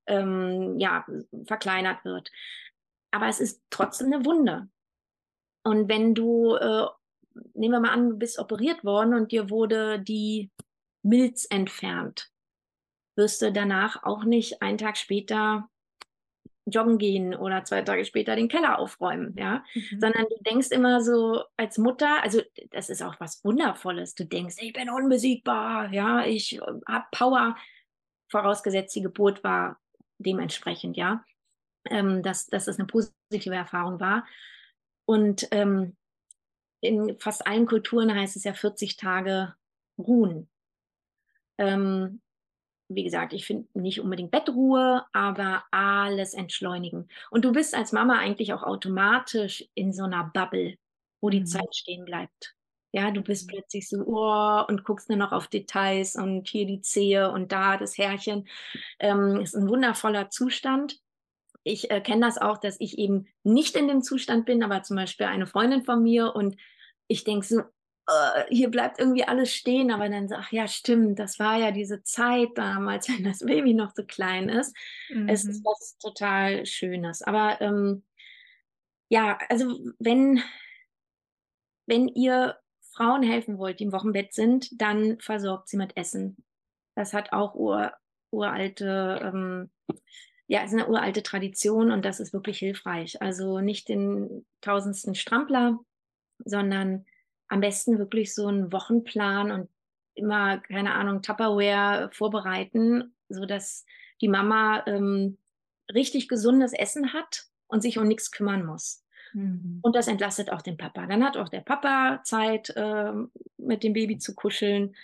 ähm, 0.06 0.78
ja, 0.78 1.06
verkleinert 1.46 2.04
wird. 2.04 2.30
Aber 3.10 3.28
es 3.28 3.40
ist 3.40 3.62
trotzdem 3.70 4.12
eine 4.12 4.24
Wunde. 4.24 4.68
Und 5.64 5.88
wenn 5.88 6.14
du, 6.14 6.54
äh, 6.54 6.86
nehmen 7.54 7.74
wir 7.74 7.80
mal 7.80 7.92
an, 7.92 8.10
du 8.10 8.16
bist 8.16 8.38
operiert 8.38 8.84
worden 8.84 9.14
und 9.14 9.32
dir 9.32 9.50
wurde 9.50 10.00
die 10.00 10.50
Milz 11.02 11.46
entfernt, 11.48 12.30
wirst 13.16 13.42
du 13.42 13.52
danach 13.52 14.02
auch 14.04 14.24
nicht 14.24 14.62
einen 14.62 14.78
Tag 14.78 14.96
später 14.96 15.68
joggen 16.70 16.98
gehen 16.98 17.34
oder 17.34 17.64
zwei 17.64 17.82
Tage 17.82 18.04
später 18.04 18.36
den 18.36 18.48
Keller 18.48 18.78
aufräumen, 18.78 19.34
ja, 19.36 19.64
mhm. 19.74 20.00
sondern 20.00 20.26
du 20.28 20.36
denkst 20.44 20.68
immer 20.70 21.02
so 21.02 21.44
als 21.56 21.78
Mutter, 21.78 22.22
also 22.22 22.40
das 22.70 22.90
ist 22.90 23.02
auch 23.02 23.18
was 23.20 23.44
Wundervolles. 23.44 24.14
Du 24.14 24.24
denkst, 24.24 24.56
ich 24.58 24.72
bin 24.72 24.90
unbesiegbar, 24.90 25.92
ja, 25.92 26.24
ich 26.24 26.56
äh, 26.56 26.60
habe 26.86 27.06
Power, 27.12 27.56
vorausgesetzt 28.30 28.94
die 28.94 29.02
Geburt 29.02 29.42
war 29.44 29.80
dementsprechend, 30.18 30.96
ja, 30.96 31.24
ähm, 31.90 32.22
dass, 32.22 32.46
dass 32.46 32.66
das 32.66 32.78
eine 32.78 32.86
positive 32.86 33.54
Erfahrung 33.54 34.00
war. 34.00 34.26
Und 35.04 35.48
ähm, 35.50 35.96
in 36.80 37.18
fast 37.18 37.46
allen 37.46 37.66
Kulturen 37.66 38.14
heißt 38.14 38.36
es 38.36 38.44
ja 38.44 38.52
40 38.52 38.96
Tage 38.96 39.54
ruhen. 39.98 40.48
Ähm, 41.58 42.20
wie 42.88 43.04
gesagt, 43.04 43.32
ich 43.32 43.46
finde 43.46 43.68
nicht 43.74 44.00
unbedingt 44.00 44.30
Bettruhe, 44.30 45.04
aber 45.12 45.64
alles 45.70 46.34
entschleunigen. 46.34 47.08
Und 47.30 47.44
du 47.44 47.52
bist 47.52 47.74
als 47.74 47.92
Mama 47.92 48.18
eigentlich 48.18 48.52
auch 48.52 48.62
automatisch 48.62 49.68
in 49.74 49.92
so 49.92 50.04
einer 50.04 50.30
Bubble, 50.32 50.76
wo 51.20 51.28
die 51.28 51.40
mhm. 51.40 51.46
Zeit 51.46 51.74
stehen 51.74 52.04
bleibt. 52.04 52.54
Ja, 52.92 53.10
du 53.10 53.20
bist 53.20 53.48
plötzlich 53.48 53.86
so, 53.86 54.02
oh, 54.06 54.64
und 54.66 54.84
guckst 54.84 55.10
nur 55.10 55.18
noch 55.18 55.32
auf 55.32 55.48
Details 55.48 56.16
und 56.16 56.48
hier 56.48 56.66
die 56.66 56.80
Zehe 56.80 57.30
und 57.30 57.52
da 57.52 57.76
das 57.76 57.98
Härchen. 57.98 58.48
Ähm, 58.98 59.40
ist 59.40 59.54
ein 59.54 59.68
wundervoller 59.68 60.30
Zustand. 60.30 60.98
Ich 61.64 61.90
äh, 61.90 62.00
kenne 62.00 62.24
das 62.24 62.38
auch, 62.38 62.56
dass 62.56 62.80
ich 62.80 62.98
eben 62.98 63.26
nicht 63.42 63.76
in 63.76 63.88
dem 63.88 64.02
Zustand 64.02 64.46
bin, 64.46 64.62
aber 64.62 64.82
zum 64.82 64.96
Beispiel 64.96 65.26
eine 65.26 65.46
Freundin 65.46 65.84
von 65.84 66.02
mir 66.02 66.34
und 66.34 66.56
ich 67.08 67.24
denke 67.24 67.46
so, 67.46 67.62
äh, 68.08 68.44
hier 68.48 68.70
bleibt 68.70 68.98
irgendwie 68.98 69.24
alles 69.24 69.54
stehen, 69.54 69.90
aber 69.90 70.08
dann 70.08 70.28
sag, 70.28 70.50
ja, 70.50 70.66
stimmt, 70.66 71.18
das 71.18 71.38
war 71.38 71.58
ja 71.58 71.70
diese 71.70 72.02
Zeit 72.02 72.48
damals, 72.56 73.08
wenn 73.08 73.24
das 73.24 73.40
Baby 73.40 73.74
noch 73.74 73.92
so 73.94 74.04
klein 74.04 74.48
ist. 74.48 74.74
Mhm. 75.10 75.28
Es 75.28 75.44
ist 75.44 75.60
mhm. 75.60 75.64
was 75.64 75.98
total 75.98 76.64
Schönes. 76.64 77.22
Aber 77.22 77.60
ähm, 77.60 78.02
ja, 79.10 79.38
also 79.48 79.78
wenn, 79.98 80.42
wenn 81.86 82.08
ihr 82.08 82.56
Frauen 82.92 83.22
helfen 83.22 83.58
wollt, 83.58 83.80
die 83.80 83.84
im 83.84 83.92
Wochenbett 83.92 84.32
sind, 84.32 84.80
dann 84.80 85.20
versorgt 85.20 85.68
sie 85.68 85.76
mit 85.76 85.96
Essen. 85.96 86.36
Das 86.94 87.12
hat 87.12 87.32
auch 87.32 87.54
ur, 87.54 87.92
uralte, 88.30 89.20
ähm, 89.22 89.70
ja, 90.46 90.62
ist 90.64 90.72
eine 90.72 90.88
uralte 90.88 91.22
Tradition 91.22 91.92
und 91.92 92.04
das 92.04 92.20
ist 92.20 92.32
wirklich 92.32 92.58
hilfreich. 92.58 93.20
Also 93.20 93.60
nicht 93.60 93.88
den 93.88 94.46
tausendsten 94.62 95.14
Strampler, 95.14 95.78
sondern 96.44 97.04
am 97.48 97.60
besten 97.60 97.98
wirklich 97.98 98.34
so 98.34 98.46
einen 98.46 98.72
Wochenplan 98.72 99.50
und 99.50 99.68
immer, 100.14 100.58
keine 100.58 100.94
Ahnung, 100.94 101.22
Tupperware 101.22 102.10
vorbereiten, 102.12 103.14
sodass 103.28 103.84
die 104.20 104.28
Mama 104.28 104.82
ähm, 104.86 105.38
richtig 105.94 106.28
gesundes 106.28 106.72
Essen 106.72 107.12
hat 107.12 107.46
und 107.68 107.82
sich 107.82 107.98
um 107.98 108.06
nichts 108.06 108.30
kümmern 108.30 108.64
muss. 108.64 109.04
Mhm. 109.32 109.78
Und 109.82 109.94
das 109.94 110.08
entlastet 110.08 110.50
auch 110.50 110.62
den 110.62 110.76
Papa. 110.76 111.06
Dann 111.06 111.24
hat 111.24 111.36
auch 111.36 111.48
der 111.48 111.60
Papa 111.60 112.20
Zeit, 112.24 112.70
äh, 112.70 113.12
mit 113.56 113.82
dem 113.82 113.92
Baby 113.92 114.18
zu 114.18 114.34
kuscheln. 114.34 114.96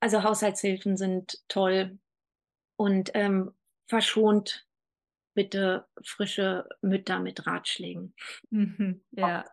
Also 0.00 0.22
Haushaltshilfen 0.22 0.96
sind 0.96 1.38
toll 1.48 1.98
und 2.76 3.10
ähm, 3.14 3.52
verschont 3.86 4.66
bitte 5.34 5.86
frische 6.02 6.68
Mütter 6.80 7.20
mit 7.20 7.46
Ratschlägen. 7.46 8.14
Mhm, 8.50 9.02
ja. 9.12 9.44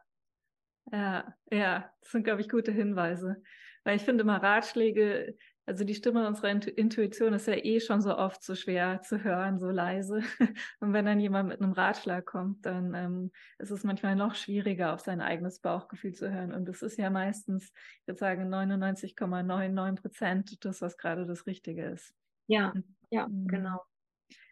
Ja, 0.91 1.33
ja, 1.51 1.91
das 2.01 2.11
sind, 2.11 2.23
glaube 2.23 2.41
ich, 2.41 2.49
gute 2.49 2.71
Hinweise. 2.71 3.41
Weil 3.83 3.97
ich 3.97 4.03
finde 4.03 4.23
immer 4.23 4.41
Ratschläge, 4.41 5.37
also 5.65 5.83
die 5.83 5.95
Stimme 5.95 6.27
unserer 6.27 6.49
Intuition 6.49 7.33
ist 7.33 7.47
ja 7.47 7.55
eh 7.55 7.81
schon 7.81 8.01
so 8.01 8.17
oft 8.17 8.41
so 8.41 8.55
schwer 8.55 9.01
zu 9.01 9.23
hören, 9.23 9.59
so 9.59 9.69
leise. 9.69 10.21
Und 10.79 10.93
wenn 10.93 11.05
dann 11.05 11.19
jemand 11.19 11.49
mit 11.49 11.61
einem 11.61 11.73
Ratschlag 11.73 12.25
kommt, 12.25 12.65
dann 12.65 12.93
ähm, 12.93 13.31
ist 13.59 13.71
es 13.71 13.83
manchmal 13.83 14.15
noch 14.15 14.35
schwieriger, 14.35 14.93
auf 14.93 15.01
sein 15.01 15.19
eigenes 15.19 15.59
Bauchgefühl 15.59 16.13
zu 16.13 16.31
hören. 16.31 16.53
Und 16.53 16.69
das 16.69 16.81
ist 16.81 16.97
ja 16.97 17.09
meistens, 17.09 17.73
ich 18.01 18.07
würde 18.07 18.17
sagen, 18.17 18.53
99,99 18.53 20.01
Prozent 20.01 20.65
das, 20.65 20.81
was 20.81 20.97
gerade 20.97 21.25
das 21.25 21.45
Richtige 21.45 21.85
ist. 21.85 22.13
Ja, 22.47 22.73
ja, 23.09 23.27
mhm. 23.27 23.47
genau. 23.47 23.81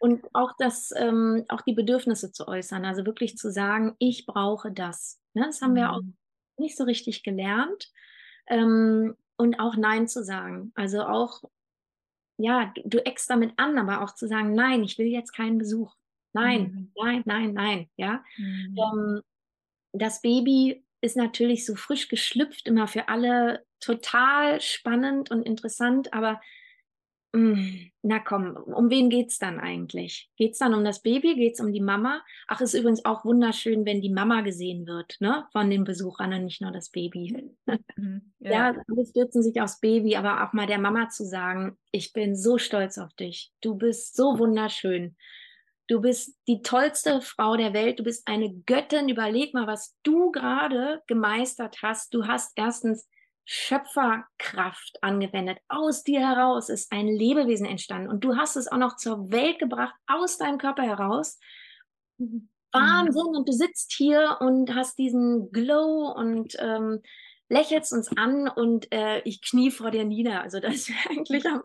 Und 0.00 0.22
auch 0.34 0.52
das, 0.58 0.92
ähm, 0.96 1.44
auch 1.48 1.62
die 1.62 1.74
Bedürfnisse 1.74 2.30
zu 2.30 2.46
äußern, 2.46 2.84
also 2.84 3.06
wirklich 3.06 3.36
zu 3.36 3.50
sagen, 3.50 3.94
ich 3.98 4.26
brauche 4.26 4.70
das. 4.70 5.18
Ne? 5.32 5.44
Das 5.46 5.62
haben 5.62 5.72
mhm. 5.72 5.76
wir 5.76 5.92
auch 5.92 6.02
mhm 6.02 6.14
nicht 6.58 6.76
so 6.76 6.84
richtig 6.84 7.22
gelernt. 7.22 7.90
Ähm, 8.48 9.16
und 9.36 9.60
auch 9.60 9.76
Nein 9.76 10.08
zu 10.08 10.24
sagen. 10.24 10.72
Also 10.74 11.02
auch, 11.02 11.42
ja, 12.38 12.72
du, 12.74 12.82
du 12.84 13.06
eckst 13.06 13.28
damit 13.28 13.52
an, 13.56 13.78
aber 13.78 14.02
auch 14.02 14.14
zu 14.14 14.26
sagen, 14.26 14.54
nein, 14.54 14.82
ich 14.82 14.98
will 14.98 15.06
jetzt 15.06 15.32
keinen 15.32 15.58
Besuch. 15.58 15.94
Nein, 16.32 16.62
mhm. 16.62 16.92
nein, 17.02 17.22
nein, 17.24 17.52
nein, 17.52 17.90
ja. 17.96 18.24
Mhm. 18.36 18.76
Ähm, 18.78 19.22
das 19.92 20.20
Baby 20.20 20.84
ist 21.00 21.16
natürlich 21.16 21.64
so 21.64 21.74
frisch 21.74 22.08
geschlüpft, 22.08 22.66
immer 22.66 22.88
für 22.88 23.08
alle 23.08 23.64
total 23.80 24.60
spannend 24.60 25.30
und 25.30 25.42
interessant, 25.42 26.12
aber 26.12 26.40
na 28.02 28.18
komm, 28.20 28.56
um 28.56 28.88
wen 28.88 29.10
geht 29.10 29.28
es 29.28 29.38
dann 29.38 29.60
eigentlich? 29.60 30.30
Geht 30.36 30.52
es 30.52 30.58
dann 30.58 30.74
um 30.74 30.84
das 30.84 31.02
Baby? 31.02 31.34
Geht 31.34 31.54
es 31.54 31.60
um 31.60 31.72
die 31.72 31.80
Mama? 31.80 32.22
Ach, 32.46 32.60
ist 32.60 32.74
übrigens 32.74 33.04
auch 33.04 33.24
wunderschön, 33.24 33.84
wenn 33.84 34.00
die 34.00 34.12
Mama 34.12 34.40
gesehen 34.40 34.86
wird, 34.86 35.16
ne? 35.20 35.46
Von 35.52 35.68
den 35.68 35.84
Besuchern 35.84 36.32
und 36.32 36.44
nicht 36.44 36.62
nur 36.62 36.72
das 36.72 36.90
Baby. 36.90 37.54
Mhm, 37.96 38.32
ja, 38.40 38.50
ja 38.50 38.82
alle 38.88 39.06
stürzen 39.06 39.42
sich 39.42 39.60
aufs 39.60 39.80
Baby, 39.80 40.16
aber 40.16 40.44
auch 40.44 40.52
mal 40.52 40.66
der 40.66 40.78
Mama 40.78 41.08
zu 41.08 41.24
sagen, 41.24 41.76
ich 41.92 42.12
bin 42.12 42.36
so 42.36 42.58
stolz 42.58 42.98
auf 42.98 43.12
dich. 43.14 43.52
Du 43.60 43.74
bist 43.74 44.16
so 44.16 44.38
wunderschön. 44.38 45.16
Du 45.88 46.00
bist 46.00 46.36
die 46.46 46.62
tollste 46.62 47.20
Frau 47.20 47.56
der 47.56 47.72
Welt. 47.72 47.98
Du 47.98 48.04
bist 48.04 48.26
eine 48.28 48.52
Göttin. 48.66 49.08
Überleg 49.08 49.54
mal, 49.54 49.66
was 49.66 49.96
du 50.02 50.30
gerade 50.30 51.02
gemeistert 51.06 51.78
hast. 51.82 52.12
Du 52.12 52.26
hast 52.26 52.52
erstens 52.56 53.08
Schöpferkraft 53.46 55.02
angewendet. 55.02 55.58
Aus 55.68 56.02
dir 56.02 56.20
heraus 56.20 56.68
ist 56.68 56.92
ein 56.92 57.06
Lebewesen 57.06 57.66
entstanden 57.66 58.10
und 58.10 58.24
du 58.24 58.36
hast 58.36 58.56
es 58.56 58.66
auch 58.66 58.76
noch 58.76 58.96
zur 58.96 59.30
Welt 59.30 59.58
gebracht, 59.60 59.94
aus 60.06 60.36
deinem 60.36 60.58
Körper 60.58 60.82
heraus. 60.82 61.38
Mhm. 62.18 62.48
Wahnsinn! 62.72 63.36
Und 63.36 63.48
du 63.48 63.52
sitzt 63.52 63.92
hier 63.92 64.38
und 64.40 64.74
hast 64.74 64.98
diesen 64.98 65.50
Glow 65.52 66.12
und 66.14 66.56
ähm, 66.58 67.00
lächelst 67.48 67.92
uns 67.92 68.14
an 68.16 68.48
und 68.48 68.92
äh, 68.92 69.20
ich 69.20 69.40
knie 69.40 69.70
vor 69.70 69.92
dir 69.92 70.04
nieder. 70.04 70.42
Also 70.42 70.60
das 70.60 70.88
wäre 70.88 70.98
eigentlich 71.10 71.46
am, 71.46 71.62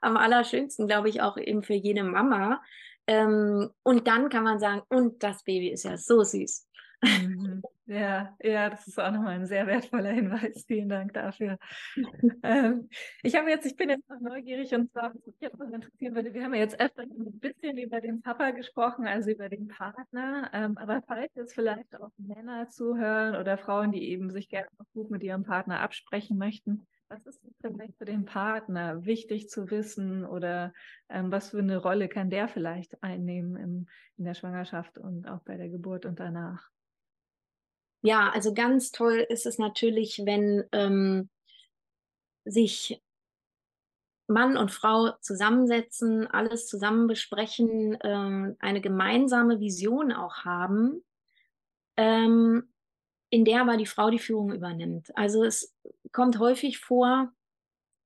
am 0.00 0.16
allerschönsten, 0.16 0.88
glaube 0.88 1.08
ich, 1.08 1.22
auch 1.22 1.36
eben 1.36 1.62
für 1.62 1.74
jede 1.74 2.02
Mama. 2.02 2.60
Ähm, 3.06 3.70
und 3.82 4.06
dann 4.08 4.28
kann 4.28 4.44
man 4.44 4.58
sagen, 4.58 4.82
und 4.88 5.22
das 5.22 5.44
Baby 5.44 5.70
ist 5.70 5.84
ja 5.84 5.96
so 5.96 6.22
süß. 6.22 6.66
Mhm. 7.02 7.62
Ja, 7.86 8.36
ja, 8.40 8.70
das 8.70 8.86
ist 8.86 9.00
auch 9.00 9.10
nochmal 9.10 9.34
ein 9.34 9.46
sehr 9.46 9.66
wertvoller 9.66 10.10
Hinweis. 10.10 10.64
Vielen 10.66 10.88
Dank 10.88 11.12
dafür. 11.12 11.58
ähm, 12.44 12.88
ich 13.24 13.34
habe 13.34 13.50
jetzt, 13.50 13.66
ich 13.66 13.74
bin 13.74 13.90
jetzt 13.90 14.08
noch 14.08 14.20
neugierig 14.20 14.72
und 14.74 14.92
zwar, 14.92 15.12
was 15.12 15.26
mich 15.26 15.34
jetzt 15.40 15.58
noch 15.58 15.70
interessieren 15.72 16.14
würde, 16.14 16.32
wir 16.32 16.44
haben 16.44 16.54
ja 16.54 16.60
jetzt 16.60 16.78
öfter 16.78 17.02
ein 17.02 17.40
bisschen 17.40 17.78
über 17.78 18.00
den 18.00 18.22
Papa 18.22 18.52
gesprochen, 18.52 19.08
also 19.08 19.30
über 19.30 19.48
den 19.48 19.66
Partner. 19.66 20.50
Ähm, 20.52 20.78
aber 20.78 21.02
falls 21.04 21.34
jetzt 21.34 21.54
vielleicht 21.54 22.00
auch 22.00 22.12
Männer 22.16 22.68
zuhören 22.68 23.34
oder 23.34 23.58
Frauen, 23.58 23.90
die 23.90 24.08
eben 24.08 24.30
sich 24.30 24.48
gerne 24.48 24.68
noch 24.78 24.86
gut 24.92 25.10
mit 25.10 25.24
ihrem 25.24 25.42
Partner 25.42 25.80
absprechen 25.80 26.38
möchten, 26.38 26.86
was 27.08 27.26
ist 27.26 27.40
vielleicht 27.60 27.98
für 27.98 28.04
den 28.04 28.24
Partner 28.24 29.04
wichtig 29.04 29.48
zu 29.48 29.68
wissen 29.68 30.24
oder 30.24 30.72
ähm, 31.08 31.32
was 31.32 31.50
für 31.50 31.58
eine 31.58 31.78
Rolle 31.78 32.08
kann 32.08 32.30
der 32.30 32.46
vielleicht 32.46 33.02
einnehmen 33.02 33.56
im, 33.56 33.88
in 34.16 34.24
der 34.24 34.34
Schwangerschaft 34.34 34.96
und 34.96 35.26
auch 35.26 35.40
bei 35.40 35.56
der 35.56 35.68
Geburt 35.68 36.06
und 36.06 36.20
danach? 36.20 36.70
Ja, 38.02 38.30
also 38.30 38.54
ganz 38.54 38.92
toll 38.92 39.26
ist 39.28 39.46
es 39.46 39.58
natürlich, 39.58 40.22
wenn 40.24 40.64
ähm, 40.72 41.28
sich 42.44 43.00
Mann 44.26 44.56
und 44.56 44.70
Frau 44.70 45.10
zusammensetzen, 45.20 46.26
alles 46.26 46.66
zusammen 46.66 47.08
besprechen, 47.08 47.98
ähm, 48.02 48.56
eine 48.60 48.80
gemeinsame 48.80 49.60
Vision 49.60 50.12
auch 50.12 50.44
haben, 50.44 51.04
ähm, 51.96 52.72
in 53.28 53.44
der 53.44 53.62
aber 53.62 53.76
die 53.76 53.86
Frau 53.86 54.08
die 54.10 54.18
Führung 54.18 54.52
übernimmt. 54.52 55.16
Also 55.16 55.44
es 55.44 55.74
kommt 56.12 56.38
häufig 56.38 56.78
vor, 56.78 57.32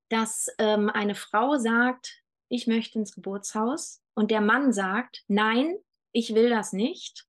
dass 0.09 0.47
ähm, 0.57 0.89
eine 0.89 1.15
Frau 1.15 1.57
sagt, 1.57 2.23
ich 2.49 2.67
möchte 2.67 2.99
ins 2.99 3.13
Geburtshaus 3.13 4.01
und 4.13 4.31
der 4.31 4.41
Mann 4.41 4.73
sagt, 4.73 5.23
nein, 5.27 5.77
ich 6.11 6.33
will 6.33 6.49
das 6.49 6.73
nicht. 6.73 7.27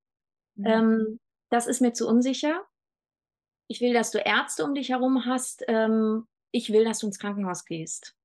Mhm. 0.57 1.19
Das 1.51 1.67
ist 1.67 1.81
mir 1.81 1.93
zu 1.93 2.09
unsicher. 2.09 2.67
Ich 3.69 3.81
will, 3.81 3.93
dass 3.93 4.11
du 4.11 4.19
Ärzte 4.19 4.65
um 4.65 4.75
dich 4.75 4.91
herum 4.91 5.25
hast. 5.25 5.65
Ähm, 5.69 6.27
ich 6.53 6.73
will, 6.73 6.85
dass 6.85 7.01
du 7.01 7.07
ins 7.07 7.19
Krankenhaus 7.19 7.65
gehst. 7.65 8.17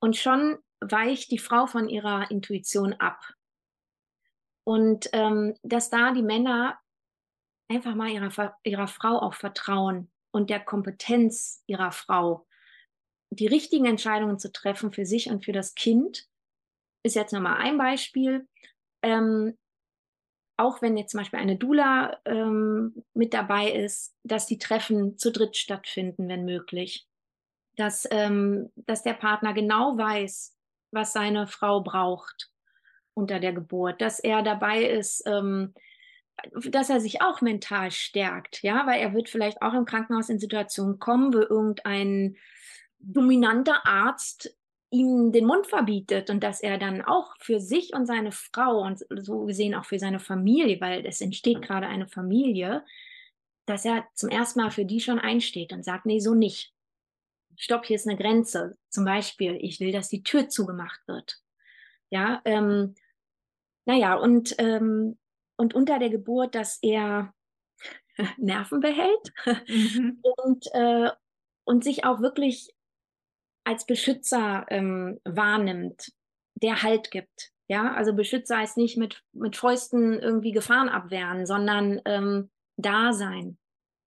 Und 0.00 0.16
schon 0.16 0.58
weicht 0.80 1.30
die 1.30 1.38
Frau 1.38 1.66
von 1.66 1.88
ihrer 1.88 2.30
Intuition 2.30 2.94
ab. 2.94 3.20
Und 4.64 5.08
ähm, 5.12 5.54
dass 5.62 5.90
da 5.90 6.12
die 6.12 6.22
Männer 6.22 6.78
einfach 7.68 7.94
mal 7.94 8.10
ihrer, 8.10 8.56
ihrer 8.62 8.88
Frau 8.88 9.18
auch 9.18 9.34
vertrauen 9.34 10.10
und 10.30 10.50
der 10.50 10.60
Kompetenz 10.60 11.62
ihrer 11.66 11.92
Frau, 11.92 12.46
die 13.30 13.46
richtigen 13.46 13.86
Entscheidungen 13.86 14.38
zu 14.38 14.52
treffen 14.52 14.92
für 14.92 15.06
sich 15.06 15.30
und 15.30 15.44
für 15.44 15.52
das 15.52 15.74
Kind, 15.74 16.26
ist 17.02 17.14
jetzt 17.14 17.32
nochmal 17.32 17.56
ein 17.58 17.78
Beispiel. 17.78 18.48
Ähm, 19.02 19.56
auch 20.58 20.82
wenn 20.82 20.96
jetzt 20.96 21.12
zum 21.12 21.20
Beispiel 21.20 21.38
eine 21.38 21.56
Dula 21.56 22.18
ähm, 22.24 23.04
mit 23.14 23.32
dabei 23.32 23.70
ist, 23.70 24.14
dass 24.24 24.46
die 24.46 24.58
Treffen 24.58 25.16
zu 25.16 25.30
dritt 25.30 25.56
stattfinden, 25.56 26.28
wenn 26.28 26.44
möglich. 26.44 27.06
Dass, 27.76 28.08
ähm, 28.10 28.70
dass 28.74 29.04
der 29.04 29.14
Partner 29.14 29.54
genau 29.54 29.96
weiß, 29.96 30.56
was 30.90 31.12
seine 31.12 31.46
Frau 31.46 31.80
braucht 31.80 32.50
unter 33.14 33.38
der 33.38 33.52
Geburt, 33.52 34.00
dass 34.00 34.18
er 34.18 34.42
dabei 34.42 34.82
ist, 34.82 35.22
ähm, 35.26 35.74
dass 36.54 36.90
er 36.90 37.00
sich 37.00 37.22
auch 37.22 37.40
mental 37.40 37.90
stärkt, 37.92 38.62
ja, 38.62 38.86
weil 38.86 39.00
er 39.00 39.14
wird 39.14 39.28
vielleicht 39.28 39.62
auch 39.62 39.74
im 39.74 39.84
Krankenhaus 39.84 40.28
in 40.28 40.40
Situationen 40.40 40.98
kommen, 40.98 41.32
wo 41.32 41.38
irgendein 41.38 42.36
dominanter 42.98 43.86
Arzt 43.86 44.57
ihm 44.90 45.32
den 45.32 45.44
Mund 45.44 45.66
verbietet 45.66 46.30
und 46.30 46.42
dass 46.42 46.60
er 46.60 46.78
dann 46.78 47.02
auch 47.02 47.34
für 47.40 47.60
sich 47.60 47.92
und 47.92 48.06
seine 48.06 48.32
Frau 48.32 48.80
und 48.80 49.04
so 49.10 49.44
gesehen 49.44 49.74
auch 49.74 49.84
für 49.84 49.98
seine 49.98 50.18
Familie, 50.18 50.80
weil 50.80 51.04
es 51.06 51.20
entsteht 51.20 51.62
gerade 51.62 51.86
eine 51.86 52.08
Familie, 52.08 52.84
dass 53.66 53.84
er 53.84 54.06
zum 54.14 54.30
ersten 54.30 54.60
Mal 54.60 54.70
für 54.70 54.86
die 54.86 55.00
schon 55.00 55.18
einsteht 55.18 55.72
und 55.72 55.84
sagt, 55.84 56.06
nee, 56.06 56.20
so 56.20 56.34
nicht. 56.34 56.72
Stopp, 57.56 57.84
hier 57.84 57.96
ist 57.96 58.08
eine 58.08 58.16
Grenze. 58.16 58.78
Zum 58.88 59.04
Beispiel, 59.04 59.58
ich 59.60 59.80
will, 59.80 59.92
dass 59.92 60.08
die 60.08 60.22
Tür 60.22 60.48
zugemacht 60.48 61.00
wird. 61.06 61.38
Ja, 62.08 62.40
ähm, 62.44 62.94
naja, 63.84 64.14
und, 64.14 64.54
ähm, 64.58 65.18
und 65.56 65.74
unter 65.74 65.98
der 65.98 66.08
Geburt, 66.08 66.54
dass 66.54 66.78
er 66.80 67.34
Nerven 68.38 68.80
behält 68.80 69.32
mhm. 69.66 70.22
und, 70.22 70.66
äh, 70.72 71.10
und 71.64 71.84
sich 71.84 72.04
auch 72.04 72.20
wirklich 72.20 72.74
als 73.64 73.86
Beschützer 73.86 74.66
ähm, 74.68 75.20
wahrnimmt, 75.24 76.12
der 76.54 76.82
Halt 76.82 77.10
gibt. 77.10 77.52
Ja, 77.68 77.92
also 77.92 78.14
Beschützer 78.14 78.58
heißt 78.58 78.78
nicht 78.78 78.96
mit, 78.96 79.22
mit 79.32 79.56
Fäusten 79.56 80.18
irgendwie 80.18 80.52
Gefahren 80.52 80.88
abwehren, 80.88 81.44
sondern 81.44 82.00
ähm, 82.06 82.50
da 82.76 83.12
sein. 83.12 83.58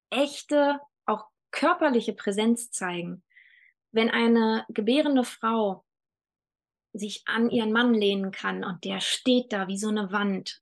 Echte, 0.10 0.80
auch 1.06 1.26
körperliche 1.52 2.14
Präsenz 2.14 2.72
zeigen. 2.72 3.24
Wenn 3.92 4.10
eine 4.10 4.66
gebärende 4.70 5.24
Frau 5.24 5.86
sich 6.94 7.24
an 7.28 7.50
ihren 7.50 7.72
Mann 7.72 7.94
lehnen 7.94 8.32
kann 8.32 8.64
und 8.64 8.84
der 8.84 9.00
steht 9.00 9.54
da 9.54 9.68
wie 9.68 9.78
so 9.78 9.90
eine 9.90 10.12
Wand, 10.12 10.62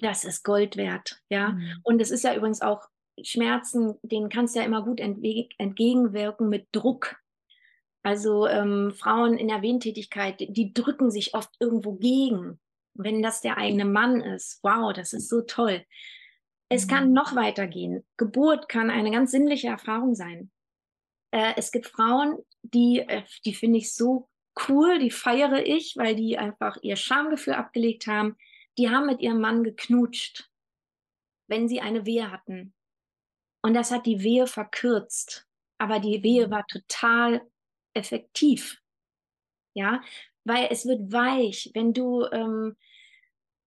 das 0.00 0.24
ist 0.24 0.42
Gold 0.42 0.76
wert, 0.76 1.20
ja. 1.28 1.50
Mhm. 1.50 1.80
Und 1.82 2.00
es 2.00 2.10
ist 2.10 2.24
ja 2.24 2.34
übrigens 2.34 2.62
auch 2.62 2.88
Schmerzen, 3.22 3.96
denen 4.02 4.28
kannst 4.28 4.54
du 4.54 4.60
ja 4.60 4.64
immer 4.64 4.82
gut 4.82 5.00
entgegenwirken 5.00 6.48
mit 6.48 6.66
Druck. 6.72 7.16
Also 8.04 8.46
ähm, 8.46 8.92
Frauen 8.92 9.38
in 9.38 9.48
der 9.48 9.62
Wehentätigkeit, 9.62 10.38
die 10.38 10.74
drücken 10.74 11.10
sich 11.10 11.34
oft 11.34 11.50
irgendwo 11.58 11.94
gegen. 11.94 12.60
Wenn 12.92 13.22
das 13.22 13.40
der 13.40 13.56
eigene 13.56 13.86
Mann 13.86 14.20
ist, 14.20 14.60
wow, 14.62 14.92
das 14.92 15.14
ist 15.14 15.28
so 15.28 15.40
toll. 15.40 15.84
Es 16.68 16.86
mhm. 16.86 16.90
kann 16.90 17.12
noch 17.12 17.34
weitergehen. 17.34 18.04
Geburt 18.18 18.68
kann 18.68 18.90
eine 18.90 19.10
ganz 19.10 19.30
sinnliche 19.30 19.68
Erfahrung 19.68 20.14
sein. 20.14 20.50
Äh, 21.30 21.54
es 21.56 21.72
gibt 21.72 21.86
Frauen, 21.86 22.38
die, 22.62 23.00
äh, 23.00 23.22
die 23.46 23.54
finde 23.54 23.78
ich 23.78 23.94
so 23.94 24.28
cool, 24.68 24.98
die 24.98 25.10
feiere 25.10 25.66
ich, 25.66 25.96
weil 25.96 26.14
die 26.14 26.36
einfach 26.36 26.76
ihr 26.82 26.96
Schamgefühl 26.96 27.54
abgelegt 27.54 28.06
haben. 28.06 28.36
Die 28.76 28.90
haben 28.90 29.06
mit 29.06 29.22
ihrem 29.22 29.40
Mann 29.40 29.64
geknutscht, 29.64 30.50
wenn 31.48 31.68
sie 31.68 31.80
eine 31.80 32.04
Wehe 32.04 32.30
hatten. 32.30 32.74
Und 33.62 33.72
das 33.72 33.90
hat 33.90 34.04
die 34.04 34.22
Wehe 34.22 34.46
verkürzt. 34.46 35.46
Aber 35.78 36.00
die 36.00 36.22
Wehe 36.22 36.48
mhm. 36.48 36.50
war 36.50 36.66
total 36.66 37.40
effektiv. 37.94 38.80
Ja, 39.74 40.02
weil 40.44 40.68
es 40.70 40.86
wird 40.86 41.12
weich, 41.12 41.70
wenn 41.74 41.92
du, 41.92 42.26
ähm, 42.30 42.76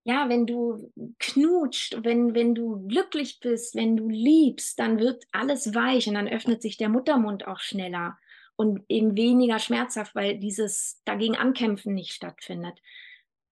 ja, 0.06 0.30
wenn 0.30 0.46
du 0.48 0.92
knutscht, 1.20 1.98
wenn, 2.04 2.34
wenn 2.34 2.56
du 2.56 2.88
glücklich 2.88 3.40
bist, 3.42 3.76
wenn 3.76 3.98
du 3.98 4.08
liebst, 4.08 4.80
dann 4.80 5.00
wird 5.00 5.26
alles 5.32 5.76
weich 5.76 6.08
und 6.08 6.14
dann 6.14 6.30
öffnet 6.30 6.62
sich 6.62 6.78
der 6.78 6.88
Muttermund 6.88 7.46
auch 7.46 7.60
schneller 7.60 8.18
und 8.56 8.84
eben 8.88 9.18
weniger 9.18 9.60
schmerzhaft, 9.60 10.16
weil 10.16 10.38
dieses 10.40 11.02
dagegen 11.04 11.36
ankämpfen 11.36 11.94
nicht 11.94 12.14
stattfindet. 12.14 12.82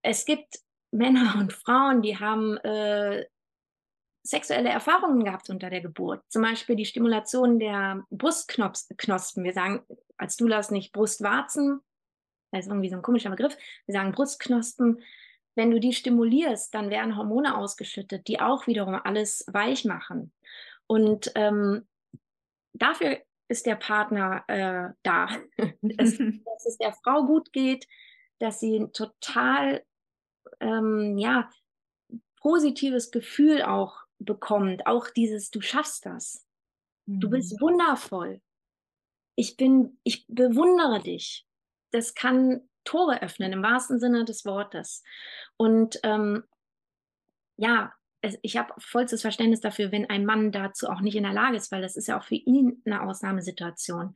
Es 0.02 0.26
gibt 0.26 0.60
Männer 0.92 1.36
und 1.40 1.52
Frauen, 1.52 2.02
die 2.02 2.18
haben 2.18 2.58
äh, 2.58 3.26
sexuelle 4.24 4.70
Erfahrungen 4.70 5.24
gehabt 5.24 5.50
unter 5.50 5.70
der 5.70 5.82
Geburt. 5.82 6.24
Zum 6.30 6.42
Beispiel 6.42 6.76
die 6.76 6.86
Stimulation 6.86 7.60
der 7.60 8.04
Brustknospen. 8.10 9.44
Wir 9.44 9.54
sagen 9.54 9.84
als 10.18 10.38
Doulas 10.38 10.72
nicht 10.72 10.94
Brustwarzen, 10.94 11.82
das 12.52 12.66
ist 12.66 12.72
irgendwie 12.72 12.90
so 12.90 12.96
ein 12.96 13.02
komischer 13.02 13.30
Begriff. 13.30 13.58
Wir 13.86 13.94
sagen 13.94 14.12
Brustknospen. 14.12 15.02
Wenn 15.56 15.72
du 15.72 15.80
die 15.80 15.94
stimulierst, 15.94 16.74
dann 16.74 16.90
werden 16.90 17.18
Hormone 17.18 17.58
ausgeschüttet, 17.58 18.28
die 18.28 18.40
auch 18.40 18.68
wiederum 18.68 18.96
alles 18.96 19.46
weich 19.48 19.86
machen. 19.86 20.34
Und 20.88 21.32
ähm, 21.36 21.88
dafür 22.74 23.20
ist 23.48 23.66
der 23.66 23.76
Partner 23.76 24.44
äh, 24.48 24.94
da. 25.04 25.30
es, 25.98 26.18
dass 26.18 26.66
es 26.66 26.78
der 26.78 26.94
Frau 26.94 27.26
gut 27.26 27.54
geht, 27.54 27.88
dass 28.40 28.60
sie 28.60 28.78
ein 28.78 28.92
total 28.92 29.84
ähm, 30.60 31.18
ja, 31.18 31.50
positives 32.42 33.12
Gefühl 33.12 33.64
auch 33.64 34.04
bekommt. 34.20 34.88
Auch 34.88 35.10
dieses, 35.10 35.52
du 35.52 35.62
schaffst 35.62 36.06
das. 36.06 36.46
Mhm. 37.06 37.20
Du 37.20 37.30
bist 37.30 37.54
mhm. 37.54 37.62
wundervoll. 37.62 38.42
Ich 39.36 39.58
bin, 39.58 39.98
ich 40.04 40.26
bewundere 40.28 41.02
dich. 41.02 41.46
Das 41.92 42.16
kann 42.16 42.62
Tore 42.84 43.22
öffnen 43.22 43.54
im 43.54 43.64
wahrsten 43.64 44.00
Sinne 44.00 44.26
des 44.26 44.46
Wortes. 44.46 45.04
Und 45.58 46.00
ähm, 46.04 46.44
ja, 47.58 47.94
ich 48.42 48.58
habe 48.58 48.74
vollstes 48.80 49.22
Verständnis 49.22 49.62
dafür, 49.62 49.92
wenn 49.92 50.10
ein 50.10 50.26
Mann 50.26 50.52
dazu 50.52 50.88
auch 50.90 51.02
nicht 51.02 51.16
in 51.16 51.24
der 51.24 51.34
Lage 51.34 51.58
ist, 51.58 51.72
weil 51.72 51.82
das 51.82 51.96
ist 51.96 52.08
ja 52.08 52.18
auch 52.20 52.24
für 52.24 52.36
ihn 52.36 52.82
eine 52.86 53.04
Ausnahmesituation. 53.04 54.16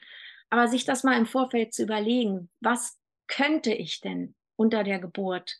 Aber 0.49 0.67
sich 0.67 0.85
das 0.85 1.03
mal 1.03 1.17
im 1.17 1.25
Vorfeld 1.27 1.73
zu 1.73 1.83
überlegen, 1.83 2.49
was 2.59 2.97
könnte 3.27 3.71
ich 3.71 4.01
denn 4.01 4.35
unter 4.55 4.83
der 4.83 4.99
Geburt 4.99 5.57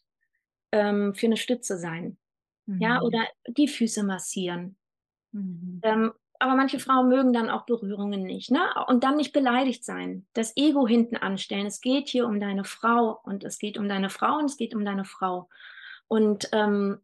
ähm, 0.72 1.14
für 1.14 1.28
eine 1.28 1.38
Stütze 1.38 1.78
sein? 1.78 2.18
Mhm. 2.66 2.82
Ja, 2.82 3.02
oder 3.02 3.28
die 3.48 3.68
Füße 3.68 4.04
massieren. 4.04 4.78
Mhm. 5.32 5.80
Ähm, 5.84 6.12
aber 6.40 6.56
manche 6.56 6.80
Frauen 6.80 7.10
mögen 7.10 7.34
dann 7.34 7.50
auch 7.50 7.66
Berührungen 7.66 8.24
nicht, 8.24 8.50
ne? 8.50 8.62
Und 8.88 9.04
dann 9.04 9.18
nicht 9.18 9.34
beleidigt 9.34 9.84
sein, 9.84 10.26
das 10.34 10.56
Ego 10.56 10.88
hinten 10.88 11.18
anstellen. 11.18 11.68
Es 11.68 11.82
geht 11.82 12.08
hier 12.08 12.26
um 12.26 12.40
deine 12.40 12.64
Frau 12.64 13.20
und 13.24 13.44
es 13.44 13.60
geht 13.60 13.78
um 13.78 13.90
deine 13.90 14.10
Frau 14.10 14.38
und 14.38 14.46
es 14.46 14.58
geht 14.58 14.74
um 14.74 14.86
deine 14.86 15.06
Frau. 15.06 15.50
Und 16.08 16.50
ähm, 16.54 17.00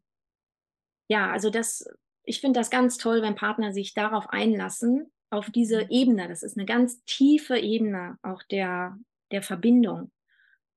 ja, 1.07 1.31
also 1.31 1.49
das, 1.49 1.87
ich 2.23 2.41
finde 2.41 2.59
das 2.59 2.69
ganz 2.69 2.97
toll, 2.97 3.21
wenn 3.21 3.35
Partner 3.35 3.73
sich 3.73 3.93
darauf 3.93 4.29
einlassen, 4.29 5.11
auf 5.29 5.49
diese 5.49 5.83
mhm. 5.83 5.89
Ebene. 5.89 6.27
Das 6.27 6.43
ist 6.43 6.57
eine 6.57 6.65
ganz 6.65 7.03
tiefe 7.05 7.57
Ebene 7.57 8.17
auch 8.21 8.41
der, 8.43 8.97
der 9.31 9.41
Verbindung. 9.41 10.11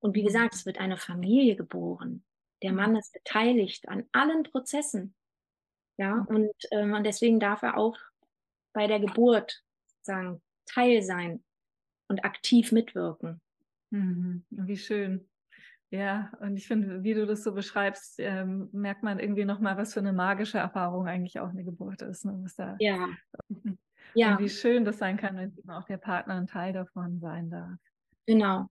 Und 0.01 0.15
wie 0.15 0.23
gesagt, 0.23 0.55
es 0.55 0.67
wird 0.67 0.79
eine 0.79 0.97
Familie 0.97 1.57
geboren. 1.57 2.25
Der 2.63 2.73
Mann 2.73 2.97
ist 2.97 3.13
beteiligt 3.13 3.89
an 3.89 4.05
allen 4.13 4.43
Prozessen. 4.43 5.15
Ja, 5.97 6.25
und, 6.29 6.53
ähm, 6.71 6.93
und 6.95 7.05
deswegen 7.05 7.41
darf 7.41 7.63
er 7.63 7.77
auch 7.77 7.97
bei 8.79 8.87
der 8.87 9.01
Geburt 9.01 9.65
sagen, 10.03 10.41
Teil 10.65 11.03
sein 11.03 11.43
und 12.07 12.25
aktiv 12.25 12.71
mitwirken. 12.71 13.41
Mhm. 13.91 14.45
Wie 14.51 14.77
schön. 14.77 15.29
Ja, 15.91 16.31
und 16.39 16.57
ich 16.57 16.69
finde, 16.69 17.03
wie 17.03 17.15
du 17.15 17.27
das 17.27 17.43
so 17.43 17.53
beschreibst, 17.53 18.21
ähm, 18.21 18.69
merkt 18.71 19.03
man 19.03 19.19
irgendwie 19.19 19.45
nochmal, 19.45 19.77
was 19.77 19.95
für 19.95 19.99
eine 19.99 20.13
magische 20.13 20.59
Erfahrung 20.59 21.09
eigentlich 21.09 21.41
auch 21.41 21.49
eine 21.49 21.65
Geburt 21.65 22.03
ist. 22.03 22.25
Ne? 22.25 22.39
Was 22.41 22.55
da, 22.55 22.77
ja. 22.79 23.09
ja. 24.15 24.37
Und 24.37 24.45
wie 24.45 24.49
schön 24.49 24.85
das 24.85 24.99
sein 24.99 25.17
kann, 25.17 25.37
wenn 25.37 25.71
auch 25.71 25.87
der 25.87 25.97
Partner 25.97 26.35
ein 26.35 26.47
Teil 26.47 26.73
davon 26.73 27.19
sein 27.19 27.51
darf. 27.51 27.81
Genau. 28.27 28.69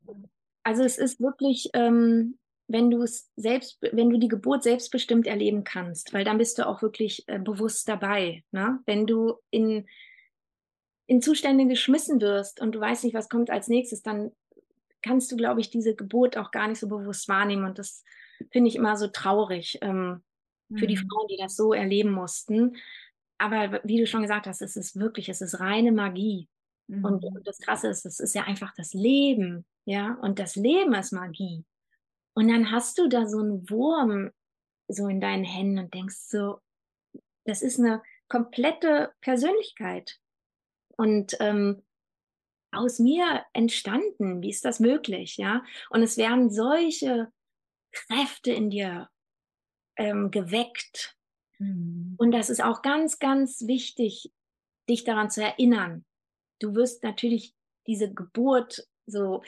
Also 0.64 0.84
es 0.84 0.98
ist 0.98 1.20
wirklich, 1.20 1.70
ähm, 1.74 2.40
wenn 2.68 2.92
du 2.92 3.02
es 3.02 3.32
selbst, 3.36 3.80
wenn 3.82 4.10
du 4.10 4.18
die 4.20 4.28
Geburt 4.28 4.64
selbstbestimmt 4.64 5.26
erleben 5.26 5.64
kannst, 5.64 6.14
weil 6.14 6.26
dann 6.26 6.38
bist 6.38 6.58
du 6.58 6.68
auch 6.68 6.82
wirklich 6.82 7.24
äh, 7.28 7.40
bewusst 7.40 7.88
dabei. 7.88 8.44
Ne? 8.52 8.80
Wenn 8.86 9.08
du 9.08 9.36
in, 9.50 9.88
in 11.08 11.22
Zustände 11.22 11.66
geschmissen 11.66 12.20
wirst 12.20 12.60
und 12.62 12.74
du 12.74 12.80
weißt 12.80 13.06
nicht, 13.06 13.14
was 13.14 13.30
kommt 13.30 13.50
als 13.50 13.70
nächstes, 13.70 14.02
dann 14.02 14.32
kannst 15.02 15.32
du, 15.32 15.38
glaube 15.38 15.62
ich, 15.62 15.70
diese 15.70 15.96
Geburt 15.96 16.38
auch 16.38 16.52
gar 16.52 16.68
nicht 16.68 16.80
so 16.80 16.90
bewusst 16.90 17.30
wahrnehmen. 17.30 17.64
Und 17.64 17.80
das 17.80 18.04
finde 18.52 18.68
ich 18.68 18.76
immer 18.76 18.98
so 18.98 19.08
traurig 19.08 19.78
ähm, 19.82 20.22
mhm. 20.68 20.78
für 20.78 20.88
die 20.88 20.98
mhm. 20.98 21.08
Frauen, 21.08 21.28
die 21.30 21.38
das 21.38 21.56
so 21.56 21.74
erleben 21.74 22.12
mussten. 22.12 22.76
Aber 23.38 23.80
wie 23.84 24.00
du 24.00 24.08
schon 24.08 24.24
gesagt 24.24 24.48
hast, 24.48 24.62
es 24.62 24.76
ist 24.76 25.00
wirklich, 25.00 25.30
es 25.30 25.42
ist 25.42 25.62
reine 25.62 25.94
Magie. 25.94 26.50
Mhm. 26.88 27.06
Und, 27.06 27.24
und 27.24 27.48
das 27.48 27.60
Krasse 27.60 27.88
ist, 27.88 28.06
es 28.06 28.20
ist 28.20 28.36
ja 28.36 28.44
einfach 28.44 28.74
das 28.76 28.94
Leben. 28.94 29.66
Ja, 29.86 30.16
und 30.22 30.40
das 30.40 30.58
Leben 30.58 30.94
ist 30.96 31.14
Magie. 31.14 31.64
Und 32.38 32.50
dann 32.50 32.70
hast 32.70 33.00
du 33.00 33.08
da 33.08 33.26
so 33.26 33.40
einen 33.40 33.68
Wurm 33.68 34.30
so 34.88 35.08
in 35.08 35.20
deinen 35.20 35.44
Händen 35.44 35.80
und 35.80 35.94
denkst 35.96 36.18
so, 36.18 36.60
das 37.46 37.64
ist 37.64 37.80
eine 37.80 38.04
komplette 38.28 39.12
Persönlichkeit. 39.22 40.20
Und 40.98 41.36
ähm, 41.40 41.82
aus 42.72 43.00
mir 43.00 43.44
entstanden? 43.54 44.44
Wie 44.44 44.52
ist 44.52 44.66
das 44.66 44.80
möglich? 44.80 45.38
Ja, 45.38 45.64
und 45.90 46.04
es 46.04 46.16
werden 46.16 46.52
solche 46.52 47.34
Kräfte 47.92 48.52
in 48.52 48.70
dir 48.70 49.10
ähm, 49.96 50.30
geweckt. 50.30 51.18
Mhm. 51.58 52.18
Und 52.20 52.34
das 52.34 52.52
ist 52.52 52.64
auch 52.64 52.84
ganz, 52.84 53.18
ganz 53.18 53.66
wichtig, 53.66 54.32
dich 54.88 55.04
daran 55.04 55.32
zu 55.32 55.42
erinnern. 55.42 56.06
Du 56.60 56.76
wirst 56.76 57.02
natürlich 57.02 57.56
diese 57.88 58.14
Geburt 58.14 58.88
so, 59.08 59.42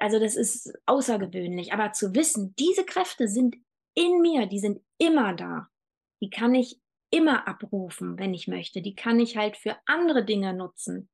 also 0.00 0.18
das 0.18 0.36
ist 0.36 0.72
außergewöhnlich, 0.86 1.72
aber 1.72 1.92
zu 1.92 2.14
wissen, 2.14 2.54
diese 2.58 2.84
Kräfte 2.84 3.28
sind 3.28 3.56
in 3.94 4.20
mir, 4.20 4.46
die 4.46 4.58
sind 4.58 4.80
immer 4.98 5.34
da. 5.34 5.68
Die 6.20 6.30
kann 6.30 6.54
ich 6.54 6.80
immer 7.10 7.46
abrufen, 7.46 8.18
wenn 8.18 8.34
ich 8.34 8.48
möchte. 8.48 8.82
Die 8.82 8.94
kann 8.94 9.20
ich 9.20 9.36
halt 9.36 9.56
für 9.56 9.76
andere 9.86 10.24
Dinge 10.24 10.52
nutzen 10.52 11.08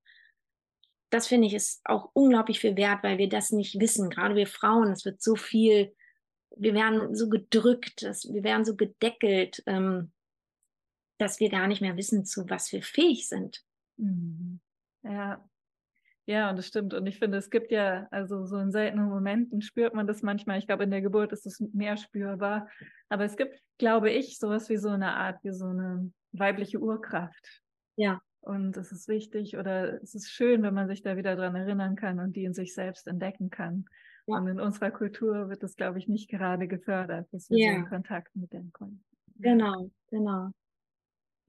das 1.10 1.26
finde 1.26 1.48
ich 1.48 1.54
ist 1.54 1.80
auch 1.84 2.10
unglaublich 2.14 2.60
viel 2.60 2.76
wert, 2.76 3.02
weil 3.02 3.18
wir 3.18 3.28
das 3.28 3.50
nicht 3.50 3.78
wissen. 3.80 4.10
Gerade 4.10 4.36
wir 4.36 4.46
Frauen, 4.46 4.92
es 4.92 5.04
wird 5.04 5.20
so 5.20 5.34
viel, 5.34 5.94
wir 6.56 6.72
werden 6.72 7.14
so 7.14 7.28
gedrückt, 7.28 8.02
dass, 8.02 8.32
wir 8.32 8.44
werden 8.44 8.64
so 8.64 8.76
gedeckelt, 8.76 9.62
ähm, 9.66 10.12
dass 11.18 11.40
wir 11.40 11.50
gar 11.50 11.66
nicht 11.66 11.82
mehr 11.82 11.96
wissen, 11.96 12.24
zu 12.24 12.48
was 12.48 12.72
wir 12.72 12.82
fähig 12.82 13.28
sind. 13.28 13.62
Mhm. 13.96 14.60
Ja. 15.02 15.44
Ja, 16.30 16.48
und 16.48 16.56
das 16.56 16.68
stimmt. 16.68 16.94
Und 16.94 17.08
ich 17.08 17.18
finde, 17.18 17.38
es 17.38 17.50
gibt 17.50 17.72
ja, 17.72 18.06
also 18.12 18.46
so 18.46 18.56
in 18.58 18.70
seltenen 18.70 19.08
Momenten 19.08 19.62
spürt 19.62 19.94
man 19.94 20.06
das 20.06 20.22
manchmal. 20.22 20.60
Ich 20.60 20.66
glaube, 20.68 20.84
in 20.84 20.92
der 20.92 21.00
Geburt 21.00 21.32
ist 21.32 21.44
es 21.44 21.58
mehr 21.72 21.96
spürbar. 21.96 22.68
Aber 23.08 23.24
es 23.24 23.36
gibt, 23.36 23.60
glaube 23.78 24.12
ich, 24.12 24.38
sowas 24.38 24.68
wie 24.68 24.76
so 24.76 24.90
eine 24.90 25.16
Art, 25.16 25.42
wie 25.42 25.50
so 25.50 25.66
eine 25.66 26.12
weibliche 26.30 26.78
Urkraft. 26.78 27.62
Ja. 27.96 28.20
Und 28.42 28.76
es 28.76 28.92
ist 28.92 29.08
wichtig 29.08 29.56
oder 29.56 30.00
es 30.04 30.14
ist 30.14 30.30
schön, 30.30 30.62
wenn 30.62 30.72
man 30.72 30.86
sich 30.86 31.02
da 31.02 31.16
wieder 31.16 31.34
dran 31.34 31.56
erinnern 31.56 31.96
kann 31.96 32.20
und 32.20 32.36
die 32.36 32.44
in 32.44 32.54
sich 32.54 32.74
selbst 32.74 33.08
entdecken 33.08 33.50
kann. 33.50 33.86
Ja. 34.28 34.36
Und 34.36 34.46
in 34.46 34.60
unserer 34.60 34.92
Kultur 34.92 35.48
wird 35.48 35.64
das, 35.64 35.74
glaube 35.74 35.98
ich, 35.98 36.06
nicht 36.06 36.30
gerade 36.30 36.68
gefördert, 36.68 37.26
dass 37.32 37.50
wir 37.50 37.58
ja. 37.58 37.72
so 37.72 37.78
in 37.80 37.88
Kontakt 37.88 38.36
mit 38.36 38.52
dem 38.52 38.70
kommen. 38.72 39.02
Genau, 39.34 39.90
genau. 40.12 40.52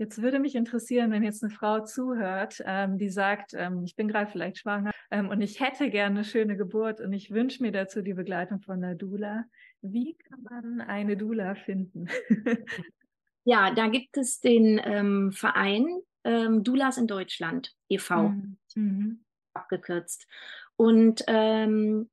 Jetzt 0.02 0.20
würde 0.20 0.40
mich 0.40 0.56
interessieren, 0.56 1.12
wenn 1.12 1.22
jetzt 1.22 1.44
eine 1.44 1.54
Frau 1.54 1.86
zuhört, 1.86 2.60
ähm, 2.66 2.98
die 2.98 3.12
sagt, 3.12 3.54
ähm, 3.54 3.84
ich 3.84 3.96
bin 3.96 4.08
gerade 4.08 4.32
vielleicht 4.32 4.58
schwanger 4.58 4.90
ähm, 5.12 5.30
und 5.30 5.42
ich 5.42 5.60
hätte 5.60 5.92
gerne 5.92 6.16
eine 6.16 6.24
schöne 6.24 6.58
Geburt 6.58 7.00
und 7.00 7.14
ich 7.14 7.30
wünsche 7.30 7.62
mir 7.62 7.72
dazu 7.72 8.02
die 8.02 8.16
Begleitung 8.16 8.62
von 8.62 8.84
einer 8.84 8.96
Doula. 8.96 9.46
Wie 9.84 10.16
kann 10.16 10.42
man 10.42 10.82
eine 10.82 11.18
Doula 11.18 11.54
finden? 11.54 12.08
ja, 13.44 13.70
da 13.76 13.90
gibt 13.90 14.18
es 14.18 14.40
den 14.40 14.82
ähm, 14.84 15.32
Verein 15.34 15.86
ähm, 16.24 16.64
Doulas 16.64 16.98
in 16.98 17.06
Deutschland 17.06 17.72
e.V. 17.88 18.30
Mhm. 18.30 18.58
mhm. 18.74 19.24
abgekürzt. 19.54 20.26
Und, 20.78 21.24
ähm, 21.28 22.10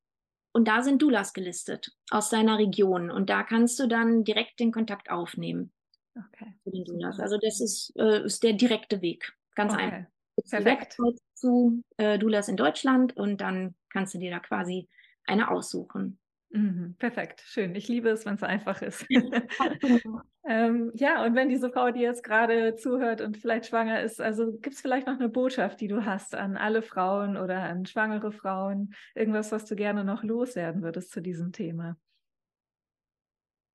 und 0.53 0.68
da 0.68 0.82
sind 0.82 1.01
Doulas 1.01 1.32
gelistet 1.32 1.91
aus 2.11 2.28
deiner 2.28 2.59
Region. 2.59 3.11
Und 3.11 3.30
da 3.30 3.45
kannst 3.45 3.80
du 3.80 3.86
dann 3.86 4.24
direkt 4.24 4.61
den 4.61 4.72
Kontakt 4.72 5.11
aufnehmen. 5.11 5.72
Okay. 6.19 6.55
Für 6.64 6.71
den 6.71 6.85
Doulas. 6.85 7.21
Also 7.21 7.39
das 7.39 7.61
ist, 7.61 7.93
äh, 7.97 8.25
ist 8.25 8.43
der 8.43 8.55
direkte 8.55 9.01
Weg. 9.03 9.33
Ganz 9.55 9.73
okay. 9.73 9.83
einfach. 9.83 10.11
Perfekt. 10.51 10.97
Zu 11.35 11.83
äh, 11.97 12.19
Doulas 12.19 12.49
in 12.49 12.57
Deutschland 12.57 13.16
und 13.16 13.41
dann 13.41 13.75
kannst 13.91 14.14
du 14.14 14.19
dir 14.19 14.31
da 14.31 14.39
quasi 14.39 14.89
eine 15.25 15.51
aussuchen. 15.51 16.19
Mhm, 16.51 16.95
perfekt, 16.99 17.43
schön. 17.45 17.75
Ich 17.75 17.89
liebe 17.89 18.09
es, 18.09 18.25
wenn 18.25 18.35
es 18.35 18.43
einfach 18.43 18.81
ist. 18.81 19.05
ähm, 20.49 20.91
ja, 20.95 21.25
und 21.25 21.35
wenn 21.35 21.51
diese 21.51 21.71
Frau, 21.71 21.91
die 21.91 22.01
jetzt 22.01 22.25
gerade 22.25 22.77
zuhört 22.77 23.21
und 23.21 23.37
vielleicht 23.37 23.66
schwanger 23.66 24.01
ist, 24.01 24.21
also 24.21 24.53
gibt 24.53 24.75
es 24.75 24.81
vielleicht 24.81 25.07
noch 25.07 25.19
eine 25.19 25.29
Botschaft, 25.29 25.81
die 25.81 25.89
du 25.89 26.07
hast 26.07 26.35
an 26.35 26.57
alle 26.57 26.81
Frauen 26.81 27.37
oder 27.37 27.64
an 27.64 27.85
schwangere 27.85 28.33
Frauen, 28.33 28.95
irgendwas, 29.14 29.53
was 29.53 29.66
du 29.66 29.77
gerne 29.77 30.05
noch 30.05 30.23
loswerden 30.23 30.83
würdest 30.83 31.11
zu 31.11 31.21
diesem 31.21 31.53
Thema? 31.53 31.99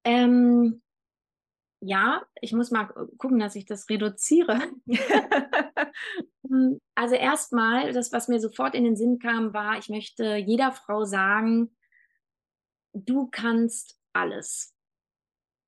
Ähm, 0.04 0.82
ja, 1.86 2.24
ich 2.40 2.54
muss 2.54 2.72
mal 2.72 2.86
gucken, 3.18 3.40
dass 3.40 3.56
ich 3.56 3.66
das 3.66 3.90
reduziere. 3.90 4.62
Hm, 6.46 6.82
also 6.94 7.16
erstmal, 7.16 7.94
das, 7.94 8.12
was 8.12 8.28
mir 8.28 8.40
sofort 8.40 8.76
in 8.76 8.84
den 8.84 8.98
Sinn 8.98 9.18
kam, 9.18 9.54
war, 9.54 9.78
ich 9.78 9.88
möchte 9.88 10.36
jeder 10.36 10.74
Frau 10.74 11.06
sagen, 11.06 11.74
du 12.92 13.30
kannst 13.32 13.98
alles. 14.12 14.76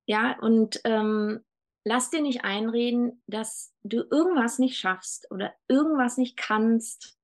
Ja, 0.05 0.37
und 0.39 0.81
ähm, 0.83 1.45
lass 1.85 2.09
dir 2.09 2.21
nicht 2.21 2.43
einreden, 2.43 3.23
dass 3.25 3.73
du 3.83 4.03
irgendwas 4.11 4.59
nicht 4.59 4.77
schaffst 4.77 5.31
oder 5.31 5.53
irgendwas 5.69 6.17
nicht 6.17 6.35
kannst 6.35 7.17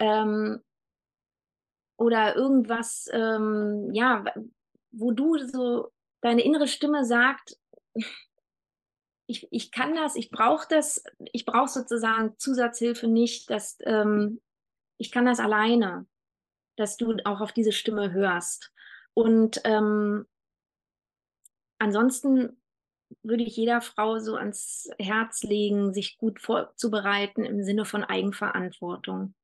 ähm, 0.00 0.60
oder 1.96 2.34
irgendwas, 2.34 3.08
ähm, 3.12 3.90
ja, 3.92 4.24
wo 4.90 5.12
du 5.12 5.38
so 5.38 5.92
deine 6.22 6.42
innere 6.42 6.66
Stimme 6.66 7.04
sagt, 7.04 7.59
ich, 9.26 9.46
ich 9.50 9.70
kann 9.70 9.94
das, 9.94 10.16
ich 10.16 10.30
brauche 10.30 10.66
das, 10.68 11.04
ich 11.32 11.44
brauche 11.44 11.68
sozusagen 11.68 12.36
Zusatzhilfe 12.38 13.06
nicht, 13.06 13.48
dass 13.50 13.78
ähm, 13.82 14.40
ich 14.98 15.12
kann 15.12 15.24
das 15.24 15.40
alleine, 15.40 16.06
dass 16.76 16.96
du 16.96 17.16
auch 17.24 17.40
auf 17.40 17.52
diese 17.52 17.72
Stimme 17.72 18.12
hörst. 18.12 18.72
Und 19.14 19.60
ähm, 19.64 20.26
ansonsten 21.78 22.60
würde 23.22 23.44
ich 23.44 23.56
jeder 23.56 23.80
Frau 23.80 24.18
so 24.18 24.36
ans 24.36 24.88
Herz 24.98 25.42
legen, 25.42 25.92
sich 25.92 26.18
gut 26.18 26.40
vorzubereiten 26.40 27.44
im 27.44 27.62
Sinne 27.62 27.84
von 27.84 28.04
Eigenverantwortung. 28.04 29.34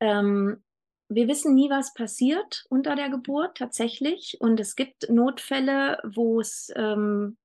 Ähm, 0.00 0.62
wir 1.08 1.28
wissen 1.28 1.54
nie, 1.54 1.68
was 1.70 1.92
passiert 1.92 2.64
unter 2.68 2.94
der 2.94 3.10
Geburt 3.10 3.56
tatsächlich. 3.56 4.38
Und 4.40 4.60
es 4.60 4.76
gibt 4.76 5.10
Notfälle, 5.10 6.00
wo 6.04 6.40
es 6.40 6.72
ähm, 6.76 7.36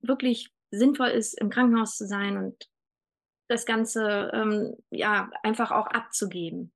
wirklich 0.00 0.52
sinnvoll 0.70 1.08
ist, 1.08 1.34
im 1.40 1.50
Krankenhaus 1.50 1.96
zu 1.96 2.06
sein 2.06 2.36
und 2.36 2.68
das 3.48 3.64
Ganze 3.66 4.30
ähm, 4.32 4.76
ja 4.90 5.30
einfach 5.42 5.70
auch 5.70 5.86
abzugeben. 5.86 6.72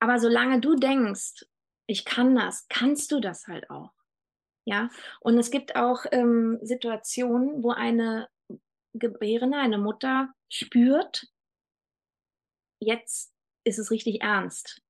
Aber 0.00 0.18
solange 0.18 0.60
du 0.60 0.76
denkst, 0.76 1.44
ich 1.86 2.04
kann 2.04 2.34
das, 2.34 2.66
kannst 2.68 3.12
du 3.12 3.20
das 3.20 3.46
halt 3.46 3.68
auch. 3.70 3.92
Ja, 4.64 4.90
und 5.20 5.38
es 5.38 5.50
gibt 5.50 5.76
auch 5.76 6.04
ähm, 6.12 6.58
Situationen, 6.62 7.62
wo 7.62 7.70
eine 7.70 8.28
Gebärende, 8.92 9.56
eine 9.58 9.78
Mutter 9.78 10.32
spürt, 10.50 11.26
jetzt 12.80 13.32
ist 13.64 13.78
es 13.78 13.90
richtig 13.90 14.22
ernst. 14.22 14.82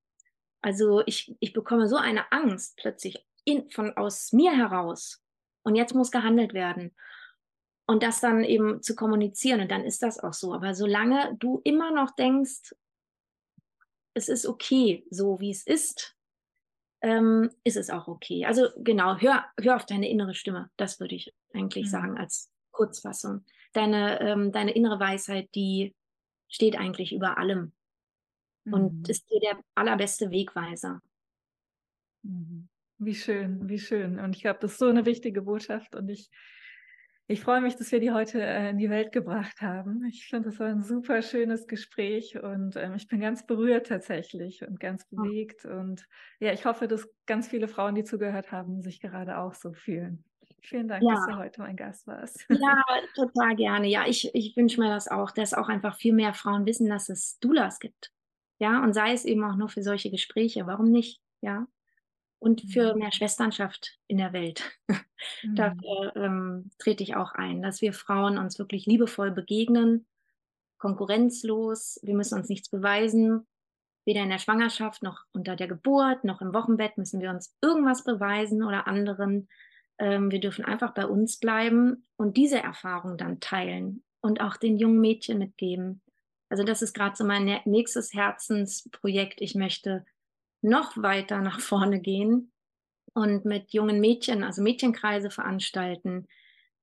Also 0.63 1.03
ich, 1.07 1.37
ich 1.41 1.53
bekomme 1.53 1.89
so 1.89 1.97
eine 1.97 2.31
Angst 2.33 2.77
plötzlich 2.77 3.25
in, 3.45 3.71
von 3.71 3.97
aus 3.97 4.33
mir 4.33 4.53
heraus. 4.53 5.23
Und 5.63 5.77
jetzt 5.77 5.95
muss 5.95 6.11
gehandelt 6.11 6.55
werden 6.55 6.95
und 7.89 8.03
das 8.03 8.21
dann 8.21 8.45
eben 8.45 8.83
zu 8.83 8.95
kommunizieren 8.95 9.63
und 9.63 9.71
dann 9.71 9.85
ist 9.85 10.03
das 10.03 10.21
auch 10.21 10.35
so. 10.35 10.53
Aber 10.53 10.75
solange 10.75 11.35
du 11.39 11.63
immer 11.65 11.91
noch 11.91 12.11
denkst, 12.15 12.75
es 14.13 14.29
ist 14.29 14.47
okay, 14.47 15.07
so 15.11 15.41
wie 15.41 15.51
es 15.51 15.67
ist, 15.67 16.15
ähm, 17.01 17.51
ist 17.65 17.79
es 17.79 17.89
auch 17.89 18.07
okay. 18.07 18.45
Also 18.45 18.69
genau, 18.77 19.17
hör, 19.17 19.47
hör 19.59 19.77
auf 19.77 19.87
deine 19.87 20.09
innere 20.11 20.35
Stimme. 20.35 20.71
Das 20.77 21.01
würde 21.01 21.15
ich 21.15 21.35
eigentlich 21.55 21.87
mhm. 21.87 21.91
sagen 21.91 22.19
als 22.19 22.51
Kurzfassung. 22.73 23.47
Deine, 23.73 24.21
ähm, 24.21 24.53
deine 24.53 24.73
innere 24.73 25.01
Weisheit, 25.01 25.49
die 25.55 25.95
steht 26.49 26.77
eigentlich 26.77 27.15
über 27.15 27.39
allem 27.39 27.73
mhm. 28.65 28.75
und 28.75 29.09
ist 29.09 29.31
dir 29.31 29.41
der 29.41 29.61
allerbeste 29.75 30.31
Wegweiser. 30.31 31.01
Mhm. 32.23 32.69
Wie 32.99 33.15
schön, 33.15 33.67
wie 33.67 33.79
schön. 33.79 34.19
Und 34.19 34.37
ich 34.37 34.43
glaube, 34.43 34.59
das 34.61 34.73
ist 34.73 34.79
so 34.79 34.89
eine 34.89 35.07
wichtige 35.07 35.41
Botschaft 35.41 35.95
und 35.95 36.11
ich 36.11 36.29
ich 37.31 37.43
freue 37.43 37.61
mich, 37.61 37.77
dass 37.77 37.93
wir 37.93 38.01
die 38.01 38.11
heute 38.11 38.41
äh, 38.41 38.71
in 38.71 38.79
die 38.79 38.89
Welt 38.89 39.13
gebracht 39.13 39.61
haben. 39.61 40.03
Ich 40.07 40.27
finde, 40.27 40.49
das 40.49 40.59
war 40.59 40.69
ein 40.69 40.83
super 40.83 41.21
schönes 41.21 41.67
Gespräch 41.67 42.43
und 42.43 42.75
ähm, 42.77 42.95
ich 42.95 43.07
bin 43.07 43.21
ganz 43.21 43.47
berührt 43.47 43.89
tatsächlich 43.89 44.67
und 44.67 44.81
ganz 44.81 45.05
bewegt. 45.05 45.67
Und 45.67 46.07
ja, 46.41 46.55
ich 46.55 46.65
hoffe, 46.65 46.89
dass 46.89 47.07
ganz 47.27 47.47
viele 47.47 47.69
Frauen, 47.69 47.95
die 47.95 48.05
zugehört 48.05 48.51
haben, 48.51 48.81
sich 48.81 49.01
gerade 49.01 49.37
auch 49.37 49.53
so 49.53 49.75
fühlen. 49.75 50.25
Vielen 50.63 50.89
Dank, 50.89 51.03
ja. 51.03 51.15
dass 51.15 51.27
du 51.27 51.37
heute 51.37 51.61
mein 51.61 51.77
Gast 51.77 52.07
warst. 52.07 52.47
Ja, 52.49 52.83
total 53.15 53.55
gerne. 53.57 53.89
Ja, 53.89 54.07
ich, 54.07 54.35
ich 54.35 54.57
wünsche 54.57 54.81
mir 54.81 54.89
das 54.89 55.07
auch, 55.07 55.31
dass 55.31 55.53
auch 55.53 55.69
einfach 55.69 55.97
viel 55.97 56.15
mehr 56.15 56.33
Frauen 56.33 56.65
wissen, 56.65 56.89
dass 56.89 57.11
es 57.11 57.39
Doulas 57.41 57.79
gibt. 57.79 58.11
Ja, 58.59 58.83
und 58.83 58.95
sei 58.95 59.13
es 59.13 59.27
eben 59.27 59.45
auch 59.45 59.57
nur 59.57 59.69
für 59.69 59.83
solche 59.83 60.11
Gespräche. 60.11 60.67
Warum 60.67 60.91
nicht? 60.91 61.21
Ja, 61.43 61.67
und 62.39 62.63
für 62.73 62.93
mhm. 62.93 63.01
mehr 63.01 63.13
Schwesternschaft 63.13 63.99
in 64.07 64.19
der 64.19 64.33
Welt. 64.33 64.63
Mhm. 65.43 65.57
Dafür 65.57 66.13
ähm, 66.15 66.71
trete 66.79 67.03
ich 67.03 67.17
auch 67.17 67.33
ein, 67.33 67.61
dass 67.61 67.83
wir 67.83 67.93
Frauen 67.93 68.39
uns 68.39 68.61
wirklich 68.61 68.87
liebevoll 68.87 69.33
begegnen, 69.33 70.07
konkurrenzlos. 70.79 71.99
Wir 72.05 72.15
müssen 72.15 72.39
uns 72.39 72.49
nichts 72.49 72.69
beweisen. 72.69 73.47
Weder 74.05 74.23
in 74.23 74.31
der 74.31 74.39
Schwangerschaft 74.39 75.03
noch 75.03 75.25
unter 75.33 75.57
der 75.57 75.67
Geburt 75.67 76.23
noch 76.23 76.41
im 76.41 76.55
Wochenbett 76.55 76.97
müssen 76.99 77.21
wir 77.21 77.31
uns 77.31 77.55
irgendwas 77.61 78.05
beweisen 78.05 78.63
oder 78.63 78.87
anderen. 78.87 79.49
Ähm, 79.99 80.31
wir 80.31 80.41
dürfen 80.41 80.65
einfach 80.65 80.95
bei 80.95 81.05
uns 81.05 81.39
bleiben 81.39 82.07
und 82.17 82.37
diese 82.37 82.63
Erfahrung 82.63 83.19
dann 83.19 83.41
teilen 83.41 84.05
und 84.21 84.41
auch 84.41 84.57
den 84.57 84.79
jungen 84.79 85.01
Mädchen 85.01 85.39
mitgeben. 85.39 86.01
Also 86.49 86.65
das 86.65 86.81
ist 86.81 86.95
gerade 86.95 87.17
so 87.17 87.25
mein 87.25 87.61
nächstes 87.65 88.15
Herzensprojekt. 88.15 89.41
Ich 89.41 89.55
möchte 89.55 90.07
noch 90.63 90.97
weiter 90.97 91.41
nach 91.43 91.61
vorne 91.61 92.01
gehen 92.01 92.53
und 93.15 93.45
mit 93.45 93.73
jungen 93.73 94.01
Mädchen, 94.01 94.45
also 94.45 94.63
Mädchenkreise 94.63 95.31
veranstalten 95.31 96.27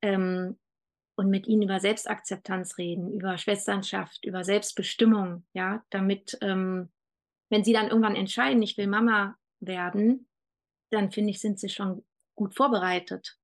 ähm, 0.02 0.58
und 1.16 1.30
mit 1.30 1.48
ihnen 1.48 1.64
über 1.64 1.80
Selbstakzeptanz 1.80 2.78
reden, 2.78 3.12
über 3.12 3.38
Schwesternschaft, 3.38 4.26
über 4.26 4.44
Selbstbestimmung, 4.44 5.46
ja, 5.54 5.84
damit, 5.90 6.38
ähm, 6.42 6.90
wenn 7.50 7.64
sie 7.64 7.74
dann 7.74 7.88
irgendwann 7.88 8.16
entscheiden, 8.16 8.62
ich 8.62 8.78
will 8.78 8.88
Mama 8.88 9.38
werden, 9.60 10.28
dann 10.92 11.12
finde 11.12 11.32
ich, 11.32 11.40
sind 11.40 11.60
sie 11.60 11.70
schon 11.70 12.04
gut 12.36 12.56
vorbereitet. 12.56 13.38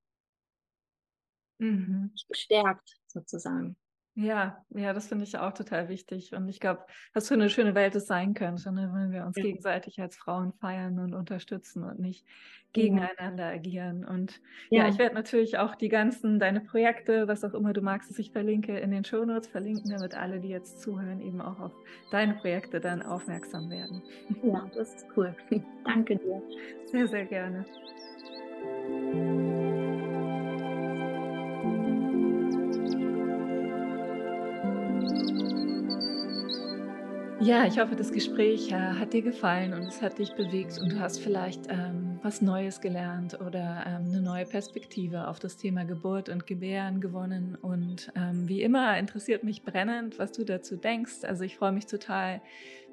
Mhm. 1.59 2.11
Gestärkt 2.27 2.97
sozusagen. 3.07 3.77
Ja, 4.13 4.65
ja, 4.71 4.91
das 4.91 5.07
finde 5.07 5.23
ich 5.23 5.37
auch 5.37 5.53
total 5.53 5.87
wichtig. 5.87 6.33
Und 6.33 6.49
ich 6.49 6.59
glaube, 6.59 6.81
was 7.13 7.29
für 7.29 7.35
eine 7.35 7.49
schöne 7.49 7.75
Welt 7.75 7.95
es 7.95 8.07
sein 8.07 8.33
könnte, 8.33 8.71
ne, 8.73 8.91
wenn 8.93 9.11
wir 9.11 9.25
uns 9.25 9.37
ja. 9.37 9.43
gegenseitig 9.43 10.01
als 10.01 10.17
Frauen 10.17 10.51
feiern 10.53 10.99
und 10.99 11.13
unterstützen 11.13 11.83
und 11.83 11.99
nicht 11.99 12.25
gegeneinander 12.73 13.49
ja. 13.49 13.55
agieren. 13.55 14.03
Und 14.03 14.41
ja, 14.69 14.83
ja 14.83 14.89
ich 14.89 14.97
werde 14.97 15.15
natürlich 15.15 15.57
auch 15.57 15.75
die 15.75 15.87
ganzen, 15.87 16.39
deine 16.39 16.59
Projekte, 16.59 17.27
was 17.29 17.43
auch 17.45 17.53
immer 17.53 17.71
du 17.71 17.81
magst, 17.81 18.09
dass 18.09 18.19
ich 18.19 18.31
verlinke, 18.31 18.77
in 18.77 18.91
den 18.91 19.05
Shownotes 19.05 19.47
verlinken, 19.47 19.91
damit 19.91 20.13
alle, 20.15 20.41
die 20.41 20.49
jetzt 20.49 20.81
zuhören, 20.81 21.21
eben 21.21 21.39
auch 21.39 21.59
auf 21.59 21.73
deine 22.11 22.33
Projekte 22.35 22.81
dann 22.81 23.01
aufmerksam 23.01 23.69
werden. 23.69 24.01
Ja, 24.43 24.69
das 24.75 24.95
ist 24.95 25.05
cool. 25.15 25.33
Danke 25.85 26.17
dir. 26.17 26.41
Sehr, 26.85 27.07
sehr 27.07 27.25
gerne. 27.25 27.65
Ja, 37.43 37.65
ich 37.65 37.79
hoffe, 37.79 37.95
das 37.95 38.11
Gespräch 38.11 38.71
äh, 38.71 38.75
hat 38.75 39.13
dir 39.13 39.23
gefallen 39.23 39.73
und 39.73 39.87
es 39.87 39.99
hat 40.03 40.19
dich 40.19 40.35
bewegt 40.35 40.77
und 40.79 40.91
du 40.91 40.99
hast 40.99 41.19
vielleicht 41.19 41.61
ähm, 41.69 42.19
was 42.21 42.43
Neues 42.43 42.81
gelernt 42.81 43.41
oder 43.41 43.83
ähm, 43.87 44.09
eine 44.09 44.21
neue 44.21 44.45
Perspektive 44.45 45.27
auf 45.27 45.39
das 45.39 45.57
Thema 45.57 45.83
Geburt 45.83 46.29
und 46.29 46.45
Gebären 46.45 47.01
gewonnen. 47.01 47.55
Und 47.55 48.11
ähm, 48.15 48.47
wie 48.47 48.61
immer 48.61 48.95
interessiert 48.99 49.43
mich 49.43 49.63
brennend, 49.63 50.19
was 50.19 50.33
du 50.33 50.43
dazu 50.43 50.75
denkst. 50.75 51.23
Also 51.23 51.43
ich 51.43 51.57
freue 51.57 51.71
mich 51.71 51.87
total, 51.87 52.41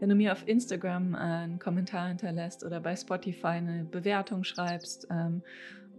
wenn 0.01 0.09
du 0.09 0.15
mir 0.15 0.33
auf 0.33 0.49
Instagram 0.49 1.13
äh, 1.13 1.19
einen 1.19 1.59
Kommentar 1.59 2.09
hinterlässt 2.09 2.65
oder 2.65 2.81
bei 2.81 2.97
Spotify 2.97 3.49
eine 3.49 3.85
Bewertung 3.85 4.45
schreibst. 4.45 5.09
Ähm, 5.11 5.43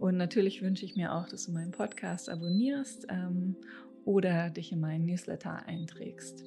und 0.00 0.16
natürlich 0.16 0.60
wünsche 0.60 0.84
ich 0.84 0.96
mir 0.96 1.14
auch, 1.14 1.28
dass 1.28 1.46
du 1.46 1.52
meinen 1.52 1.70
Podcast 1.70 2.28
abonnierst 2.28 3.06
ähm, 3.10 3.54
oder 4.04 4.50
dich 4.50 4.72
in 4.72 4.80
meinen 4.80 5.04
Newsletter 5.04 5.66
einträgst. 5.66 6.42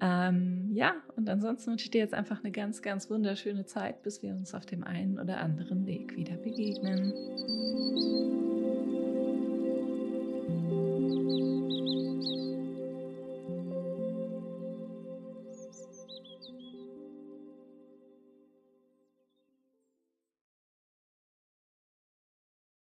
Ähm, 0.00 0.70
ja, 0.72 0.94
und 1.16 1.28
ansonsten 1.28 1.70
wünsche 1.70 1.84
ich 1.84 1.90
dir 1.90 2.00
jetzt 2.00 2.14
einfach 2.14 2.42
eine 2.42 2.52
ganz, 2.52 2.82
ganz 2.82 3.08
wunderschöne 3.10 3.64
Zeit, 3.64 4.02
bis 4.02 4.22
wir 4.22 4.30
uns 4.30 4.54
auf 4.54 4.66
dem 4.66 4.84
einen 4.84 5.18
oder 5.18 5.38
anderen 5.38 5.86
Weg 5.86 6.16
wieder 6.16 6.36
begegnen. 6.36 7.12